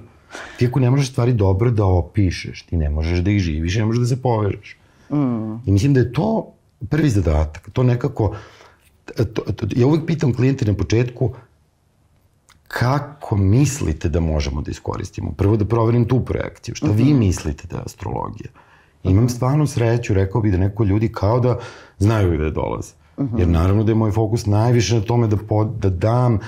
Ti 0.57 0.67
ako 0.67 0.79
ne 0.79 0.89
možeš 0.89 1.11
stvari 1.11 1.33
dobro 1.33 1.71
da 1.71 1.85
opišeš, 1.85 2.61
ti 2.61 2.77
ne 2.77 2.89
možeš 2.89 3.19
da 3.19 3.31
ih 3.31 3.39
živiš, 3.39 3.75
ne 3.75 3.85
možeš 3.85 3.99
da 3.99 4.07
se 4.07 4.21
povežeš. 4.21 4.77
Mm. 5.09 5.53
I 5.65 5.71
mislim 5.71 5.93
da 5.93 5.99
je 5.99 6.13
to 6.13 6.53
prvi 6.89 7.09
zadatak. 7.09 7.69
To 7.73 7.83
nekako, 7.83 8.35
to, 9.15 9.41
to, 9.41 9.67
ja 9.75 9.87
uvek 9.87 10.05
pitam 10.05 10.33
klijente 10.33 10.65
na 10.65 10.73
početku, 10.73 11.33
kako 12.67 13.37
mislite 13.37 14.09
da 14.09 14.19
možemo 14.19 14.61
da 14.61 14.71
iskoristimo? 14.71 15.31
Prvo 15.31 15.57
da 15.57 15.65
proverim 15.65 16.05
tu 16.05 16.25
projekciju. 16.25 16.75
Šta 16.75 16.87
mm 16.87 16.89
-hmm. 16.89 16.95
vi 16.95 17.03
mhm. 17.03 17.19
mislite 17.19 17.67
da 17.67 17.77
je 17.77 17.83
astrologija? 17.85 18.49
Imam 19.03 19.29
stvarno 19.29 19.67
sreću, 19.67 20.13
rekao 20.13 20.41
bih 20.41 20.51
da 20.51 20.57
neko 20.57 20.83
ljudi 20.83 21.11
kao 21.11 21.39
da 21.39 21.59
znaju 21.99 22.37
da 22.37 22.49
dolaze. 22.49 22.93
Mm 23.17 23.23
-hmm. 23.23 23.39
Jer 23.39 23.47
naravno 23.47 23.83
da 23.83 23.91
je 23.91 23.95
moj 23.95 24.11
fokus 24.11 24.45
najviše 24.45 24.95
na 24.95 25.01
tome 25.01 25.27
da, 25.27 25.37
pod, 25.37 25.67
da 25.67 25.89
dam, 25.89 26.39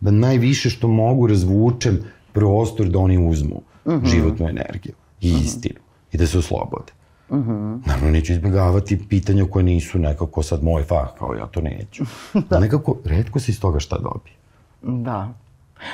da 0.00 0.10
najviše 0.10 0.70
što 0.70 0.88
mogu 0.88 1.26
razvučem 1.26 2.00
prostor 2.32 2.88
da 2.88 2.98
oni 2.98 3.28
uzmu 3.28 3.62
mhm. 3.86 3.96
-huh. 3.96 4.10
životnu 4.10 4.48
energiju 4.48 4.94
i 5.20 5.28
mhm. 5.28 5.36
-huh. 5.36 5.44
istinu 5.44 5.80
i 6.12 6.16
da 6.16 6.26
se 6.26 6.38
oslobode. 6.38 6.92
Mhm. 7.30 7.50
-huh. 7.50 7.86
Naravno, 7.86 8.10
neću 8.10 8.32
izbjegavati 8.32 9.08
pitanja 9.08 9.44
koje 9.50 9.62
nisu 9.62 9.98
nekako 9.98 10.42
sad 10.42 10.64
moj 10.64 10.82
fah, 10.82 11.08
kao 11.18 11.34
ja 11.34 11.46
to 11.46 11.60
neću. 11.60 12.04
da. 12.50 12.58
Nekako, 12.58 12.96
redko 13.04 13.40
se 13.40 13.52
iz 13.52 13.60
toga 13.60 13.80
šta 13.80 13.98
dobije. 13.98 14.34
Da. 14.82 15.28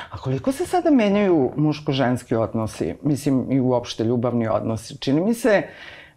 A 0.09 0.17
koliko 0.17 0.51
se 0.51 0.65
sada 0.65 0.91
menjaju 0.91 1.51
muško-ženski 1.57 2.35
odnosi? 2.35 2.95
Mislim, 3.03 3.51
i 3.51 3.59
uopšte 3.59 4.03
ljubavni 4.03 4.47
odnosi. 4.47 4.97
Čini 4.97 5.21
mi 5.21 5.33
se 5.33 5.63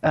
uh, 0.03 0.09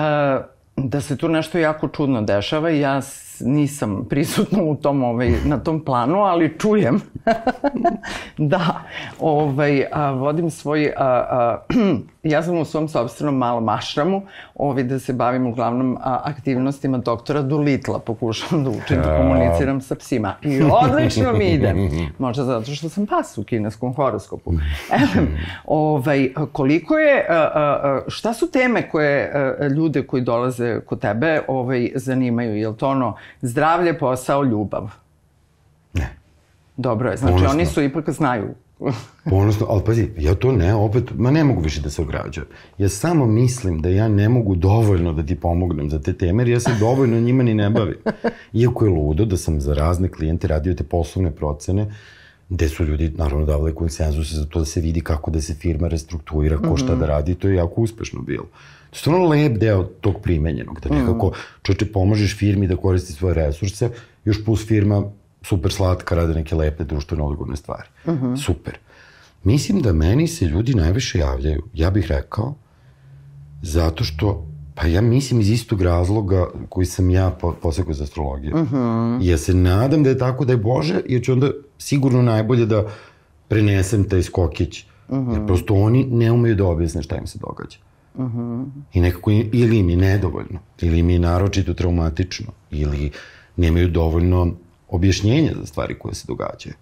da 0.75 1.01
se 1.01 1.17
tu 1.17 1.29
nešto 1.29 1.57
jako 1.57 1.87
čudno 1.87 2.21
dešava 2.21 2.71
i 2.71 2.79
ja 2.79 3.01
nisam 3.41 4.05
prisutna 4.09 4.63
u 4.63 4.75
tom, 4.75 5.03
ovaj, 5.03 5.31
na 5.45 5.57
tom 5.57 5.85
planu, 5.85 6.19
ali 6.19 6.57
čujem. 6.59 7.01
Da 8.37 8.81
ovaj, 9.19 9.85
a, 9.91 10.11
vodim 10.11 10.49
svoj, 10.49 10.93
a, 10.97 11.05
a, 11.05 11.65
ja 12.23 12.43
sam 12.43 12.57
u 12.57 12.65
svom 12.65 12.87
sobstvenom 12.87 13.37
malom 13.37 13.63
mašramu, 13.63 14.21
ovaj, 14.55 14.83
da 14.83 14.99
se 14.99 15.13
bavim 15.13 15.47
uglavnom 15.47 15.97
aktivnostima 16.01 16.97
doktora 16.97 17.41
Dulitla, 17.41 17.99
pokušavam 17.99 18.63
da 18.63 18.69
učim 18.69 18.97
da 18.97 19.17
komuniciram 19.17 19.81
sa 19.81 19.95
psima. 19.95 20.35
I 20.41 20.61
odlično 20.61 21.33
mi 21.33 21.49
ide. 21.51 21.75
Možda 22.17 22.43
zato 22.43 22.71
što 22.71 22.89
sam 22.89 23.05
pas 23.05 23.37
u 23.37 23.43
kineskom 23.43 23.93
horoskopu. 23.93 24.53
ovaj, 25.65 26.33
koliko 26.51 26.97
je, 26.97 27.25
šta 28.07 28.33
su 28.33 28.51
teme 28.51 28.89
koje 28.89 29.31
ljude 29.75 30.03
koji 30.03 30.21
dolaze 30.21 30.79
kod 30.85 30.99
tebe 30.99 31.41
ovaj, 31.47 31.91
zanimaju? 31.95 32.55
Je 32.55 32.67
li 32.67 32.77
to 32.77 32.89
ono 32.89 33.15
zdravlje, 33.41 33.99
posao, 33.99 34.43
ljubav? 34.43 34.91
Ne. 35.93 36.09
Dobro 36.77 37.11
je, 37.11 37.17
znači 37.17 37.33
Ponosno. 37.33 37.49
oni 37.49 37.65
su 37.65 37.81
ipak 37.81 38.09
znaju. 38.09 38.49
Ponosno, 39.29 39.65
ali 39.69 39.81
pazi, 39.85 40.09
ja 40.17 40.35
to 40.35 40.51
ne, 40.51 40.75
opet, 40.75 41.03
ma 41.15 41.31
ne 41.31 41.43
mogu 41.43 41.61
više 41.61 41.81
da 41.81 41.89
se 41.89 42.01
ograđujem. 42.01 42.47
Ja 42.77 42.89
samo 42.89 43.25
mislim 43.25 43.81
da 43.81 43.89
ja 43.89 44.07
ne 44.07 44.29
mogu 44.29 44.55
dovoljno 44.55 45.13
da 45.13 45.23
ti 45.23 45.35
pomognem 45.35 45.89
za 45.89 45.99
te 45.99 46.13
teme, 46.13 46.43
jer 46.43 46.49
ja 46.49 46.59
se 46.59 46.71
dovoljno 46.79 47.19
njima 47.19 47.43
ni 47.43 47.53
ne 47.53 47.69
bavim. 47.69 47.97
Iako 48.53 48.85
je 48.85 48.91
ludo 48.91 49.25
da 49.25 49.37
sam 49.37 49.61
za 49.61 49.73
razne 49.73 50.09
klijente 50.09 50.47
radio 50.47 50.73
te 50.73 50.83
poslovne 50.83 51.31
procene, 51.31 51.93
gde 52.49 52.69
su 52.69 52.85
ljudi 52.85 53.11
naravno 53.15 53.45
davali 53.45 53.75
konsenzuse 53.75 54.35
za 54.35 54.45
to 54.45 54.59
da 54.59 54.65
se 54.65 54.81
vidi 54.81 55.01
kako 55.01 55.31
da 55.31 55.41
se 55.41 55.53
firma 55.53 55.87
restrukturira, 55.87 56.57
ko 56.57 56.77
šta 56.77 56.95
da 56.95 57.05
radi, 57.05 57.35
to 57.35 57.47
je 57.47 57.55
jako 57.55 57.81
uspešno 57.81 58.21
bilo. 58.21 58.43
To 58.89 58.95
je 58.95 58.99
stvarno 58.99 59.27
lep 59.27 59.57
deo 59.57 59.83
tog 59.83 60.21
primenjenog, 60.21 60.79
da 60.79 60.95
nekako 60.95 61.31
čoče 61.61 61.91
pomožeš 61.91 62.37
firmi 62.37 62.67
da 62.67 62.75
koristi 62.75 63.13
svoje 63.13 63.33
resurse, 63.33 63.89
još 64.25 64.45
plus 64.45 64.67
firma 64.67 65.03
super 65.41 65.71
slatka, 65.71 66.15
rade 66.15 66.33
neke 66.33 66.55
lepe 66.55 66.83
društvene 66.83 67.23
odgovorne 67.23 67.55
stvari. 67.55 67.87
Uh 68.05 68.13
-huh. 68.13 68.45
Super. 68.45 68.77
Mislim 69.43 69.81
da 69.81 69.93
meni 69.93 70.27
se 70.27 70.45
ljudi 70.45 70.73
najviše 70.73 71.19
javljaju, 71.19 71.63
ja 71.73 71.89
bih 71.89 72.07
rekao, 72.07 72.55
zato 73.61 74.03
što, 74.03 74.47
pa 74.75 74.87
ja 74.87 75.01
mislim 75.01 75.41
iz 75.41 75.49
istog 75.49 75.81
razloga 75.81 76.47
koji 76.69 76.85
sam 76.85 77.09
ja 77.09 77.37
posekao 77.61 77.93
za 77.93 78.03
astrologiju. 78.03 78.55
Uh 78.55 78.71
-huh. 78.71 79.17
Ja 79.21 79.37
se 79.37 79.53
nadam 79.53 80.03
da 80.03 80.09
je 80.09 80.17
tako 80.17 80.45
da 80.45 80.53
je 80.53 80.57
Bože, 80.57 81.01
jer 81.07 81.23
ću 81.23 81.31
onda 81.31 81.51
sigurno 81.77 82.21
najbolje 82.21 82.65
da 82.65 82.87
prenesem 83.47 84.09
taj 84.09 84.23
skokić. 84.23 84.85
Uh 85.07 85.17
-huh. 85.17 85.33
Jer 85.33 85.45
prosto 85.45 85.73
oni 85.73 86.05
ne 86.05 86.31
umeju 86.31 86.55
da 86.55 86.65
objasne 86.65 87.03
šta 87.03 87.17
im 87.17 87.27
se 87.27 87.39
događa. 87.39 87.77
Uh 88.13 88.25
-huh. 88.25 88.65
I 88.93 89.01
nekako 89.01 89.31
ili 89.31 89.77
im 89.77 89.89
je 89.89 89.97
nedovoljno, 89.97 90.59
ili 90.81 90.99
im 90.99 91.09
je 91.09 91.19
naročito 91.19 91.73
traumatično, 91.73 92.51
ili 92.71 93.11
nemaju 93.57 93.89
dovoljno 93.89 94.53
objašnjenja 94.89 95.51
za 95.59 95.65
stvari 95.65 95.99
koje 95.99 96.15
se 96.15 96.25
događaju. 96.27 96.75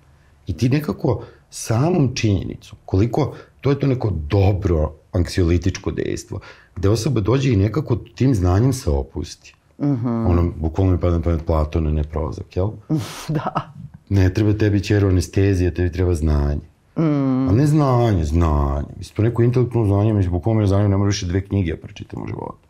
I 0.48 0.54
ti 0.54 0.70
nekako 0.70 1.24
samom 1.50 2.16
činjenicu, 2.16 2.76
koliko 2.86 3.36
to 3.62 3.70
je 3.70 3.80
to 3.80 3.88
neko 3.88 4.14
dobro 4.30 4.94
anksiolitičko 5.12 5.92
dejstvo, 5.92 6.40
gde 6.76 6.90
osoba 6.90 7.22
dođe 7.22 7.54
i 7.54 7.56
nekako 7.56 7.96
tim 7.96 8.36
znanjem 8.36 8.74
se 8.74 8.90
opusti. 8.90 9.56
Mm 9.80 9.86
-hmm. 9.86 10.30
Ono, 10.30 10.52
bukvalno 10.56 10.94
mi 10.94 11.00
pada 11.00 11.18
na 11.18 11.22
pamet 11.22 11.46
Platona, 11.46 11.92
ne 11.92 12.04
prozak, 12.04 12.56
jel? 12.56 12.70
da. 13.38 13.74
Ne 14.10 14.34
treba 14.34 14.54
tebi 14.54 14.84
čero 14.84 15.08
anestezija, 15.08 15.72
tebi 15.72 15.92
treba 15.92 16.14
znanje. 16.14 16.62
Mm. 16.98 17.50
A 17.50 17.52
ne 17.52 17.68
znanje, 17.68 18.24
znanje. 18.24 18.88
Mislim, 18.98 19.16
to 19.16 19.22
neko 19.22 19.44
intelektualno 19.44 19.96
znanje, 19.96 20.14
mislim, 20.14 20.32
bukvalno 20.32 20.62
je 20.62 20.68
znanje, 20.68 20.90
ne 20.90 20.98
moraš 20.98 21.16
više 21.16 21.26
dve 21.26 21.42
knjige 21.42 21.72
da 21.72 21.78
pročitam 21.78 22.24
u 22.24 22.28
životu. 22.28 22.68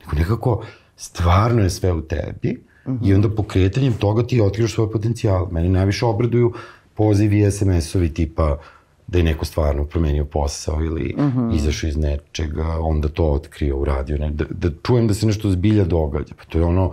Nego 0.00 0.16
nekako, 0.16 0.64
stvarno 0.96 1.62
je 1.62 1.70
sve 1.70 1.92
u 1.92 2.02
tebi 2.02 2.64
mm 2.86 2.92
-hmm. 2.92 3.08
i 3.08 3.14
onda 3.14 3.28
pokretanjem 3.28 3.92
toga 3.92 4.26
ti 4.26 4.40
otkrivaš 4.40 4.74
svoj 4.74 4.90
potencijal. 4.90 5.48
Mene 5.50 5.68
najviše 5.68 6.06
obraduju 6.06 6.52
pozivi 6.94 7.38
i 7.38 7.50
SMS-ovi 7.50 8.14
tipa 8.14 8.58
da 9.06 9.18
je 9.18 9.24
neko 9.24 9.44
stvarno 9.44 9.84
promenio 9.84 10.24
posao 10.24 10.80
ili 10.84 11.14
mm 11.18 11.22
-hmm. 11.22 11.56
izašao 11.56 11.88
iz 11.88 11.96
nečega, 11.96 12.78
onda 12.80 13.08
to 13.08 13.32
otkrio, 13.32 13.76
uradio, 13.76 14.18
ne, 14.18 14.30
da, 14.30 14.44
da 14.50 14.70
čujem 14.82 15.08
da 15.08 15.14
se 15.14 15.26
nešto 15.26 15.50
zbilja 15.50 15.84
događa. 15.84 16.34
Pa 16.38 16.44
to 16.44 16.58
je 16.58 16.64
ono, 16.64 16.92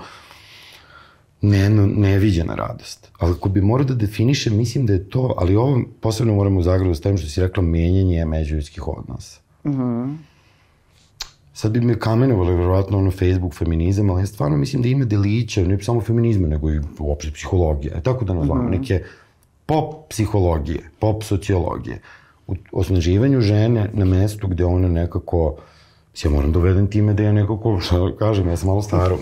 ne, 1.41 1.69
neviđena 1.69 2.55
radost. 2.55 3.11
Ali 3.17 3.31
ako 3.31 3.49
bi 3.49 3.61
morao 3.61 3.85
da 3.85 3.93
definišem, 3.93 4.57
mislim 4.57 4.85
da 4.85 4.93
je 4.93 5.09
to, 5.09 5.33
ali 5.37 5.55
ovo 5.55 5.81
posebno 6.01 6.35
moramo 6.35 6.59
u 6.59 6.63
zagradu 6.63 6.95
stavim 6.95 7.17
što 7.17 7.29
si 7.29 7.41
rekla, 7.41 7.63
menjanje 7.63 8.25
međuljudskih 8.25 8.87
odnosa. 8.87 9.39
Mm 9.63 9.71
-hmm. 9.71 10.15
Sad 11.61 11.71
bi 11.71 11.81
me 11.81 11.99
kamenovali 11.99 12.55
verovatno 12.55 12.97
ono 12.97 13.11
Facebook 13.11 13.55
feminizam, 13.55 14.09
ali 14.09 14.21
ja 14.21 14.25
stvarno 14.25 14.57
mislim 14.57 14.81
da 14.81 14.87
ima 14.87 15.05
delića, 15.05 15.63
ne 15.63 15.83
samo 15.83 16.01
feminizma, 16.01 16.47
nego 16.47 16.71
i 16.71 16.79
uopšte 16.99 17.31
psihologija. 17.31 17.97
E 17.97 18.01
tako 18.01 18.25
da 18.25 18.33
nazvamo, 18.33 18.63
mm 18.63 18.67
-hmm. 18.67 18.79
neke 18.79 19.03
pop 19.65 20.09
psihologije, 20.09 20.79
pop 20.99 21.23
sociologije. 21.23 22.01
U 22.47 22.55
osnaživanju 22.71 23.41
žene 23.41 23.89
na 23.93 24.05
mestu 24.05 24.47
gde 24.47 24.65
ona 24.65 24.87
nekako, 24.87 25.55
ja 26.23 26.29
moram 26.29 26.51
dovedem 26.51 26.85
da 26.85 26.91
time 26.91 27.13
da 27.13 27.23
ja 27.23 27.31
nekako, 27.31 27.79
šta 27.79 27.99
da 27.99 28.15
kažem, 28.15 28.47
ja 28.47 28.57
sam 28.57 28.67
malo 28.67 28.81
staro, 28.81 29.17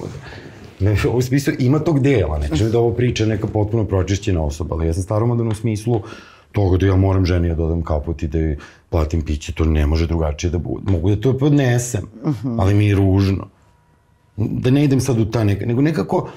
Ne, 0.79 0.95
u 1.13 1.21
smislu 1.21 1.53
ima 1.59 1.79
tog 1.79 1.99
dela, 1.99 2.39
ne 2.39 2.49
kažem 2.49 2.71
da 2.71 2.79
ovo 2.79 2.93
priča 2.93 3.25
neka 3.25 3.47
potpuno 3.47 3.85
pročišćena 3.85 4.43
osoba, 4.43 4.75
ali 4.75 4.87
ja 4.87 4.93
sam 4.93 5.03
staromodan 5.03 5.47
u 5.47 5.55
smislu 5.55 6.01
toga 6.51 6.77
da 6.77 6.85
ja 6.85 6.95
moram 6.95 7.25
ženi 7.25 7.49
da 7.49 7.55
dodam 7.55 7.81
kaput 7.81 8.23
i 8.23 8.27
da 8.27 8.39
platim 8.89 9.21
piće, 9.21 9.53
to 9.53 9.65
ne 9.65 9.85
može 9.87 10.07
drugačije 10.07 10.51
da 10.51 10.57
bude. 10.57 10.91
Mogu 10.91 11.09
da 11.09 11.21
to 11.21 11.37
podnesem, 11.37 12.03
uh 12.23 12.43
-huh. 12.43 12.55
ali 12.61 12.73
mi 12.73 12.85
je 12.85 12.95
ružno. 12.95 13.47
Da 14.37 14.71
ne 14.71 14.83
idem 14.83 14.99
sad 15.01 15.19
u 15.19 15.25
ta 15.25 15.43
neka, 15.43 15.65
nego 15.65 15.81
nekako 15.81 16.29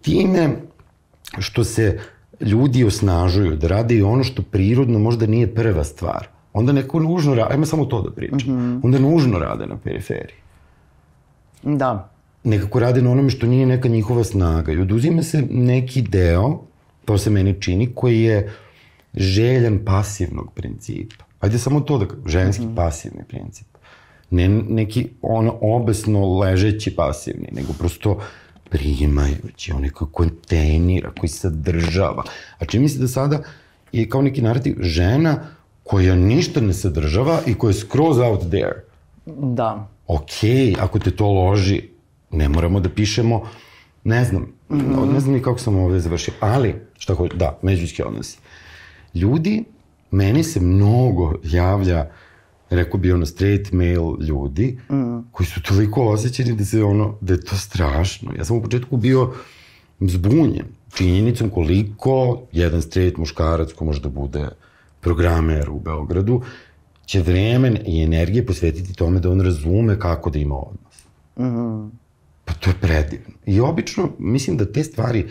time 0.00 0.50
što 1.38 1.64
se 1.64 2.00
ljudi 2.40 2.84
osnažuju, 2.84 3.56
da 3.56 3.68
rade 3.68 3.94
i 3.94 4.02
ono 4.02 4.24
što 4.24 4.42
prirodno 4.42 4.98
možda 4.98 5.26
nije 5.26 5.54
prva 5.54 5.84
stvar. 5.84 6.28
Onda 6.52 6.72
neko 6.72 7.00
nužno 7.00 7.34
rade, 7.34 7.52
ajmo 7.52 7.66
samo 7.66 7.84
to 7.84 8.02
da 8.02 8.10
pričam, 8.10 8.38
uh 8.38 8.62
-huh. 8.62 8.80
onda 8.84 8.98
nužno 8.98 9.38
rade 9.38 9.66
na 9.66 9.76
periferiji. 9.76 10.36
Da 11.62 12.10
nekako 12.44 12.80
rade 12.80 13.02
na 13.02 13.10
onome 13.10 13.30
što 13.30 13.46
nije 13.46 13.66
neka 13.66 13.88
njihova 13.88 14.24
snaga 14.24 14.72
i 14.72 14.80
oduzima 14.80 15.22
se 15.22 15.42
neki 15.50 16.02
deo, 16.02 16.60
to 17.04 17.18
se 17.18 17.30
meni 17.30 17.60
čini, 17.60 17.90
koji 17.94 18.22
je 18.22 18.52
željan 19.14 19.78
pasivnog 19.84 20.52
principa. 20.54 21.24
Ajde 21.40 21.58
samo 21.58 21.80
to 21.80 21.98
da 21.98 22.06
ženski 22.26 22.62
mm 22.64 22.68
-hmm. 22.68 22.76
pasivni 22.76 23.24
princip. 23.28 23.66
Ne 24.30 24.48
neki 24.48 25.08
ono 25.22 25.58
obesno 25.60 26.38
ležeći 26.38 26.96
pasivni, 26.96 27.48
nego 27.52 27.72
prosto 27.72 28.20
primajući, 28.70 29.72
onaj 29.72 29.90
koji 29.90 30.08
kontejnira, 30.12 31.10
koji 31.18 31.30
sadržava. 31.30 32.24
A 32.58 32.64
čini 32.64 32.88
se 32.88 32.98
da 32.98 33.08
sada 33.08 33.42
je 33.92 34.08
kao 34.08 34.22
neki 34.22 34.42
narativ 34.42 34.76
žena 34.80 35.40
koja 35.82 36.14
ništa 36.14 36.60
ne 36.60 36.74
sadržava 36.74 37.40
i 37.46 37.54
koja 37.54 37.70
je 37.70 37.74
skroz 37.74 38.18
out 38.18 38.40
there. 38.40 38.84
Da. 39.26 39.88
Okej, 40.06 40.50
okay, 40.50 40.76
ako 40.80 40.98
te 40.98 41.10
to 41.10 41.26
loži, 41.26 41.82
Ne 42.30 42.48
moramo 42.48 42.80
da 42.80 42.88
pišemo, 42.88 43.42
ne 44.04 44.24
znam, 44.24 44.42
mm 44.42 44.76
-hmm. 44.76 45.12
ne 45.12 45.20
znam 45.20 45.34
ni 45.34 45.42
kako 45.42 45.58
sam 45.58 45.76
ovde 45.76 46.00
završio, 46.00 46.34
ali, 46.40 46.74
šta 46.98 47.14
hoću, 47.14 47.36
da, 47.36 47.58
međuljski 47.62 48.02
odnosi. 48.02 48.38
Ljudi, 49.14 49.64
meni 50.10 50.44
se 50.44 50.60
mnogo 50.60 51.34
javlja, 51.44 52.10
rekao 52.70 53.00
bi 53.00 53.12
ono 53.12 53.26
straight 53.26 53.72
male 53.72 54.26
ljudi, 54.26 54.78
mm. 54.90 55.18
koji 55.32 55.46
su 55.46 55.62
toliko 55.62 56.08
osjećeni 56.08 56.56
da 56.56 56.64
se 56.64 56.84
ono, 56.84 57.14
da 57.20 57.32
je 57.32 57.40
to 57.40 57.56
strašno. 57.56 58.32
Ja 58.38 58.44
sam 58.44 58.56
u 58.56 58.62
početku 58.62 58.96
bio 58.96 59.32
zbunjen 60.00 60.66
činjenicom 60.94 61.50
koliko 61.50 62.42
jedan 62.52 62.82
straight 62.82 63.16
muškarac 63.16 63.72
ko 63.72 63.84
može 63.84 64.00
da 64.00 64.08
bude 64.08 64.48
programer 65.00 65.70
u 65.70 65.80
Beogradu, 65.80 66.42
će 67.06 67.22
vremen 67.22 67.78
i 67.86 68.02
energije 68.02 68.46
posvetiti 68.46 68.94
tome 68.94 69.20
da 69.20 69.30
on 69.30 69.40
razume 69.40 69.98
kako 69.98 70.30
da 70.30 70.38
ima 70.38 70.56
odnos. 70.56 71.04
Mm. 71.38 71.90
Pa 72.44 72.54
to 72.54 72.70
je 72.70 72.74
predivno. 72.80 73.34
I 73.46 73.60
obično, 73.60 74.08
mislim 74.18 74.56
da 74.56 74.72
te 74.72 74.84
stvari, 74.84 75.26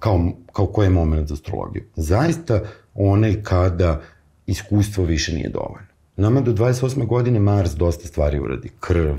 kao, 0.00 0.32
kao 0.52 0.66
koji 0.66 0.86
je 0.86 0.90
moment 0.90 1.28
za 1.28 1.34
astrologiju, 1.34 1.84
zaista 1.96 2.60
onaj 2.94 3.42
kada 3.42 4.00
iskustvo 4.46 5.04
više 5.04 5.34
nije 5.34 5.48
dovoljno. 5.48 5.86
Nama 6.16 6.40
do 6.40 6.52
28. 6.52 7.06
godine 7.06 7.40
Mars 7.40 7.70
dosta 7.74 8.08
stvari 8.08 8.38
uradi. 8.38 8.70
Krv, 8.80 9.14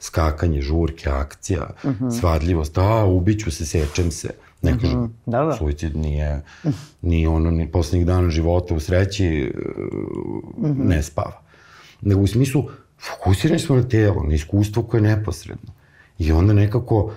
skakanje, 0.00 0.62
žurke, 0.62 1.08
akcija, 1.08 1.70
uh 1.84 1.90
mhm. 1.90 2.04
-huh. 2.04 2.20
svadljivost, 2.20 2.78
a, 2.78 3.04
ubiću 3.04 3.50
se, 3.50 3.66
sečem 3.66 4.10
se. 4.10 4.30
Ne 4.62 4.70
mhm. 4.70 4.80
kažem, 4.80 5.02
uh 5.02 5.08
-huh. 5.08 5.12
da, 5.26 5.44
da. 5.44 5.56
suicid 5.56 5.96
nije, 5.96 6.42
nije 7.02 7.28
ono, 7.28 7.50
ni 7.50 7.72
poslednjih 7.72 8.06
dana 8.06 8.30
života 8.30 8.74
u 8.74 8.80
sreći 8.80 9.52
uh 10.56 10.68
-huh. 10.68 10.88
ne 10.88 11.02
spava. 11.02 11.42
Nego 12.00 12.20
u 12.20 12.26
smislu, 12.26 12.64
fokusirani 12.98 13.58
smo 13.58 13.76
na 13.76 13.88
telo, 13.88 14.22
na 14.22 14.34
iskustvo 14.34 14.82
koje 14.82 14.98
je 14.98 15.16
neposredno. 15.16 15.72
I 16.18 16.32
onda 16.32 16.52
nekako, 16.52 17.12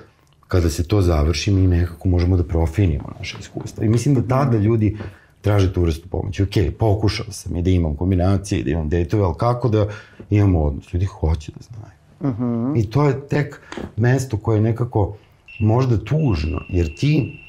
kada 0.47 0.69
se 0.69 0.87
to 0.87 1.01
završi, 1.01 1.51
mi 1.51 1.67
nekako 1.67 2.09
možemo 2.09 2.37
da 2.37 2.43
profinimo 2.43 3.11
naše 3.19 3.37
iskustva. 3.39 3.85
I 3.85 3.89
mislim 3.89 4.15
da 4.15 4.21
tada 4.21 4.57
ljudi 4.57 4.97
traže 5.41 5.73
tu 5.73 5.81
vrstu 5.81 6.09
pomoći. 6.09 6.43
Ok, 6.43 6.49
pokušao 6.79 7.25
sam 7.31 7.55
i 7.55 7.61
da 7.61 7.69
imam 7.69 7.95
kombinacije, 7.95 8.63
da 8.63 8.71
imam 8.71 8.89
dejtove, 8.89 9.23
ali 9.23 9.35
kako 9.37 9.69
da 9.69 9.87
imamo 10.29 10.63
odnos? 10.63 10.93
Ljudi 10.93 11.05
hoće 11.05 11.51
da 11.51 11.61
znaju. 11.61 11.97
Uh 12.19 12.39
mhm. 12.39 12.43
-huh. 12.43 12.79
I 12.79 12.89
to 12.89 13.07
je 13.07 13.27
tek 13.27 13.61
mesto 13.97 14.37
koje 14.37 14.57
je 14.57 14.61
nekako 14.61 15.15
možda 15.59 15.97
tužno, 15.97 16.61
jer 16.69 16.95
ti 16.95 17.39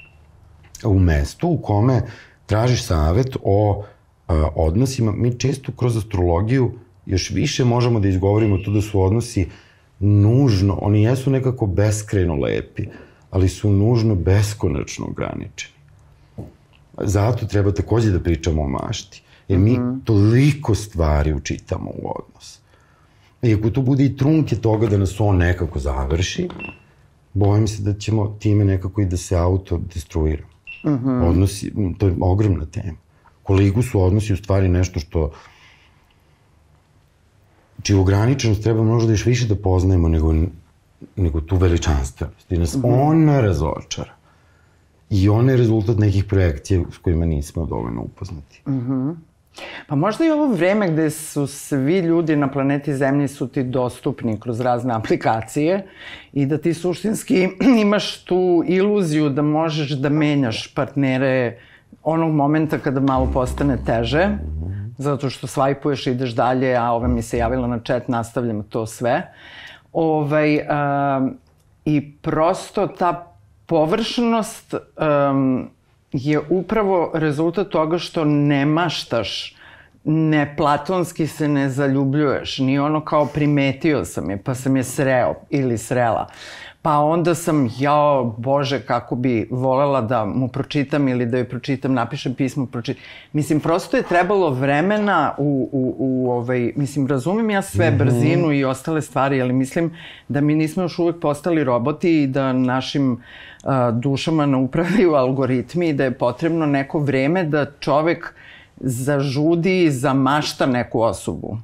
u 0.84 0.98
mestu 0.98 1.48
u 1.48 1.58
kome 1.58 2.02
tražiš 2.46 2.84
savet 2.84 3.36
o 3.42 3.84
a, 4.28 4.48
odnosima, 4.54 5.12
mi 5.12 5.38
često 5.38 5.72
kroz 5.72 5.96
astrologiju 5.96 6.72
još 7.06 7.30
više 7.30 7.64
možemo 7.64 8.00
da 8.00 8.08
izgovorimo 8.08 8.58
to 8.58 8.70
da 8.70 8.80
su 8.80 9.02
odnosi 9.02 9.46
nužno, 10.00 10.78
oni 10.82 11.02
jesu 11.02 11.30
nekako 11.30 11.66
beskreno 11.66 12.34
lepi, 12.34 12.86
ali 13.30 13.48
su 13.48 13.70
nužno 13.70 14.14
beskonačno 14.14 15.06
ograničeni. 15.06 15.77
Zato 17.04 17.46
treba 17.46 17.72
takođe 17.72 18.10
da 18.10 18.20
pričamo 18.20 18.62
o 18.62 18.68
mašti. 18.68 19.22
Jer 19.48 19.58
mi 19.58 19.72
mm 19.72 19.82
-hmm. 19.82 20.04
toliko 20.04 20.74
stvari 20.74 21.32
učitamo 21.32 21.90
u 21.90 22.12
odnos. 22.18 22.58
I 23.42 23.54
ako 23.54 23.70
tu 23.70 23.82
bude 23.82 24.04
i 24.04 24.16
trunke 24.16 24.56
toga 24.56 24.86
da 24.86 24.98
nas 24.98 25.20
on 25.20 25.36
nekako 25.36 25.78
završi, 25.78 26.48
bojim 27.34 27.68
se 27.68 27.82
da 27.82 27.94
ćemo 27.94 28.36
time 28.38 28.64
nekako 28.64 29.00
i 29.00 29.06
da 29.06 29.16
se 29.16 29.36
autodestruiramo. 29.36 30.48
Mm 30.84 30.88
-hmm. 30.88 31.28
Odnosi, 31.28 31.72
to 31.98 32.06
je 32.06 32.14
ogromna 32.20 32.66
tema. 32.66 32.98
Koliko 33.42 33.82
su 33.82 34.02
odnosi 34.02 34.32
u 34.32 34.36
stvari 34.36 34.68
nešto 34.68 35.00
što 35.00 35.30
čiju 37.82 38.00
ograničenost 38.00 38.62
treba 38.62 38.82
možda 38.82 39.12
još 39.12 39.26
više 39.26 39.46
da 39.46 39.56
poznajemo 39.56 40.08
nego, 40.08 40.34
nego 41.16 41.40
tu 41.40 41.56
veličanstvenost. 41.56 42.52
I 42.52 42.58
nas 42.58 42.74
mm 42.74 42.82
-hmm. 42.82 43.08
ona 43.08 43.40
razočara. 43.40 44.17
I 45.10 45.28
ona 45.28 45.50
je 45.52 45.58
rezultat 45.58 45.98
nekih 45.98 46.24
projekcija 46.24 46.80
s 46.92 46.98
kojima 46.98 47.26
nismo 47.26 47.66
dovoljno 47.66 48.02
upoznati. 48.02 48.62
Mm 48.66 48.72
-hmm. 48.72 49.14
Pa 49.86 49.94
možda 49.94 50.24
i 50.24 50.30
ovo 50.30 50.46
vreme 50.54 50.90
gde 50.90 51.10
su 51.10 51.46
svi 51.46 51.98
ljudi 51.98 52.36
na 52.36 52.50
planeti 52.50 52.94
Zemlji 52.94 53.28
su 53.28 53.48
ti 53.48 53.62
dostupni 53.62 54.40
kroz 54.40 54.60
razne 54.60 54.94
aplikacije 54.94 55.86
i 56.32 56.46
da 56.46 56.58
ti 56.58 56.74
suštinski 56.74 57.48
imaš 57.82 58.24
tu 58.24 58.64
iluziju 58.66 59.28
da 59.28 59.42
možeš 59.42 59.90
da 59.90 60.08
menjaš 60.08 60.74
partnere 60.74 61.58
onog 62.02 62.34
momenta 62.34 62.78
kada 62.78 63.00
malo 63.00 63.30
postane 63.32 63.78
teže. 63.86 64.18
-hmm 64.18 64.78
zato 64.98 65.30
što 65.30 65.46
svajpuješ, 65.46 66.06
ideš 66.06 66.30
dalje, 66.30 66.76
a 66.76 66.92
ova 66.92 67.08
mi 67.08 67.22
se 67.22 67.38
javila 67.38 67.66
na 67.66 67.80
chat, 67.86 68.08
nastavljamo 68.08 68.62
to 68.62 68.86
sve. 68.86 69.32
Ovaj, 69.92 70.58
um, 70.58 71.36
I 71.84 72.12
prosto 72.22 72.86
ta 72.86 73.27
površnost 73.68 74.74
um, 74.74 75.68
je 76.12 76.40
upravo 76.50 77.10
rezultat 77.14 77.68
toga 77.68 77.98
što 77.98 78.24
ne 78.24 78.66
maštaš, 78.66 79.56
ne 80.04 80.54
platonski 80.56 81.26
se 81.26 81.48
ne 81.48 81.68
zaljubljuješ, 81.70 82.58
ni 82.58 82.78
ono 82.78 83.00
kao 83.00 83.26
primetio 83.26 84.04
sam 84.04 84.30
je, 84.30 84.42
pa 84.42 84.54
sam 84.54 84.76
je 84.76 84.84
sreo 84.84 85.34
ili 85.50 85.78
srela. 85.78 86.26
Pa 86.82 86.98
onda 86.98 87.34
sam, 87.34 87.68
jao, 87.78 88.24
bože, 88.38 88.80
kako 88.80 89.16
bi 89.16 89.48
volela 89.50 90.00
da 90.00 90.24
mu 90.24 90.48
pročitam 90.48 91.08
ili 91.08 91.26
da 91.26 91.38
joj 91.38 91.48
pročitam, 91.48 91.94
napišem 91.94 92.34
pismo, 92.34 92.66
pročitam. 92.66 93.02
Mislim, 93.32 93.60
prosto 93.60 93.96
je 93.96 94.02
trebalo 94.02 94.50
vremena 94.50 95.34
u, 95.38 95.68
u, 95.72 95.94
u 95.98 96.30
ovaj, 96.30 96.72
mislim, 96.76 97.06
razumem 97.06 97.50
ja 97.50 97.62
sve, 97.62 97.90
mm 97.90 97.94
-hmm. 97.94 97.98
brzinu 97.98 98.52
i 98.52 98.64
ostale 98.64 99.02
stvari, 99.02 99.42
ali 99.42 99.52
mislim 99.52 99.96
da 100.28 100.40
mi 100.40 100.54
nismo 100.54 100.82
još 100.82 100.98
uvek 100.98 101.20
postali 101.20 101.64
roboti 101.64 102.22
i 102.22 102.26
da 102.26 102.52
našim 102.52 103.12
uh, 103.12 103.18
dušama 103.92 104.46
ne 104.46 104.56
upravljaju 104.56 105.14
algoritmi 105.14 105.88
i 105.88 105.92
da 105.92 106.04
je 106.04 106.18
potrebno 106.18 106.66
neko 106.66 106.98
vreme 106.98 107.44
da 107.44 107.66
čovek 107.80 108.34
zažudi 108.80 109.90
zamašta 109.90 110.66
neku 110.66 111.00
osobu. 111.00 111.58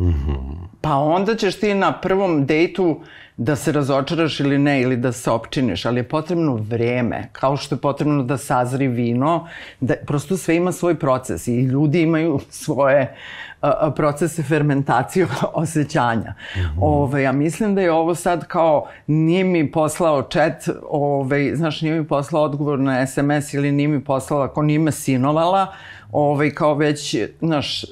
Mm 0.00 0.08
-hmm. 0.08 0.70
Pa 0.80 0.94
onda 0.94 1.36
ćeš 1.36 1.60
ti 1.60 1.74
na 1.74 1.92
prvom 1.92 2.46
dejtu 2.46 3.00
da 3.36 3.56
se 3.56 3.72
razočaraš 3.72 4.40
ili 4.40 4.58
ne, 4.58 4.80
ili 4.80 4.96
da 4.96 5.12
se 5.12 5.30
opčiniš, 5.30 5.86
ali 5.86 6.00
je 6.00 6.08
potrebno 6.08 6.54
vreme, 6.54 7.28
kao 7.32 7.56
što 7.56 7.74
je 7.74 7.80
potrebno 7.80 8.22
da 8.22 8.36
sazri 8.36 8.88
vino, 8.88 9.48
da 9.80 9.94
prosto 10.06 10.36
sve 10.36 10.56
ima 10.56 10.72
svoj 10.72 10.94
proces 10.94 11.48
i 11.48 11.60
ljudi 11.60 12.02
imaju 12.02 12.40
svoje 12.64 13.16
a, 13.60 13.90
procese 13.96 14.42
fermentacije 14.42 15.26
osjećanja. 15.52 16.34
Mm 16.56 16.58
-hmm. 16.58 16.78
Ove, 16.80 17.04
ovaj, 17.04 17.22
ja 17.22 17.32
mislim 17.32 17.74
da 17.74 17.80
je 17.80 17.92
ovo 17.92 18.14
sad 18.14 18.46
kao, 18.46 18.86
nije 19.06 19.44
mi 19.44 19.70
poslao 19.72 20.22
chat, 20.22 20.68
ove, 20.68 20.76
ovaj, 20.90 21.54
znaš, 21.54 21.80
nije 21.80 22.00
mi 22.00 22.06
poslao 22.06 22.42
odgovor 22.42 22.78
na 22.78 23.06
SMS 23.06 23.54
ili 23.54 23.72
nije 23.72 23.88
mi 23.88 24.04
poslala, 24.04 24.44
ako 24.44 24.62
nije 24.62 24.78
me 24.78 24.92
sinovala, 24.92 25.66
ovaj, 26.12 26.50
kao 26.50 26.74
već, 26.74 27.16
naš, 27.40 27.84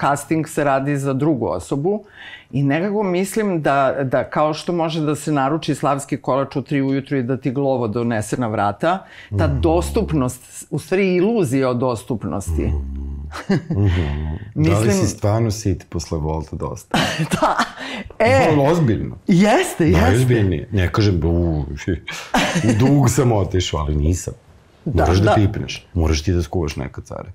casting 0.00 0.48
se 0.48 0.64
radi 0.64 0.96
za 0.96 1.12
drugu 1.12 1.46
osobu 1.46 2.04
i 2.50 2.62
nekako 2.62 3.02
mislim 3.02 3.62
da, 3.62 3.96
da 4.02 4.24
kao 4.24 4.54
što 4.54 4.72
može 4.72 5.00
da 5.00 5.14
se 5.14 5.32
naruči 5.32 5.74
slavski 5.74 6.16
kolač 6.16 6.56
u 6.56 6.62
tri 6.62 6.82
ujutru 6.82 7.16
i 7.16 7.22
da 7.22 7.36
ti 7.36 7.50
glovo 7.50 7.88
donese 7.88 8.36
na 8.36 8.46
vrata, 8.46 9.06
ta 9.38 9.46
mm. 9.46 9.60
dostupnost, 9.60 10.66
u 10.70 10.78
stvari 10.78 11.14
iluzija 11.14 11.70
o 11.70 11.74
dostupnosti. 11.74 12.62
Mm. 12.62 13.06
Mm 13.70 13.90
mislim... 14.54 14.74
Da 14.74 14.80
li 14.80 14.92
si 14.92 15.06
stvarno 15.06 15.50
sit 15.50 15.86
posle 15.88 16.18
Volta 16.18 16.56
dosta? 16.56 16.98
da. 17.40 17.56
E, 18.18 18.48
Vrlo 18.50 18.64
ozbiljno. 18.64 19.16
Jeste, 19.26 19.84
jeste. 19.84 20.00
Najozbiljnije. 20.00 20.68
Ne 20.72 20.92
kažem, 20.92 21.20
u, 21.24 21.64
dug 22.78 23.10
sam 23.10 23.32
otišao, 23.32 23.80
ali 23.80 23.94
nisam. 23.96 24.34
Da, 24.84 25.02
Moraš 25.02 25.18
da, 25.18 25.24
da 25.24 25.34
pipneš. 25.34 25.86
Moraš 25.94 26.22
ti 26.22 26.32
da 26.32 26.42
skuvaš 26.42 26.76
neka 26.76 27.00
care. 27.00 27.32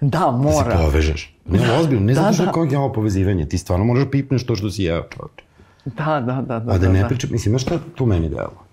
Da, 0.00 0.30
mora. 0.30 0.68
Da 0.68 0.76
se 0.76 0.84
povežeš. 0.84 1.36
Ne, 1.46 1.58
da. 1.58 1.78
ozbiljno, 1.78 2.06
ne 2.06 2.14
da, 2.14 2.20
zato 2.20 2.32
što 2.32 2.44
da. 2.44 2.52
kao 2.52 2.64
ja 2.64 2.92
povezivanje. 2.94 3.46
Ti 3.46 3.58
stvarno 3.58 3.84
moraš 3.84 4.04
pipneš 4.10 4.46
to 4.46 4.56
što 4.56 4.70
si 4.70 4.82
jeo. 4.82 5.04
Da, 5.84 6.20
da, 6.20 6.20
da. 6.20 6.42
da 6.42 6.54
A 6.54 6.60
da, 6.60 6.78
da 6.78 6.92
ne 6.92 7.02
da. 7.02 7.08
pričam, 7.08 7.30
mislim, 7.32 7.58
šta 7.58 7.78
tu 7.94 8.06
meni 8.06 8.28
delo? 8.28 8.70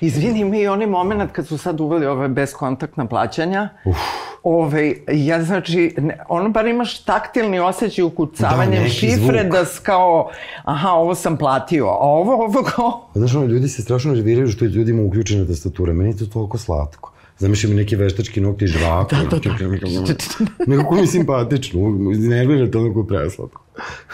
Izvini 0.00 0.44
mi 0.44 0.60
i 0.60 0.68
onaj 0.68 0.86
moment 0.86 1.32
kad 1.32 1.46
su 1.46 1.58
sad 1.58 1.80
uveli 1.80 2.06
ove 2.06 2.28
beskontaktna 2.28 3.06
plaćanja. 3.06 3.68
Uf. 3.84 3.96
Ove, 4.42 4.94
ja 5.12 5.42
znači, 5.44 5.94
ne, 5.98 6.18
ono 6.28 6.48
bar 6.48 6.66
imaš 6.66 7.04
taktilni 7.04 7.58
osjećaj 7.58 8.04
ukucavanjem 8.04 8.82
da, 8.82 8.88
šifre 8.88 9.40
zvuk. 9.42 9.52
da 9.52 9.64
kao, 9.82 10.30
aha, 10.64 10.90
ovo 10.90 11.14
sam 11.14 11.36
platio, 11.36 11.86
a 11.86 11.98
ovo, 11.98 12.44
ovo 12.44 12.62
kao... 12.62 13.08
Znaš, 13.14 13.34
ono, 13.34 13.46
ljudi 13.46 13.68
se 13.68 13.82
strašno 13.82 14.12
nerviraju 14.12 14.48
što 14.48 14.64
je 14.64 14.68
ljudima 14.68 15.02
uključena 15.02 15.46
tastatura. 15.46 15.92
Meni 15.92 16.10
je 16.10 16.16
to 16.16 16.26
toliko 16.26 16.58
slatko. 16.58 17.11
Zamišljam 17.38 17.70
mi 17.70 17.76
neki 17.76 17.96
veštački 17.96 18.40
nokti 18.40 18.66
žvaku. 18.66 19.14
Da, 19.14 19.38
da, 19.38 19.38
da. 19.38 20.66
Nekako 20.66 20.94
mi 20.94 21.06
simpatično. 21.06 21.80
Nervira 22.18 22.70
to 22.70 22.80
onako 22.80 23.04
preslatko. 23.04 23.64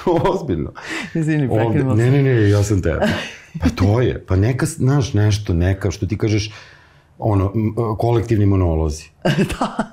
Ozbiljno. 0.33 0.73
Izvini, 1.15 1.49
prekinuo 1.49 1.95
Ne, 1.95 2.11
ne, 2.11 2.23
ne, 2.23 2.51
ja 2.51 2.63
sam 2.63 2.83
tebe. 2.83 3.07
Pa 3.61 3.69
to 3.69 4.01
je. 4.01 4.25
Pa 4.27 4.37
neka, 4.37 4.67
znaš, 4.67 5.15
nešto, 5.15 5.55
neka, 5.55 5.91
što 5.91 6.07
ti 6.07 6.19
kažeš, 6.19 6.51
ono, 7.19 7.53
kolektivni 7.99 8.47
monolozi. 8.47 9.05
da. 9.61 9.91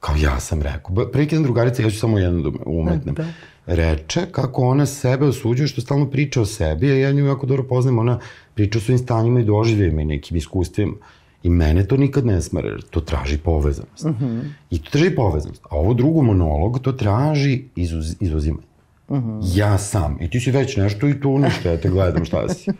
Kao 0.00 0.14
ja 0.16 0.40
sam 0.40 0.62
rekao. 0.62 1.10
Prekidam 1.12 1.42
drugarica, 1.42 1.82
ja 1.82 1.90
ću 1.90 1.98
samo 1.98 2.18
jedno 2.18 2.50
da 2.50 2.58
umetnem. 2.66 3.14
Da. 3.14 3.24
Reče 3.66 4.20
kako 4.32 4.62
ona 4.62 4.86
sebe 4.86 5.26
osuđuje 5.26 5.66
što 5.66 5.80
stalno 5.80 6.10
priča 6.10 6.40
o 6.40 6.46
sebi, 6.46 6.90
a 6.90 6.98
ja 6.98 7.12
nju 7.12 7.26
jako 7.26 7.46
dobro 7.46 7.64
poznajem, 7.68 7.98
ona 7.98 8.18
priča 8.54 8.78
o 8.78 8.80
svojim 8.80 8.98
stanjima 8.98 9.40
i 9.40 9.44
doživljajima 9.44 10.02
i 10.02 10.04
nekim 10.04 10.36
iskustvima. 10.36 10.94
I 11.42 11.50
mene 11.50 11.86
to 11.88 11.96
nikad 11.96 12.26
ne 12.26 12.42
smara, 12.42 12.68
jer 12.68 12.82
to 12.82 13.00
traži 13.00 13.38
povezanost. 13.38 14.04
Mm 14.04 14.16
-hmm. 14.20 14.42
I 14.70 14.82
to 14.82 14.90
traži 14.90 15.14
povezanost. 15.14 15.62
A 15.70 15.76
ovo 15.76 15.94
drugo 15.94 16.22
monolog, 16.22 16.78
to 16.78 16.92
traži 16.92 17.64
izuz, 17.76 18.16
izuzimanje. 18.20 18.66
Mm 19.08 19.14
-hmm. 19.14 19.40
Ja 19.54 19.78
sam. 19.78 20.18
I 20.20 20.30
ti 20.30 20.40
si 20.40 20.50
već 20.50 20.76
nešto 20.76 21.08
i 21.08 21.20
tu 21.20 21.38
ništa, 21.38 21.70
ja 21.70 21.76
te 21.76 21.88
gledam 21.88 22.24
šta 22.24 22.48
si. 22.48 22.70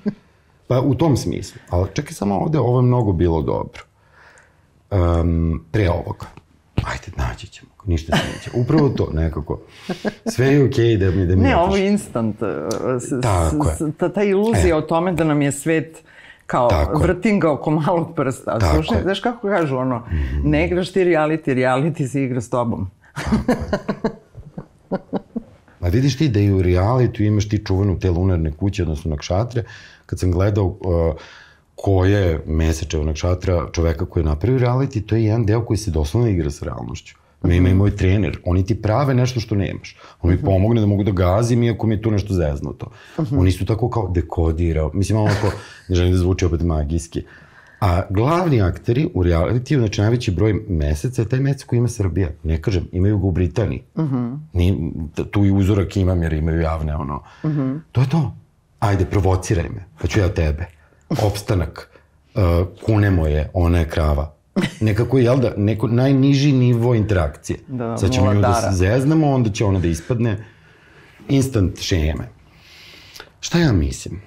Pa 0.67 0.81
u 0.81 0.95
tom 0.95 1.17
smislu. 1.17 1.61
Ali 1.69 1.89
čekaj 1.95 2.13
samo 2.13 2.35
ovde, 2.35 2.59
ovo 2.59 2.79
je 2.79 2.83
mnogo 2.83 3.13
bilo 3.13 3.43
dobro. 3.43 3.83
Um, 4.91 5.65
pre 5.71 5.91
ovoga. 5.91 6.27
Ajde, 6.75 7.13
naći 7.17 7.47
ćemo. 7.47 7.71
Ništa 7.87 8.17
se 8.17 8.23
neće. 8.35 8.51
Upravo 8.55 8.89
to, 8.89 9.11
nekako. 9.13 9.61
Sve 10.27 10.47
je 10.47 10.65
okej 10.65 10.85
okay 10.85 10.99
da 10.99 11.11
mi 11.11 11.27
da 11.27 11.37
mi 11.37 11.43
Ne, 11.43 11.57
ovo 11.57 11.77
je 11.77 11.89
instant. 11.89 12.43
Uh, 12.43 12.49
s, 13.01 13.23
Tako 13.23 13.69
je. 13.69 13.93
Ta, 13.93 14.13
ta 14.13 14.23
iluzija 14.23 14.69
e. 14.69 14.79
o 14.79 14.81
tome 14.81 15.13
da 15.13 15.25
nam 15.25 15.43
je 15.43 15.53
svet 15.53 16.03
kao 16.47 16.69
Tako 16.69 16.99
vrtim 16.99 17.41
ga 17.41 17.53
oko 17.53 17.71
malog 17.71 18.15
prsta. 18.17 18.59
Tako 18.59 18.75
Slušaj, 18.75 19.03
znaš 19.03 19.21
kako 19.21 19.49
kažu 19.49 19.77
ono, 19.77 19.99
mm 19.99 20.03
-hmm. 20.11 20.41
ne 20.45 20.67
igraš 20.67 20.93
ti 20.93 21.05
reality, 21.05 21.55
reality 21.55 22.09
se 22.09 22.23
igra 22.23 22.41
s 22.41 22.51
tobom. 22.51 22.91
Ma 25.81 25.89
vidiš 25.89 26.19
ti 26.19 26.29
da 26.29 26.41
i 26.41 26.53
u 26.53 26.63
reality 26.63 27.27
imaš 27.27 27.49
ti 27.49 27.65
čuvanu 27.67 27.99
te 27.99 28.11
lunarne 28.11 28.53
kuće, 28.53 28.83
odnosno 28.83 29.11
nakšatre, 29.11 29.65
kad 30.07 30.21
sam 30.21 30.33
gledao 30.33 30.65
uh, 30.65 30.77
ko 31.75 32.05
je 32.05 32.43
meseče 32.47 32.99
onak 32.99 33.17
šatra 33.17 33.67
čoveka 33.73 34.07
koji 34.07 34.21
je 34.21 34.25
napravio 34.25 34.59
reality, 34.59 35.07
to 35.07 35.17
je 35.17 35.25
jedan 35.25 35.47
deo 35.47 35.65
koji 35.65 35.77
se 35.77 35.91
doslovno 35.91 36.29
igra 36.29 36.51
sa 36.51 36.65
realnošću. 36.65 37.22
Me 37.43 37.57
ima 37.57 37.69
i 37.69 37.75
moj 37.75 37.97
trener. 37.97 38.39
Oni 38.45 38.67
ti 38.67 38.83
prave 38.83 39.15
nešto 39.15 39.41
što 39.41 39.55
nemaš. 39.55 39.97
On 40.23 40.31
mi 40.31 40.43
pomogne 40.43 40.81
da 40.81 40.87
mogu 40.87 41.05
da 41.05 41.11
gazim, 41.11 41.63
iako 41.63 41.87
mi 41.87 41.95
je 41.95 42.03
tu 42.03 42.11
nešto 42.11 42.35
zeznuto. 42.35 42.91
Oni 43.39 43.53
su 43.53 43.67
tako 43.67 43.91
kao 43.91 44.09
dekodirao. 44.09 44.91
Mislim, 44.95 45.19
malo 45.19 45.31
ako, 45.39 45.47
ne 45.89 45.95
želim 45.97 46.13
da 46.13 46.19
zvuči 46.19 46.45
opet 46.45 46.61
magijski. 46.61 47.23
A 47.81 48.03
glavni 48.11 48.63
akteri 48.63 49.09
u 49.15 49.23
reality, 49.23 49.79
znači 49.79 50.01
najveći 50.01 50.31
broj 50.31 50.53
meseca 50.69 51.23
je 51.23 51.29
taj 51.29 51.41
mesec 51.41 51.65
koji 51.65 51.79
ima 51.79 51.89
Srbija. 51.89 52.29
Ne 52.43 52.63
kažem, 52.63 52.89
imaju 52.93 53.19
ga 53.19 53.27
u 53.27 53.31
Britaniji. 53.31 53.83
Uh 53.95 54.05
-huh. 54.05 54.39
Ni, 54.53 54.93
tu 55.31 55.45
i 55.45 55.51
uzorak 55.51 55.97
imam 55.97 56.23
jer 56.23 56.33
imaju 56.33 56.61
javne 56.61 56.97
ono. 56.97 57.23
Uh 57.43 57.51
-huh. 57.51 57.81
To 57.93 58.01
je 58.01 58.09
to. 58.09 58.35
Ajde, 58.79 59.05
provociraj 59.05 59.69
me, 59.69 59.85
pa 60.01 60.09
ću 60.09 60.21
ja 60.21 60.29
tebe. 60.29 60.67
Opstanak. 61.23 61.89
Uh, 62.35 62.43
kunemo 62.87 63.27
je, 63.27 63.51
ona 63.53 63.79
je 63.79 63.89
krava 63.89 64.35
nekako, 64.81 65.19
jel 65.19 65.37
da, 65.37 65.53
neko 65.57 65.87
najniži 65.87 66.53
nivo 66.53 66.95
interakcije. 66.95 67.59
Da, 67.69 67.99
Sad 67.99 68.13
ćemo 68.13 68.35
nju 68.35 68.41
da 68.41 68.55
se 68.55 68.77
zeznamo, 68.77 69.31
onda 69.31 69.51
će 69.51 69.65
ona 69.65 69.79
da 69.79 69.89
ispadne 69.89 70.45
instant 71.29 71.81
šeme. 71.81 72.29
Šta 73.41 73.59
ja 73.59 73.73
mislim? 73.73 74.21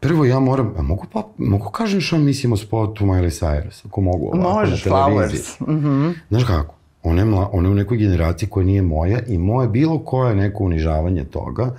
Prvo 0.00 0.24
ja 0.24 0.40
moram, 0.40 0.74
a 0.78 0.82
mogu, 0.82 1.06
pa, 1.12 1.28
mogu 1.38 1.70
kažem 1.70 2.00
šta 2.00 2.18
mislim 2.18 2.52
o 2.52 2.56
spotu 2.56 3.04
Miley 3.04 3.44
Cyrus, 3.44 3.86
ako 3.86 4.00
mogu 4.00 4.26
ovako 4.26 4.58
Možeš, 4.58 4.84
na 4.84 4.90
televiziji. 4.90 5.40
Flowers. 5.40 5.72
Mm 5.72 5.86
-hmm. 5.86 6.14
Znaš 6.28 6.44
kako? 6.44 6.74
Ona 7.02 7.20
je, 7.20 7.24
mla, 7.24 7.48
ona 7.52 7.68
je 7.68 7.72
u 7.72 7.74
nekoj 7.74 7.96
generaciji 7.96 8.48
koja 8.48 8.66
nije 8.66 8.82
moja 8.82 9.20
i 9.26 9.38
moje 9.38 9.68
bilo 9.68 9.98
koje 9.98 10.34
neko 10.34 10.64
unižavanje 10.64 11.24
toga 11.24 11.76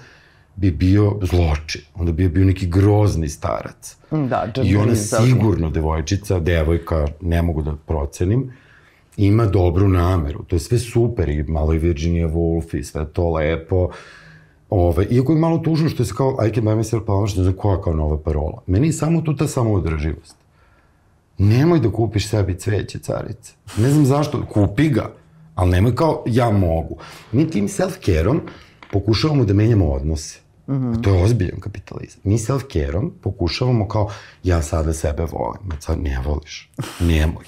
bi 0.56 0.72
bio 0.72 1.20
zločin. 1.22 1.82
Onda 1.96 2.12
bi 2.12 2.30
bio 2.30 2.46
neki 2.46 2.68
grozni 2.68 3.30
starac. 3.30 3.98
Da, 4.12 4.52
I 4.64 4.78
ona 4.78 4.96
sigurno, 4.96 5.70
devojčica, 5.70 6.40
devojka, 6.40 7.08
ne 7.22 7.42
mogu 7.42 7.62
da 7.62 7.76
procenim, 7.86 8.52
ima 9.18 9.46
dobru 9.46 9.88
nameru. 9.88 10.44
To 10.44 10.56
je 10.56 10.60
sve 10.60 10.80
super 10.80 11.30
i 11.30 11.44
malo 11.44 11.74
i 11.74 11.78
Virginia 11.78 12.28
Woolf 12.28 12.78
i 12.78 12.84
sve 12.84 13.06
to 13.06 13.30
lepo. 13.30 13.90
Ove, 14.70 15.06
iako 15.06 15.34
je 15.34 15.40
malo 15.40 15.58
tužno 15.58 15.90
što 15.90 16.04
je 16.04 16.08
se 16.08 16.14
kao 16.18 16.38
I 16.48 16.54
can 16.54 16.64
buy 16.64 16.76
myself 16.78 17.06
power, 17.06 17.28
što 17.28 17.42
je 17.42 17.56
koja 17.56 17.82
kao 17.82 17.94
nova 17.94 18.18
parola. 18.18 18.62
Meni 18.68 18.88
je 18.88 18.94
samo 18.94 19.22
tu 19.22 19.36
ta 19.36 19.48
samoodrživost. 19.48 20.36
Nemoj 21.38 21.80
da 21.80 21.92
kupiš 21.92 22.28
sebi 22.28 22.56
cveće, 22.56 23.00
carice. 23.00 23.54
Ne 23.78 23.90
znam 23.90 24.06
zašto, 24.06 24.46
kupi 24.46 24.90
ga, 24.90 25.12
ali 25.56 25.72
nemoj 25.72 25.96
kao 25.96 26.24
ja 26.28 26.52
mogu. 26.52 26.98
Mi 27.32 27.50
tim 27.50 27.68
self-care-om 27.68 28.40
pokušavamo 28.92 29.46
da 29.46 29.54
menjamo 29.54 29.92
odnose. 29.92 30.45
Mm 30.68 30.74
-hmm. 30.74 31.04
To 31.04 31.16
je 31.16 31.24
ozbiljan 31.24 31.60
kapitalizam. 31.60 32.22
Mi 32.24 32.38
self-care-om 32.38 33.12
pokušavamo 33.22 33.88
kao, 33.88 34.10
ja 34.44 34.62
sada 34.62 34.94
sebe 34.94 35.26
volim. 35.32 35.62
Ma 35.64 35.76
sad 35.80 36.00
ne 36.00 36.20
voliš. 36.26 36.72
Nemoj. 37.00 37.46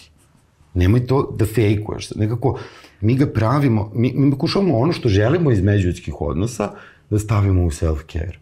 Nemoj 0.73 1.07
to 1.07 1.35
da 1.39 1.45
fejkuješ. 1.45 2.15
Nekako, 2.15 2.59
mi 3.01 3.15
ga 3.15 3.25
pravimo, 3.25 3.91
mi, 3.93 4.13
mi 4.15 4.31
pokušavamo 4.31 4.77
ono 4.77 4.93
što 4.93 5.09
želimo 5.09 5.51
iz 5.51 5.61
međuljudskih 5.61 6.21
odnosa 6.21 6.71
da 7.09 7.19
stavimo 7.19 7.63
u 7.63 7.69
self-care. 7.69 8.37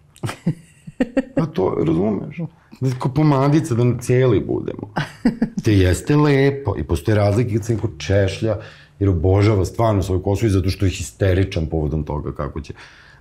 Pa 1.36 1.45
to, 1.45 1.84
razumeš? 1.88 2.38
Kao 2.99 3.13
pomadica 3.13 3.76
da 3.76 3.99
cijeli 4.01 4.39
budemo. 4.39 4.93
Te 5.63 5.73
jeste 5.73 6.15
lepo 6.15 6.76
i 6.78 6.84
postoje 6.84 7.15
razlike 7.15 7.53
kad 7.53 7.65
se 7.65 7.76
neko 7.76 7.89
češlja 7.97 8.57
jer 8.99 9.09
obožava 9.09 9.65
stvarno 9.65 10.03
svoju 10.03 10.23
kosu 10.23 10.45
i 10.45 10.49
zato 10.49 10.69
što 10.69 10.86
je 10.86 10.91
histeričan 10.91 11.65
povodom 11.65 12.03
toga 12.03 12.32
kako 12.32 12.61
će. 12.61 12.73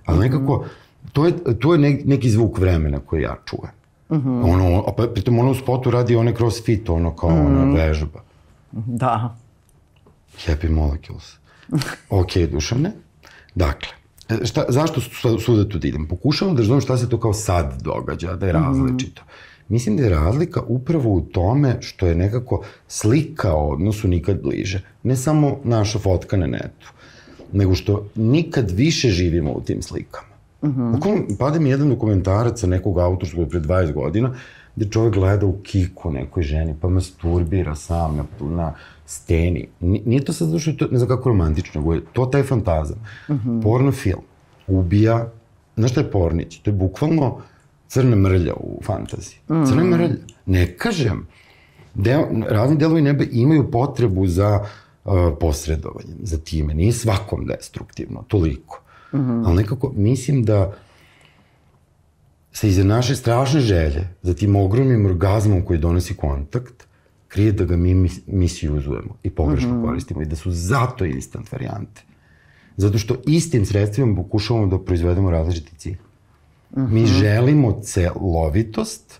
Ali 0.05 0.19
nekako, 0.19 0.57
mm 0.57 0.63
-hmm 0.63 0.84
to 1.13 1.25
je, 1.25 1.33
to 1.59 1.73
je 1.73 1.79
neki 2.05 2.29
zvuk 2.29 2.57
vremena 2.57 2.99
koji 2.99 3.21
ja 3.21 3.35
čujem. 3.45 3.73
Uh 4.09 4.17
-huh. 4.17 4.53
ono, 4.53 4.83
a 4.87 4.91
pa, 4.97 5.07
pritom 5.07 5.39
ona 5.39 5.49
u 5.49 5.55
spotu 5.55 5.91
radi 5.91 6.15
one 6.15 6.35
crossfit, 6.35 6.89
ono 6.89 7.15
kao 7.15 7.29
uh 7.29 7.35
-huh. 7.35 7.47
ona 7.47 7.73
vežba. 7.73 8.21
Da. 8.71 9.35
Happy 10.47 10.69
molecules. 10.69 11.37
ok, 12.09 12.37
Dušane. 12.51 12.91
Dakle, 13.55 13.89
šta, 14.43 14.65
zašto 14.69 15.01
suda 15.39 15.69
tu 15.69 15.79
da 15.79 15.87
idem? 15.87 16.07
Pokušavam 16.07 16.55
da 16.55 16.61
razumem 16.61 16.81
šta 16.81 16.97
se 16.97 17.09
to 17.09 17.19
kao 17.19 17.33
sad 17.33 17.81
događa, 17.81 18.35
da 18.35 18.45
je 18.45 18.53
različito. 18.53 19.21
Mm 19.21 19.25
-hmm. 19.25 19.55
Mislim 19.67 19.97
da 19.97 20.03
je 20.03 20.09
razlika 20.09 20.61
upravo 20.67 21.13
u 21.13 21.21
tome 21.21 21.77
što 21.81 22.07
je 22.07 22.15
nekako 22.15 22.63
slika 22.87 23.53
o 23.53 23.69
odnosu 23.69 24.07
nikad 24.07 24.41
bliže. 24.41 24.81
Ne 25.03 25.15
samo 25.15 25.59
naša 25.63 25.99
fotka 25.99 26.37
na 26.37 26.47
netu, 26.47 26.91
nego 27.51 27.75
što 27.75 28.09
nikad 28.15 28.71
više 28.71 29.09
živimo 29.09 29.51
u 29.51 29.61
tim 29.61 29.81
slikama. 29.81 30.34
Uh 30.61 30.69
-huh. 30.69 30.91
Bukvalno, 30.91 31.21
pade 31.39 31.59
mi 31.59 31.69
jedan 31.69 31.89
dokumentarac 31.89 32.59
sa 32.59 32.67
nekog 32.67 32.99
autorskog 32.99 33.49
pre 33.49 33.59
20 33.59 33.93
godina, 33.93 34.33
gde 34.75 34.89
čovjek 34.89 35.13
gleda 35.13 35.45
u 35.45 35.57
kiku 35.63 36.11
nekoj 36.11 36.43
ženi, 36.43 36.75
pa 36.81 36.89
masturbira 36.89 37.75
sam 37.75 38.17
na, 38.17 38.25
na 38.39 38.73
steni. 39.05 39.67
Nije 39.79 40.25
to 40.25 40.33
sad 40.33 40.47
zašto 40.47 40.71
to, 40.71 40.87
ne 40.91 40.97
znam 40.97 41.09
kako 41.09 41.29
romantično, 41.29 41.81
nego 41.81 41.93
je 41.93 42.01
to 42.13 42.25
taj 42.25 42.43
fantazam. 42.43 42.97
Uh 43.27 43.35
-huh. 43.35 43.63
Porno 43.63 43.91
film 43.91 44.21
ubija, 44.67 45.31
znaš 45.77 45.91
šta 45.91 46.01
je 46.01 46.11
pornić? 46.11 46.59
To 46.59 46.69
je 46.69 46.73
bukvalno 46.73 47.37
crna 47.87 48.15
mrlja 48.15 48.53
u 48.53 48.81
fantaziji. 48.83 49.37
Uh 49.47 49.55
-huh. 49.55 49.69
Crna 49.69 49.83
mrlja. 49.83 50.15
Ne 50.45 50.77
kažem, 50.77 51.27
deo, 51.93 52.27
razni 52.49 52.77
delovi 52.77 53.01
neba 53.01 53.23
imaju 53.31 53.71
potrebu 53.71 54.27
za 54.27 54.59
uh, 55.05 55.13
posredovanjem, 55.39 56.17
za 56.23 56.37
time. 56.37 56.73
Nije 56.73 56.91
svakom 56.91 57.45
destruktivno, 57.45 58.23
toliko. 58.27 58.81
Uh 59.15 59.25
-huh. 59.25 59.43
Ali 59.47 59.55
nekako 59.55 59.91
mislim 59.95 60.43
da 60.43 60.73
se 62.51 62.69
iza 62.69 62.83
naše 62.83 63.15
strašne 63.15 63.59
želje 63.59 64.07
za 64.21 64.33
tim 64.33 64.55
ogromnim 64.55 65.05
orgazmom 65.05 65.61
koji 65.61 65.79
donosi 65.79 66.15
kontakt, 66.15 66.87
krije 67.27 67.51
da 67.51 67.65
ga 67.65 67.77
mi 67.77 68.09
misijuzujemo 68.27 69.17
i 69.23 69.29
pogrešno 69.29 69.69
mm 69.69 69.77
-hmm. 69.77 69.85
koristimo 69.85 70.21
i 70.21 70.25
da 70.25 70.35
su 70.35 70.51
zato 70.51 71.05
instant 71.05 71.51
varijante. 71.51 72.01
Zato 72.77 72.97
što 72.97 73.15
istim 73.27 73.65
sredstvima 73.65 74.15
pokušavamo 74.15 74.67
da 74.67 74.79
proizvedemo 74.79 75.31
različiti 75.31 75.75
cilj. 75.75 75.97
Mm 76.71 76.81
-hmm. 76.81 76.91
Mi 76.91 77.05
želimo 77.05 77.81
celovitost 77.81 79.19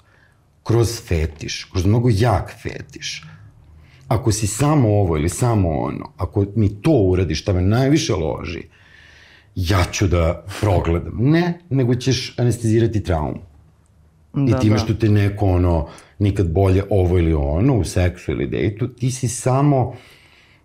kroz 0.64 1.02
fetiš, 1.08 1.64
kroz 1.64 1.86
mnogo 1.86 2.10
jak 2.12 2.54
fetiš. 2.62 3.24
Ako 4.08 4.32
si 4.32 4.48
samo 4.48 4.90
ovo 4.90 5.18
ili 5.18 5.30
samo 5.30 5.70
ono, 5.70 6.12
ako 6.18 6.46
mi 6.56 6.82
to 6.82 6.92
uradiš, 6.92 7.42
šta 7.42 7.54
me 7.54 7.62
najviše 7.62 8.14
loži, 8.14 8.64
ja 9.56 9.84
ću 9.92 10.08
da 10.08 10.44
progledam. 10.60 11.14
Ne, 11.20 11.60
nego 11.70 11.96
ćeš 11.96 12.40
anestezirati 12.40 13.04
traumu. 13.04 13.40
Da, 14.34 14.58
I 14.58 14.62
time 14.62 14.76
da. 14.76 14.80
što 14.80 14.94
te 14.94 15.10
neko 15.10 15.46
ono, 15.46 15.88
nikad 16.20 16.52
bolje 16.52 16.84
ovo 16.90 17.18
ili 17.18 17.34
ono, 17.34 17.78
u 17.78 17.84
seksu 17.84 18.32
ili 18.32 18.48
dejtu, 18.48 18.88
ti 18.88 19.12
si 19.12 19.28
samo 19.28 19.94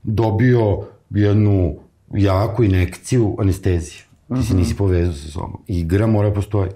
dobio 0.02 0.82
jednu 1.10 1.76
jaku 2.14 2.64
inekciju 2.64 3.36
anestezije. 3.40 4.02
Ti 4.34 4.42
se 4.42 4.52
mhm. 4.52 4.58
nisi 4.58 4.76
povezao 4.76 5.14
sa 5.14 5.30
sobom. 5.30 5.62
Igra 5.66 6.06
mora 6.06 6.32
postoji. 6.32 6.70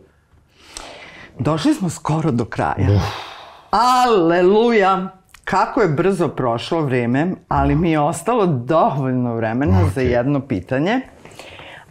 Došli 1.39 1.75
smo 1.75 1.91
skoro 1.91 2.31
do 2.31 2.45
kraja. 2.45 2.97
Uf. 2.97 3.03
Aleluja! 3.71 5.09
Kako 5.45 5.81
je 5.81 5.89
brzo 5.89 6.29
prošlo 6.29 6.81
vreme, 6.81 7.35
ali 7.49 7.75
mi 7.75 7.91
je 7.91 8.01
ostalo 8.01 8.47
dovoljno 8.47 9.35
vremena 9.35 9.81
okay. 9.81 9.95
za 9.95 10.01
jedno 10.01 10.41
pitanje. 10.41 11.01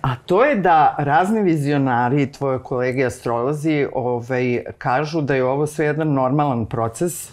A 0.04 0.16
to 0.16 0.44
je 0.46 0.56
da 0.56 0.96
razni 0.98 1.42
vizionari, 1.42 2.32
tvoje 2.32 2.60
kolege 2.60 3.06
astrolozi, 3.06 3.88
ovaj, 3.94 4.64
kažu 4.78 5.22
da 5.22 5.36
je 5.36 5.44
ovo 5.44 5.68
sve 5.68 5.86
jedan 5.86 6.14
normalan 6.14 6.66
proces, 6.66 7.32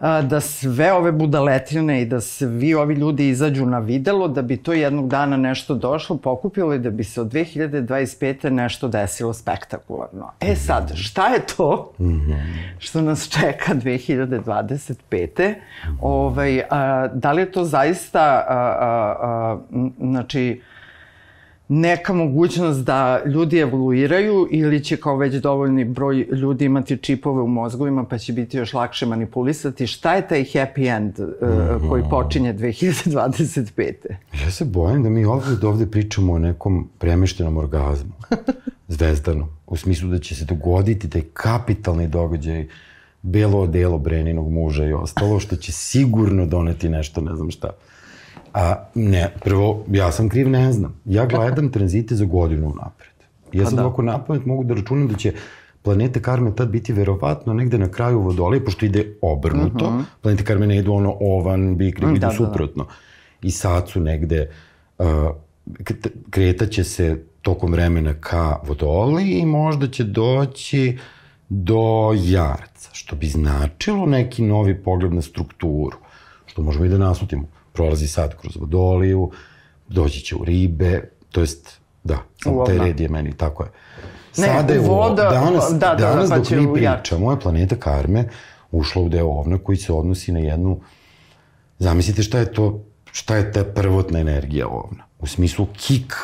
da 0.00 0.40
sve 0.40 0.92
ove 0.92 1.12
budaletine 1.12 2.02
i 2.02 2.06
da 2.06 2.20
svi 2.20 2.74
ovi 2.74 2.94
ljudi 2.94 3.28
izađu 3.28 3.66
na 3.66 3.78
videlo, 3.78 4.28
da 4.28 4.42
bi 4.42 4.56
to 4.56 4.72
jednog 4.72 5.08
dana 5.08 5.36
nešto 5.36 5.74
došlo, 5.74 6.16
pokupilo 6.16 6.74
i 6.74 6.78
da 6.78 6.90
bi 6.90 7.04
se 7.04 7.20
od 7.20 7.32
2025. 7.32 8.50
nešto 8.50 8.88
desilo 8.88 9.32
spektakularno. 9.32 10.32
E 10.40 10.54
sad, 10.54 10.92
šta 10.94 11.28
je 11.28 11.40
to 11.56 11.92
što 12.78 13.02
nas 13.02 13.28
čeka 13.28 13.74
2025. 13.74 15.54
Ovaj, 16.00 16.62
a, 16.70 17.08
da 17.14 17.32
li 17.32 17.42
je 17.42 17.52
to 17.52 17.64
zaista, 17.64 18.44
a, 18.48 18.76
a, 18.80 19.16
a, 19.20 19.58
znači, 20.00 20.60
neka 21.72 22.12
mogućnost 22.12 22.84
da 22.84 23.22
ljudi 23.26 23.58
evoluiraju 23.58 24.48
ili 24.50 24.84
će 24.84 24.96
kao 24.96 25.16
već 25.16 25.34
dovoljni 25.34 25.84
broj 25.84 26.16
ljudi 26.16 26.64
imati 26.64 26.96
čipove 26.96 27.42
u 27.42 27.46
mozgovima 27.46 28.04
pa 28.04 28.18
će 28.18 28.32
biti 28.32 28.56
još 28.56 28.74
lakše 28.74 29.06
manipulisati. 29.06 29.86
Šta 29.86 30.14
je 30.14 30.28
taj 30.28 30.44
happy 30.44 30.96
end 30.96 31.18
uh, 31.18 31.88
koji 31.88 32.02
počinje 32.10 32.54
2025. 32.54 33.92
Ja 34.44 34.50
se 34.50 34.64
bojim 34.64 35.02
da 35.02 35.08
mi 35.08 35.24
ovde, 35.24 35.66
ovde 35.66 35.86
pričamo 35.86 36.32
o 36.32 36.38
nekom 36.38 36.88
premeštenom 36.98 37.56
orgazmu, 37.56 38.12
zvezdanom, 38.88 39.48
u 39.66 39.76
smislu 39.76 40.08
da 40.08 40.18
će 40.18 40.34
se 40.34 40.44
dogoditi 40.44 41.10
taj 41.10 41.22
kapitalni 41.32 42.08
događaj 42.08 42.66
belo 43.22 43.66
delo 43.66 43.98
Breninog 43.98 44.52
muža 44.52 44.84
i 44.84 44.92
ostalo, 44.92 45.40
što 45.40 45.56
će 45.56 45.72
sigurno 45.72 46.46
doneti 46.46 46.88
nešto, 46.88 47.20
ne 47.20 47.36
znam 47.36 47.50
šta. 47.50 47.70
A, 48.54 48.84
ne, 48.94 49.34
prvo, 49.44 49.84
ja 49.90 50.12
sam 50.12 50.28
kriv, 50.28 50.48
ne 50.48 50.72
znam. 50.72 51.00
Ja 51.04 51.26
gledam 51.26 51.72
tranzite 51.72 52.14
za 52.14 52.24
godinu 52.24 52.74
napred. 52.82 53.10
Ja 53.52 53.66
sad 53.66 53.74
da. 53.74 53.84
ovako 53.86 54.02
napamet 54.02 54.46
mogu 54.46 54.64
da 54.64 54.74
računam 54.74 55.08
da 55.08 55.16
će 55.16 55.32
planete 55.82 56.22
karme 56.22 56.56
tad 56.56 56.68
biti 56.68 56.92
verovatno 56.92 57.54
negde 57.54 57.78
na 57.78 57.88
kraju 57.88 58.20
vodolije, 58.20 58.64
pošto 58.64 58.86
ide 58.86 59.14
obrnuto. 59.22 59.84
Uh 59.84 59.92
mhm. 59.92 60.00
-huh. 60.00 60.04
Planete 60.22 60.44
karme 60.44 60.66
ne 60.66 60.78
idu 60.78 60.92
ono 60.92 61.16
ovan, 61.20 61.76
bikri, 61.76 62.06
mm, 62.06 62.10
idu 62.10 62.20
da, 62.20 62.26
da, 62.26 62.32
suprotno. 62.32 62.84
Da, 62.84 62.90
da. 62.90 63.48
I 63.48 63.50
sad 63.50 63.88
su 63.88 64.00
negde, 64.00 64.50
uh, 64.98 65.06
kretaće 66.30 66.84
se 66.84 67.24
tokom 67.42 67.72
vremena 67.72 68.14
ka 68.14 68.56
vodoli 68.66 69.30
i 69.30 69.46
možda 69.46 69.88
će 69.88 70.04
doći 70.04 70.98
do 71.48 72.14
jarca, 72.16 72.90
što 72.92 73.16
bi 73.16 73.26
značilo 73.26 74.06
neki 74.06 74.42
novi 74.42 74.82
pogled 74.82 75.12
na 75.12 75.22
strukturu, 75.22 75.96
što 76.46 76.62
možemo 76.62 76.84
i 76.84 76.88
da 76.88 76.98
naslutimo 76.98 77.48
prolazi 77.80 78.08
sad 78.08 78.36
kroz 78.36 78.56
vodoliju, 78.56 79.30
doći 79.88 80.20
će 80.20 80.36
u 80.36 80.44
ribe, 80.44 81.02
to 81.32 81.40
jest, 81.40 81.80
da, 82.04 82.18
sam 82.42 82.54
taj 82.66 82.78
red 82.78 83.00
je 83.00 83.08
meni, 83.08 83.32
tako 83.36 83.62
je. 83.62 83.70
Sada 84.32 84.72
je 84.72 84.80
voda, 84.80 85.30
danas, 85.30 85.70
da, 85.70 85.78
da, 85.78 85.94
danas 85.94 86.28
da, 86.28 86.34
pa 86.34 86.40
dok 86.40 86.50
mi 86.50 86.74
pričamo, 86.74 87.30
je 87.30 87.40
planeta 87.40 87.76
Karme 87.76 88.28
ušla 88.70 89.02
u 89.02 89.08
deo 89.08 89.26
ovna 89.26 89.58
koji 89.58 89.76
se 89.76 89.92
odnosi 89.92 90.32
na 90.32 90.38
jednu, 90.38 90.80
zamislite 91.78 92.22
šta 92.22 92.38
je 92.38 92.52
to, 92.52 92.84
šta 93.12 93.36
je 93.36 93.52
ta 93.52 93.64
prvotna 93.64 94.20
energija 94.20 94.68
ovna, 94.68 95.04
u 95.18 95.26
smislu 95.26 95.66
kik, 95.72 96.14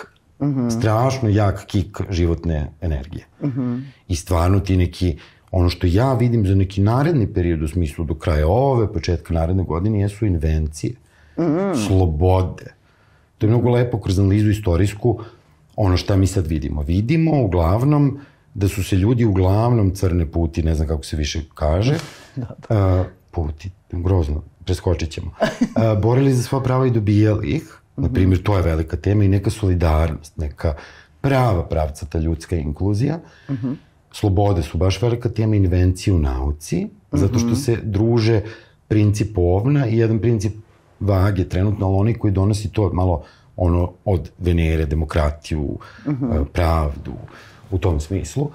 mm 0.41 0.47
-hmm. 0.47 0.79
strašno 0.79 1.29
jak 1.29 1.65
kik 1.67 2.01
životne 2.11 2.73
energije. 2.81 3.25
Mm 3.43 3.47
-hmm. 3.47 3.83
I 4.09 4.17
stvarno 4.17 4.61
ti 4.61 4.77
neki, 4.77 5.19
ono 5.51 5.69
što 5.69 5.87
ja 5.87 6.15
vidim 6.15 6.47
za 6.47 6.55
neki 6.55 6.81
naredni 6.81 7.33
period 7.33 7.63
u 7.63 7.69
smislu 7.69 8.05
do 8.05 8.15
kraja 8.15 8.49
ove, 8.49 8.93
početka 8.93 9.35
naredne 9.35 9.65
godine, 9.65 10.01
jesu 10.01 10.27
invencije 10.27 10.95
mm. 11.39 11.75
slobode. 11.87 12.75
To 13.39 13.47
je 13.47 13.51
mnogo 13.51 13.71
lepo 13.71 14.01
kroz 14.01 14.19
analizu 14.19 14.51
istorijsku, 14.51 15.21
ono 15.77 15.97
šta 15.97 16.17
mi 16.17 16.27
sad 16.27 16.47
vidimo. 16.47 16.83
Vidimo 16.83 17.43
uglavnom 17.43 18.19
da 18.55 18.69
su 18.69 18.85
se 18.85 18.97
ljudi 18.97 19.25
uglavnom 19.25 19.95
crne 19.95 20.27
puti, 20.27 20.63
ne 20.63 20.75
znam 20.75 20.89
kako 20.89 21.05
se 21.05 21.17
više 21.17 21.41
kaže, 21.55 21.95
da, 22.37 22.55
da. 22.69 23.01
Uh, 23.01 23.07
puti, 23.31 23.71
grozno, 23.91 24.43
preskočit 24.65 25.11
ćemo, 25.11 25.31
uh, 25.41 26.03
borili 26.03 26.33
za 26.35 26.43
sva 26.43 26.63
prava 26.63 26.87
i 26.87 26.91
dobijali 26.91 27.49
ih, 27.49 27.79
na 27.97 28.09
primjer, 28.09 28.43
to 28.43 28.57
je 28.57 28.63
velika 28.63 28.97
tema 28.97 29.25
i 29.25 29.29
neka 29.29 29.51
solidarnost, 29.51 30.37
neka 30.37 30.75
prava 31.21 31.65
pravcata 31.65 32.19
ljudska 32.19 32.57
inkluzija. 32.57 33.21
Mm 33.49 33.53
-hmm. 33.53 33.75
Slobode 34.13 34.63
su 34.63 34.79
baš 34.79 35.03
velika 35.03 35.29
tema, 35.29 35.57
invencije 35.57 36.15
u 36.15 36.19
nauci, 36.19 36.89
zato 37.13 37.39
što 37.39 37.49
mhm. 37.49 37.57
se 37.57 37.77
druže 37.83 38.41
princip 38.89 39.39
ovna 39.39 39.87
i 39.87 39.99
jedan 39.99 40.19
princip 40.19 40.53
vage 41.01 41.49
trenutno, 41.49 41.87
ali 41.87 41.97
oni 41.97 42.15
koji 42.15 42.33
donosi 42.33 42.73
to 42.73 42.93
malo 42.93 43.23
ono 43.57 43.93
od 44.05 44.31
Venere, 44.39 44.87
demokratiju, 44.87 45.63
uh 46.07 46.13
mhm. 46.13 46.25
-huh. 46.25 46.45
pravdu, 46.45 47.13
u 47.71 47.79
tom 47.79 48.01
smislu. 48.01 48.51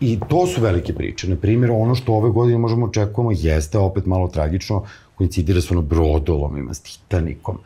I 0.00 0.20
to 0.28 0.46
su 0.46 0.60
velike 0.60 0.94
priče. 0.94 1.28
Na 1.28 1.36
primjer, 1.36 1.70
ono 1.70 1.94
što 1.94 2.12
ove 2.12 2.30
godine 2.30 2.58
možemo 2.58 2.86
očekujemo 2.86 3.32
jeste 3.34 3.78
opet 3.78 4.06
malo 4.06 4.28
tragično, 4.28 4.84
koincidira 5.14 5.60
s 5.60 5.70
ono 5.70 5.82
brodolomima, 5.82 6.74
s 6.74 6.80
Titanikom. 6.80 7.58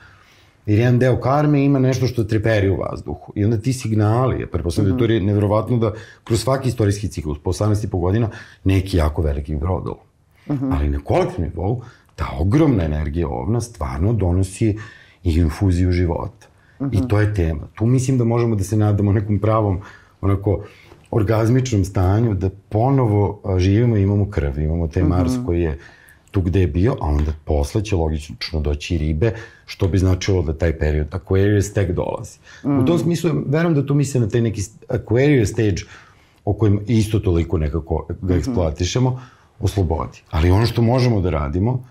Jer 0.67 0.79
jedan 0.79 0.99
deo 0.99 1.21
karme 1.21 1.65
ima 1.65 1.79
nešto 1.79 2.07
što 2.07 2.25
treperi 2.25 2.71
u 2.71 2.77
vazduhu. 2.77 3.33
I 3.37 3.45
onda 3.45 3.59
ti 3.59 3.73
signali, 3.73 4.41
ja 4.41 4.47
pretpostavljam 4.47 4.95
mm 4.95 4.97
-hmm. 4.97 5.01
da 5.01 5.07
to 5.07 5.13
je 5.13 5.19
mhm. 5.19 5.27
nevjerovatno 5.27 5.79
da 5.79 5.93
kroz 6.25 6.41
svaki 6.41 6.69
istorijski 6.69 7.09
ciklus, 7.09 7.39
po 7.39 7.53
18,5 7.53 8.01
godina, 8.01 8.29
neki 8.65 8.97
jako 8.97 9.23
veliki 9.23 9.57
brodolom. 9.57 9.99
Mm 10.47 10.53
-hmm. 10.53 10.77
Ali 10.77 10.89
na 10.89 10.99
kolektivnom 11.05 11.51
nivou 11.51 11.83
ta 12.17 12.27
ogromna 12.39 12.85
energija 12.85 13.29
ovna 13.29 13.61
stvarno 13.61 14.13
donosi 14.13 14.79
i 15.23 15.35
infuziju 15.35 15.93
života. 15.93 16.47
Uh 16.79 16.87
-huh. 16.87 16.95
I 16.95 16.99
mhm. 16.99 17.07
to 17.07 17.21
je 17.21 17.35
tema. 17.35 17.63
Tu 17.75 17.87
mislim 17.87 18.19
da 18.19 18.25
možemo 18.25 18.57
da 18.57 18.65
se 18.65 18.77
nadamo 18.77 19.13
nekom 19.13 19.39
pravom 19.39 19.81
onako 20.21 20.65
orgazmičnom 21.11 21.85
stanju 21.85 22.35
da 22.35 22.51
ponovo 22.69 23.41
živimo 23.59 23.97
i 23.97 24.03
imamo 24.03 24.31
krv, 24.31 24.59
imamo 24.59 24.89
taj 24.89 25.03
Mars 25.03 25.33
mm 25.33 25.41
-hmm. 25.41 25.47
koji 25.47 25.63
je 25.63 25.79
tu 26.35 26.41
gde 26.41 26.61
je 26.61 26.67
bio, 26.67 26.97
a 27.01 27.07
onda 27.07 27.33
posle 27.45 27.85
će 27.85 27.97
logično 27.97 28.61
doći 28.61 28.99
ribe, 28.99 29.33
što 29.67 29.89
bi 29.89 29.99
značilo 29.99 30.43
da 30.43 30.53
taj 30.59 30.79
period 30.79 31.11
Aquarius 31.11 31.75
tek 31.75 31.93
dolazi. 31.93 32.39
Mm. 32.65 32.79
U 32.79 32.85
tom 32.87 32.99
smislu, 32.99 33.31
verujem 33.47 33.75
da 33.75 33.87
tu 33.87 33.95
misle 33.95 34.21
na 34.21 34.29
taj 34.29 34.41
neki 34.41 34.63
Aquarius 34.89 35.53
stage 35.53 35.87
o 36.45 36.53
kojem 36.53 36.81
isto 36.87 37.19
toliko 37.19 37.59
nekako 37.59 38.07
ga 38.23 38.35
eksploatišemo, 38.35 39.11
mm 39.11 39.15
-hmm. 39.15 39.65
oslobodi. 39.65 40.23
Ali 40.31 40.51
ono 40.51 40.67
što 40.67 40.83
možemo 40.83 41.21
da 41.21 41.31
radimo, 41.31 41.85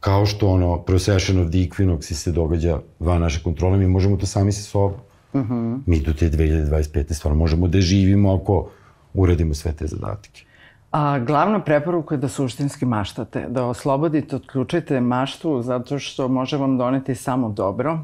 kao 0.00 0.26
što 0.26 0.48
ono 0.48 0.82
procession 0.82 1.38
of 1.38 1.50
the 1.50 1.58
equinox 1.58 2.12
se 2.12 2.32
događa 2.32 2.80
van 2.98 3.20
naše 3.20 3.42
kontrole, 3.42 3.78
mi 3.78 3.86
možemo 3.86 4.16
to 4.16 4.26
sami 4.26 4.52
sa 4.52 4.62
sobom. 4.62 5.00
Mm 5.34 5.38
-hmm. 5.38 5.80
Mi 5.86 6.00
do 6.00 6.12
te 6.12 6.30
2025. 6.30 7.12
stvarno 7.12 7.38
možemo 7.38 7.68
da 7.68 7.80
živimo 7.80 8.34
ako 8.34 8.68
uradimo 9.14 9.54
sve 9.54 9.72
te 9.72 9.86
zadatke. 9.86 10.44
A 10.90 11.18
glavna 11.18 11.60
preporuka 11.60 12.14
je 12.14 12.18
da 12.18 12.28
suštinski 12.28 12.84
maštate, 12.84 13.46
da 13.48 13.64
oslobodite, 13.64 14.36
otključite 14.36 15.00
maštu 15.00 15.62
zato 15.62 15.98
što 15.98 16.28
može 16.28 16.56
vam 16.56 16.78
doneti 16.78 17.14
samo 17.14 17.48
dobro. 17.48 17.98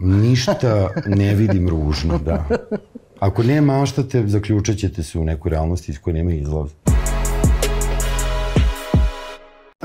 Ništa 0.00 0.88
ne 1.06 1.34
vidim 1.34 1.68
ružno, 1.68 2.18
da. 2.18 2.44
Ako 3.20 3.42
ne 3.42 3.60
maštate, 3.60 4.26
zaključat 4.26 4.76
ćete 4.76 5.02
se 5.02 5.18
u 5.18 5.24
neku 5.24 5.48
realnosti 5.48 5.92
iz 5.92 5.98
koje 6.00 6.14
nema 6.14 6.32
izlaza. 6.32 6.74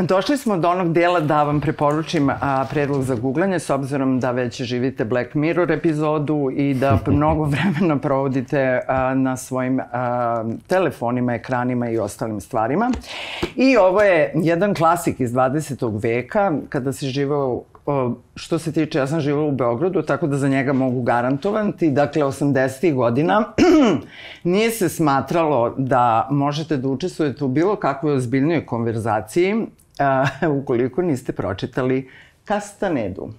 Došli 0.01 0.37
smo 0.37 0.57
do 0.57 0.69
onog 0.69 0.93
dela 0.93 1.19
da 1.19 1.43
vam 1.43 1.61
preporučim 1.61 2.29
a, 2.29 2.65
predlog 2.69 3.03
za 3.03 3.15
googlanje, 3.15 3.59
s 3.59 3.69
obzirom 3.69 4.19
da 4.19 4.31
već 4.31 4.61
živite 4.61 5.05
Black 5.05 5.33
Mirror 5.33 5.71
epizodu 5.71 6.49
i 6.53 6.73
da 6.73 6.99
mnogo 7.07 7.43
vremena 7.43 7.99
provodite 7.99 8.81
a, 8.87 9.13
na 9.15 9.37
svojim 9.37 9.79
a, 9.79 10.45
telefonima, 10.67 11.33
ekranima 11.33 11.89
i 11.89 11.97
ostalim 11.97 12.41
stvarima. 12.41 12.91
I 13.55 13.77
ovo 13.77 14.01
je 14.01 14.31
jedan 14.35 14.73
klasik 14.73 15.19
iz 15.19 15.31
20. 15.31 16.01
veka, 16.03 16.51
kada 16.69 16.93
si 16.93 17.07
živao 17.07 17.63
što 18.35 18.59
se 18.59 18.71
tiče, 18.71 18.97
ja 18.99 19.07
sam 19.07 19.21
živela 19.21 19.45
u 19.45 19.51
Beogradu, 19.51 20.01
tako 20.01 20.27
da 20.27 20.37
za 20.37 20.47
njega 20.47 20.73
mogu 20.73 21.01
garantovati. 21.01 21.91
Dakle, 21.91 22.21
80. 22.21 22.93
godina 22.93 23.43
nije 24.43 24.71
se 24.71 24.89
smatralo 24.89 25.73
da 25.77 26.27
možete 26.31 26.77
da 26.77 26.87
učestvujete 26.87 27.43
u 27.43 27.47
bilo 27.47 27.75
kakvoj 27.75 28.15
ozbiljnoj 28.15 28.65
konverzaciji 28.65 29.67
a, 29.99 30.25
ukoliko 30.61 31.01
niste 31.01 31.33
pročitali 31.33 32.09
Castanedu. 32.47 33.29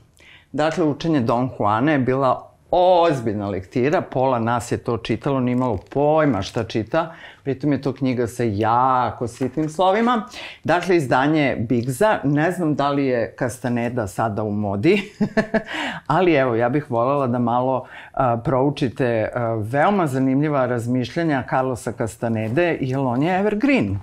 Dakle, 0.52 0.84
učenje 0.84 1.20
Don 1.20 1.50
Juana 1.58 1.92
je 1.92 1.98
bila 1.98 2.54
ozbiljna 2.76 3.48
lektira, 3.48 4.00
pola 4.00 4.38
nas 4.38 4.72
je 4.72 4.78
to 4.78 4.96
čitalo, 4.96 5.40
nije 5.40 5.52
imalo 5.52 5.76
pojma 5.76 6.42
šta 6.42 6.64
čita, 6.64 7.14
pritom 7.42 7.72
je 7.72 7.82
to 7.82 7.92
knjiga 7.92 8.26
sa 8.26 8.42
jako 8.42 9.28
sitnim 9.28 9.68
slovima. 9.68 10.26
Dakle, 10.64 10.96
izdanje 10.96 11.56
Bigza, 11.68 12.18
ne 12.24 12.50
znam 12.52 12.74
da 12.74 12.90
li 12.90 13.06
je 13.06 13.34
Castaneda 13.38 14.06
sada 14.06 14.42
u 14.42 14.50
modi, 14.50 15.12
ali 16.06 16.34
evo, 16.34 16.54
ja 16.54 16.68
bih 16.68 16.90
voljela 16.90 17.26
da 17.26 17.38
malo 17.38 17.86
a, 18.12 18.36
proučite 18.36 19.30
a, 19.34 19.54
veoma 19.54 20.06
zanimljiva 20.06 20.66
razmišljanja 20.66 21.44
Carlosa 21.50 21.92
Castanede, 21.92 22.78
jer 22.80 22.98
on 22.98 23.22
je 23.22 23.38
evergreen. 23.38 23.98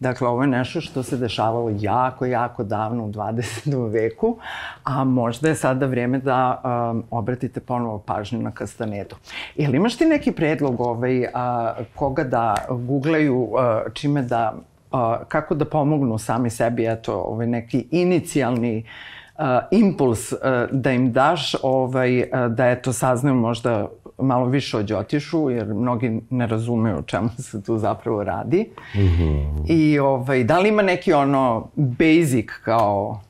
Dakle, 0.00 0.28
ovo 0.28 0.42
je 0.42 0.48
nešto 0.48 0.80
što 0.80 1.02
se 1.02 1.16
dešavalo 1.16 1.70
jako, 1.78 2.26
jako 2.26 2.64
davno 2.64 3.04
u 3.04 3.10
20. 3.12 3.88
veku, 3.92 4.36
a 4.84 5.04
možda 5.04 5.48
je 5.48 5.54
sada 5.54 5.86
vrijeme 5.86 6.18
da 6.18 6.62
um, 6.64 7.04
obratite 7.10 7.60
ponovo 7.60 7.98
pažnju 7.98 8.42
na 8.42 8.50
Kastanedu. 8.50 9.16
Jel 9.56 9.74
imaš 9.74 9.96
ti 9.96 10.06
neki 10.06 10.32
predlog 10.32 10.80
ovaj, 10.80 11.26
a, 11.34 11.74
koga 11.94 12.24
da 12.24 12.54
googlaju, 12.68 13.48
a, 13.58 13.82
čime 13.94 14.22
da, 14.22 14.54
a, 14.92 15.24
kako 15.28 15.54
da 15.54 15.64
pomognu 15.64 16.18
sami 16.18 16.50
sebi, 16.50 16.86
eto, 16.86 17.14
ovaj 17.14 17.46
neki 17.46 17.86
inicijalni 17.90 18.84
uh, 19.38 19.44
impuls 19.70 20.32
uh, 20.32 20.38
da 20.70 20.92
im 20.92 21.12
daš, 21.12 21.54
ovaj, 21.62 22.20
uh, 22.20 22.26
da 22.48 22.66
eto 22.66 22.92
saznaju 22.92 23.34
možda 23.34 23.88
malo 24.18 24.46
više 24.46 24.76
o 24.76 24.82
Đotišu, 24.82 25.50
jer 25.50 25.74
mnogi 25.74 26.20
ne 26.30 26.46
razumeju 26.46 26.96
o 26.98 27.02
čemu 27.02 27.28
se 27.38 27.62
tu 27.62 27.78
zapravo 27.78 28.24
radi. 28.24 28.70
Mm 28.94 28.98
-hmm. 28.98 29.64
I 29.68 29.98
ovaj, 29.98 30.44
da 30.44 30.58
li 30.58 30.68
ima 30.68 30.82
neki 30.82 31.12
ono 31.12 31.68
basic 31.74 32.50
kao 32.64 33.20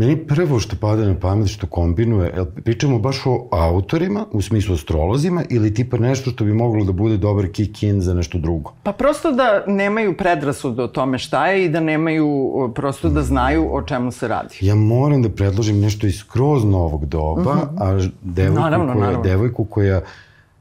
Meni 0.00 0.16
prvo 0.16 0.58
što 0.60 0.76
pada 0.76 1.04
na 1.04 1.14
pamet 1.20 1.48
što 1.48 1.66
kombinuje, 1.66 2.32
jel 2.36 2.46
pričamo 2.64 2.98
baš 2.98 3.26
o 3.26 3.48
autorima, 3.50 4.26
u 4.32 4.42
smislu 4.42 4.74
astrolozima, 4.74 5.44
ili 5.50 5.74
tipa 5.74 5.98
nešto 5.98 6.30
što 6.30 6.44
bi 6.44 6.54
moglo 6.54 6.84
da 6.84 6.92
bude 6.92 7.16
dobar 7.16 7.46
kick-in 7.52 8.00
za 8.00 8.14
nešto 8.14 8.38
drugo? 8.38 8.72
Pa 8.82 8.92
prosto 8.92 9.32
da 9.32 9.64
nemaju 9.66 10.16
predrasud 10.16 10.78
o 10.78 10.86
tome 10.86 11.18
šta 11.18 11.46
je 11.46 11.64
i 11.64 11.68
da 11.68 11.80
nemaju, 11.80 12.52
prosto 12.74 13.08
da 13.08 13.22
znaju 13.22 13.68
o 13.74 13.82
čemu 13.82 14.12
se 14.12 14.28
radi. 14.28 14.56
Ja 14.60 14.74
moram 14.74 15.22
da 15.22 15.28
predložim 15.28 15.80
nešto 15.80 16.06
iz 16.06 16.18
skroz 16.18 16.64
novog 16.64 17.06
doba, 17.06 17.40
uh 17.40 17.56
mhm. 17.56 17.76
-huh. 17.76 18.06
a 18.06 18.10
devojku, 18.22 18.60
naravno, 18.60 18.92
koja, 18.92 19.04
naravno. 19.04 19.22
devojku 19.22 19.64
koja 19.64 20.00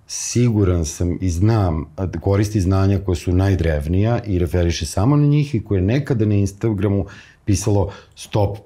siguran 0.08 0.86
sam 0.86 1.18
i 1.22 1.30
znam, 1.30 1.86
koristi 2.22 2.62
znanja 2.62 3.00
koja 3.06 3.16
su 3.16 3.32
najdrevnija 3.32 4.20
i 4.26 4.40
referiše 4.40 4.86
samo 4.86 5.16
na 5.16 5.28
njih 5.28 5.56
i 5.56 5.64
koje 5.64 5.82
nekada 5.82 6.26
na 6.26 6.36
Instagramu 6.36 7.06
pisalo 7.50 7.90
stop 8.16 8.58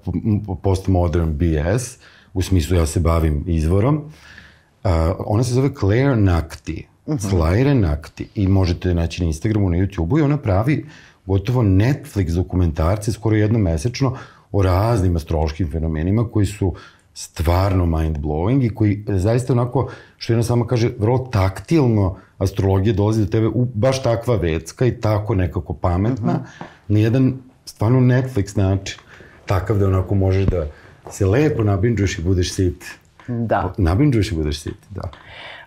postmodern 0.64 1.38
BS, 1.38 1.98
u 2.34 2.42
smislu 2.42 2.76
ja 2.76 2.86
se 2.86 3.00
bavim 3.00 3.44
izvorom. 3.48 3.96
Uh, 3.96 4.92
ona 5.26 5.44
se 5.44 5.54
zove 5.54 5.70
Claire 5.80 6.16
Nakti, 6.16 6.88
uh 7.06 7.16
-huh. 7.16 7.30
Claire 7.30 7.76
Nakti 7.76 8.28
i 8.36 8.48
možete 8.48 8.94
naći 8.94 9.22
na 9.22 9.28
Instagramu, 9.28 9.70
na 9.70 9.78
YouTubeu 9.78 10.20
i 10.20 10.22
ona 10.22 10.38
pravi 10.38 10.86
gotovo 11.26 11.62
Netflix 11.64 12.36
dokumentarce 12.36 13.12
skoro 13.12 13.36
jednomesečno 13.36 14.18
o 14.52 14.64
raznim 14.64 15.16
astrološkim 15.16 15.72
fenomenima 15.72 16.28
koji 16.32 16.46
su 16.46 16.74
stvarno 17.14 17.86
mind-blowing 17.86 18.66
i 18.66 18.76
koji 18.76 19.06
zaista 19.08 19.54
onako, 19.54 19.90
što 20.18 20.34
jedna 20.34 20.44
sama 20.44 20.68
kaže, 20.68 20.92
vrlo 21.00 21.18
taktilno 21.18 22.18
astrologija 22.38 22.94
dolazi 22.94 23.26
do 23.26 23.32
tebe 23.32 23.48
u 23.48 23.66
baš 23.66 24.04
takva 24.04 24.36
vecka 24.36 24.86
i 24.86 25.00
tako 25.00 25.36
nekako 25.36 25.74
pametna, 25.74 26.34
uh 26.34 26.40
-huh. 26.40 26.66
na 26.88 27.00
jedan 27.00 27.34
stvarno 27.66 28.00
Netflix 28.00 28.58
način, 28.58 29.00
takav 29.46 29.78
da 29.78 29.88
onako 29.88 30.16
možeš 30.16 30.46
da 30.46 30.68
se 31.12 31.26
lepo 31.26 31.64
nabinđuješ 31.64 32.20
i 32.20 32.22
budeš 32.22 32.54
sit. 32.54 32.86
Da. 33.28 33.74
Nabinđuješ 33.78 34.32
i 34.32 34.36
budeš 34.36 34.60
sit, 34.60 34.78
da. 34.90 35.10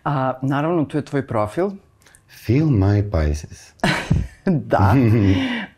A, 0.04 0.32
naravno, 0.42 0.84
tu 0.84 0.98
je 0.98 1.04
tvoj 1.04 1.26
profil. 1.26 1.70
Feel 2.46 2.66
my 2.66 3.10
Pisces. 3.10 3.72
da. 4.70 4.94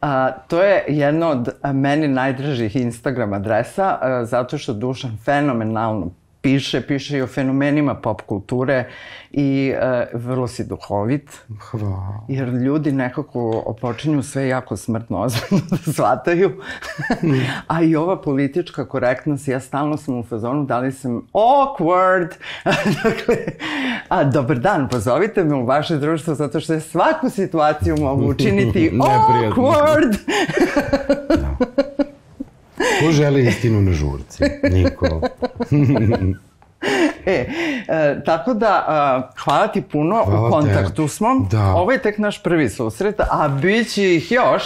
A, 0.01 0.31
to 0.49 0.62
je 0.62 0.85
jedno 0.89 1.29
od 1.29 1.49
meni 1.75 2.09
najdražih 2.09 2.77
Instagram 2.77 3.33
adresa, 3.33 3.99
a, 4.01 4.25
zato 4.25 4.59
što 4.59 4.73
Dušan 4.73 5.19
fenomenalno 5.25 6.11
piše, 6.49 6.81
piše 6.81 7.19
i 7.19 7.23
o 7.23 7.27
fenomenima 7.27 7.95
pop 7.95 8.23
kulture 8.23 8.85
i 9.31 9.75
e, 9.77 10.07
vrlo 10.15 10.49
si 10.49 10.65
duhovit. 10.65 11.31
Hvala. 11.71 12.25
Jer 12.29 12.49
ljudi 12.49 12.93
nekako 12.93 13.75
počinju 13.81 14.23
sve 14.23 14.49
jako 14.49 14.77
smrtno 14.77 15.21
ozbiljno 15.25 15.65
da 15.71 15.93
shvataju. 15.93 16.53
A 17.73 17.83
i 17.83 17.97
ova 17.97 18.21
politička 18.21 18.89
korektnost, 18.89 19.49
ja 19.49 19.61
stalno 19.61 19.97
sam 19.97 20.19
u 20.19 20.23
fazonu, 20.23 20.65
da 20.65 20.79
li 20.79 20.93
sam 20.93 21.23
awkward. 21.33 22.29
dakle, 23.05 23.37
a 24.09 24.25
dobar 24.25 24.59
dan, 24.59 24.89
pozovite 24.89 25.45
me 25.45 25.55
u 25.55 25.67
vaše 25.67 25.97
društvo 25.97 26.35
zato 26.35 26.61
što 26.61 26.73
je 26.73 26.81
svaku 26.81 27.31
situaciju 27.31 27.97
mogu 27.97 28.25
učiniti 28.25 28.91
awkward. 28.91 30.17
da. 31.29 32.05
Ko 33.01 33.12
želi 33.12 33.47
istinu 33.47 33.81
na 33.81 33.93
žurci? 33.93 34.45
Niko. 34.72 35.20
E, 37.26 37.47
e, 37.89 38.20
tako 38.24 38.55
da, 38.55 38.85
a, 38.89 39.31
hvala 39.45 39.66
ti 39.66 39.83
puno, 39.83 40.24
hvala 40.24 40.49
u 40.49 40.51
kontaktu 40.51 41.03
te. 41.03 41.09
smo. 41.09 41.47
Da. 41.51 41.74
Ovo 41.74 41.93
je 41.93 42.03
tek 42.03 42.18
naš 42.18 42.43
prvi 42.43 42.68
susret, 42.68 43.20
a 43.20 43.49
bit 43.62 43.93
će 43.93 44.14
ih 44.14 44.33
još. 44.33 44.62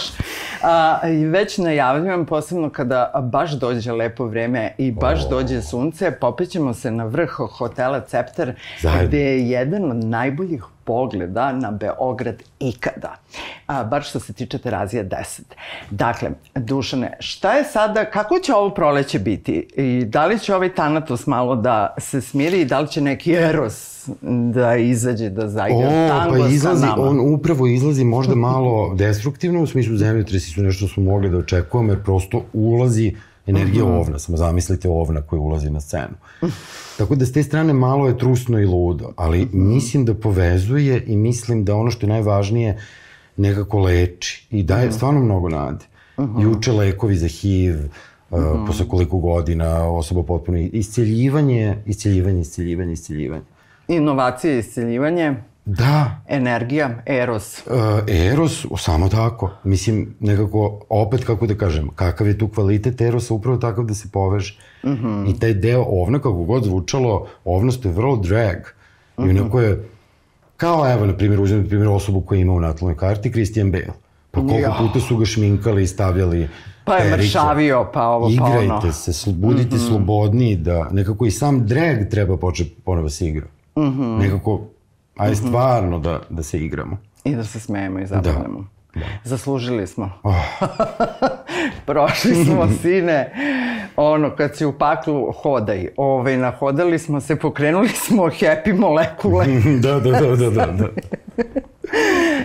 A, 0.63 0.99
I 1.09 1.25
već 1.25 1.59
najavljujem, 1.59 2.27
posebno 2.27 2.71
kada 2.71 3.13
baš 3.23 3.53
dođe 3.53 3.93
lepo 3.93 4.25
vreme 4.25 4.75
i 4.79 4.93
baš 4.93 5.27
o. 5.27 5.29
dođe 5.29 5.63
sunce, 5.63 6.11
popećemo 6.11 6.75
se 6.75 6.91
na 6.91 7.05
vrh 7.05 7.31
hotela 7.31 8.01
Cepter, 8.01 8.55
Zajedno. 8.81 9.09
gde 9.09 9.19
je 9.19 9.51
jedan 9.51 9.91
od 9.91 10.05
najboljih 10.05 10.65
pogleda 10.85 11.53
na 11.53 11.71
Beograd 11.71 12.43
ikada. 12.61 13.17
A, 13.67 13.85
bar 13.85 14.03
što 14.03 14.21
se 14.21 14.33
tiče 14.33 14.59
Terazija 14.59 15.05
10. 15.05 15.41
Dakle, 15.91 16.31
Dušane, 16.55 17.17
šta 17.21 17.53
je 17.53 17.65
sada, 17.65 18.05
kako 18.05 18.39
će 18.39 18.55
ovo 18.55 18.71
proleće 18.71 19.19
biti? 19.19 19.69
I 19.77 20.05
da 20.05 20.27
li 20.27 20.39
će 20.39 20.55
ovaj 20.55 20.75
Tanatos 20.75 21.27
malo 21.27 21.57
da 21.57 21.95
se 21.99 22.21
smiri 22.21 22.61
i 22.61 22.65
da 22.65 22.81
li 22.81 22.89
će 22.89 23.01
neki 23.01 23.33
Eros 23.33 24.09
da 24.53 24.77
izađe, 24.77 25.31
da 25.31 25.49
zaigra 25.49 25.89
o, 25.89 26.09
tango 26.09 26.39
pa 26.39 26.49
izlazi, 26.49 26.81
sa 26.81 26.87
nama? 26.87 27.03
On 27.03 27.35
upravo 27.35 27.67
izlazi 27.67 28.05
možda 28.05 28.35
malo 28.35 28.95
destruktivno, 28.99 29.63
u 29.63 29.67
smislu 29.67 29.97
zemljotresi 29.97 30.51
su 30.51 30.63
nešto 30.63 30.89
smo 30.89 31.03
mogli 31.03 31.31
da 31.31 31.39
očekujemo, 31.39 31.93
jer 31.93 32.03
prosto 32.03 32.45
ulazi 32.53 33.15
Energija 33.47 33.85
ovna, 33.85 34.19
samo 34.19 34.37
zamislite 34.37 34.89
ovna 34.89 35.23
koji 35.23 35.41
ulazi 35.41 35.71
na 35.71 35.81
scenu. 35.81 36.15
Tako 36.99 37.15
da 37.15 37.27
s 37.27 37.33
te 37.33 37.43
strane 37.43 37.73
malo 37.73 38.09
je 38.09 38.19
trusno 38.19 38.61
i 38.61 38.67
ludo, 38.67 39.13
ali 39.17 39.49
mislim 39.53 40.05
da 40.05 40.15
povezuje 40.15 41.05
i 41.07 41.17
mislim 41.17 41.65
da 41.65 41.77
ono 41.77 41.91
što 41.91 42.07
je 42.07 42.11
najvažnije 42.11 42.79
nekako 43.37 43.79
leči 43.79 44.47
i 44.51 44.63
daje 44.63 44.93
stvarno 44.93 45.21
mnogo 45.21 45.49
nade. 45.49 45.85
Juče 46.41 46.73
lekovi 46.73 47.17
za 47.17 47.29
HIV, 47.29 47.77
uh, 48.31 48.41
posle 48.67 48.89
koliko 48.89 49.19
godina 49.19 49.91
osoba 49.91 50.23
potpuno 50.23 50.59
isceljivanje, 50.59 51.77
isceljivanje, 51.87 52.41
isceljivanje, 52.41 52.93
isceljivanje. 52.93 53.45
Inovacije 53.89 54.57
i 54.57 54.59
isceljivanje, 54.59 55.35
Da, 55.65 56.21
energija, 56.29 57.03
eros. 57.07 57.63
Uh, 57.67 57.75
Eros, 58.07 58.67
samo 58.79 59.09
tako. 59.09 59.51
Mislim, 59.65 60.15
nekako, 60.21 60.81
opet 60.89 61.25
kako 61.25 61.47
da 61.47 61.55
kažem, 61.55 61.89
kakav 61.95 62.27
je 62.27 62.39
tu 62.39 62.49
kvalitet 62.49 63.01
Erosa, 63.01 63.35
upravo 63.35 63.57
takav 63.57 63.85
da 63.85 63.95
se 63.95 64.09
poveže. 64.13 64.59
Mm 64.85 64.91
-hmm. 64.91 65.31
I 65.31 65.39
taj 65.39 65.55
deo 65.55 65.85
ovna, 65.89 66.19
kako 66.19 66.45
god 66.45 66.65
zvučalo, 66.65 67.27
ovnost 67.45 67.85
je 67.85 67.91
vrlo 67.91 68.17
drag. 68.17 68.57
I 69.19 69.31
onako 69.31 69.61
je, 69.61 69.89
kao 70.57 70.93
evo, 70.93 71.07
na 71.07 71.17
primjer, 71.17 71.41
uzmem 71.41 71.63
na 71.63 71.69
primjer 71.69 71.89
osobu 71.89 72.21
koja 72.21 72.41
ima 72.41 72.53
u 72.53 72.61
natlovnoj 72.61 72.97
karti, 72.97 73.31
Christian 73.33 73.71
Bale. 73.71 73.93
Pa 74.31 74.41
koliko 74.41 74.59
Ja. 74.59 74.77
puta 74.79 75.01
su 75.01 75.17
ga 75.17 75.25
šminkali 75.25 75.83
i 75.83 75.87
stavljali 75.87 76.49
Pa 76.85 76.95
je 76.95 77.01
perike. 77.01 77.17
mršavio, 77.17 77.91
pa 77.95 78.07
ovo, 78.09 78.31
pa 78.39 78.45
ono. 78.45 78.63
Igrajte 78.63 78.93
se, 78.93 79.33
budite 79.33 79.79
slobodniji, 79.79 80.57
da 80.57 80.89
nekako 80.91 81.27
i 81.27 81.31
sam 81.31 81.67
drag 81.67 82.09
treba 82.11 82.37
početi 82.37 82.75
ponovo 82.85 83.09
se 83.09 83.27
igra. 83.29 83.47
Mm 83.77 83.81
-hmm. 83.83 84.19
Nekako, 84.19 84.61
aj 85.17 85.35
stvarno 85.35 85.99
da, 85.99 86.21
da 86.31 86.43
se 86.43 86.59
igramo. 86.59 86.97
I 87.25 87.35
da 87.35 87.45
se 87.45 87.61
smejemo 87.61 87.99
i 87.99 88.07
zabavljamo. 88.07 88.59
Da. 88.59 89.01
Zaslužili 89.25 89.87
smo. 89.87 90.11
Oh. 90.23 90.35
Prošli 91.87 92.45
smo, 92.45 92.69
sine, 92.83 93.33
ono, 93.97 94.37
kad 94.37 94.57
si 94.57 94.65
u 94.65 94.73
paklu, 94.73 95.33
hodaj. 95.33 95.89
Ove, 95.97 96.37
nahodali 96.37 96.99
smo 96.99 97.21
se, 97.21 97.37
pokrenuli 97.37 97.89
smo 97.89 98.23
happy 98.23 98.79
molekule. 98.79 99.47
da, 99.83 100.01
da, 100.01 100.11
da, 100.11 100.37
da, 100.37 100.51
da. 100.51 100.67
da. 100.67 100.89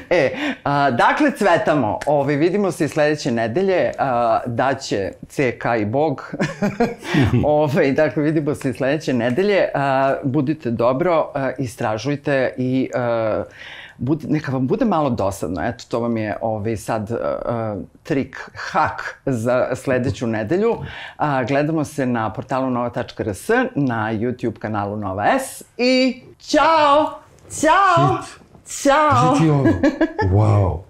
E, 0.09 0.31
a, 0.63 0.91
dakle, 0.91 1.31
cvetamo. 1.31 1.99
Ove, 2.05 2.35
vidimo 2.35 2.71
se 2.71 2.85
i 2.85 2.87
sledeće 2.87 3.31
nedelje. 3.31 3.91
A, 3.99 4.39
daće 4.45 5.11
CK 5.27 5.65
i 5.81 5.85
Bog. 5.85 6.33
Ove, 7.45 7.91
dakle, 7.91 8.23
vidimo 8.23 8.55
se 8.55 8.69
i 8.69 8.73
sledeće 8.73 9.13
nedelje. 9.13 9.69
A, 9.73 10.15
budite 10.23 10.71
dobro, 10.71 11.31
a, 11.33 11.51
istražujte 11.57 12.53
i 12.57 12.89
a, 12.95 13.43
bud, 13.97 14.23
neka 14.29 14.51
vam 14.51 14.67
bude 14.67 14.85
malo 14.85 15.09
dosadno. 15.09 15.67
Eto, 15.67 15.83
to 15.89 15.99
vam 15.99 16.17
je 16.17 16.37
ovaj, 16.41 16.77
sad 16.77 17.11
a, 17.11 17.75
trik, 18.03 18.49
hak 18.55 19.21
za 19.25 19.75
sledeću 19.75 20.27
nedelju. 20.27 20.77
A, 21.17 21.43
gledamo 21.43 21.83
se 21.83 22.05
na 22.05 22.33
portalu 22.33 22.69
nova.rs, 22.69 23.47
na 23.75 24.13
YouTube 24.13 24.59
kanalu 24.59 24.97
Nova 24.97 25.39
S 25.39 25.63
i 25.77 26.21
ćao! 26.39 27.19
Ćao! 27.61 28.46
Ćao! 28.69 29.09
Pazi 29.11 29.43
ti 29.43 29.49
ovo. 29.49 29.69
Wow. 30.33 30.86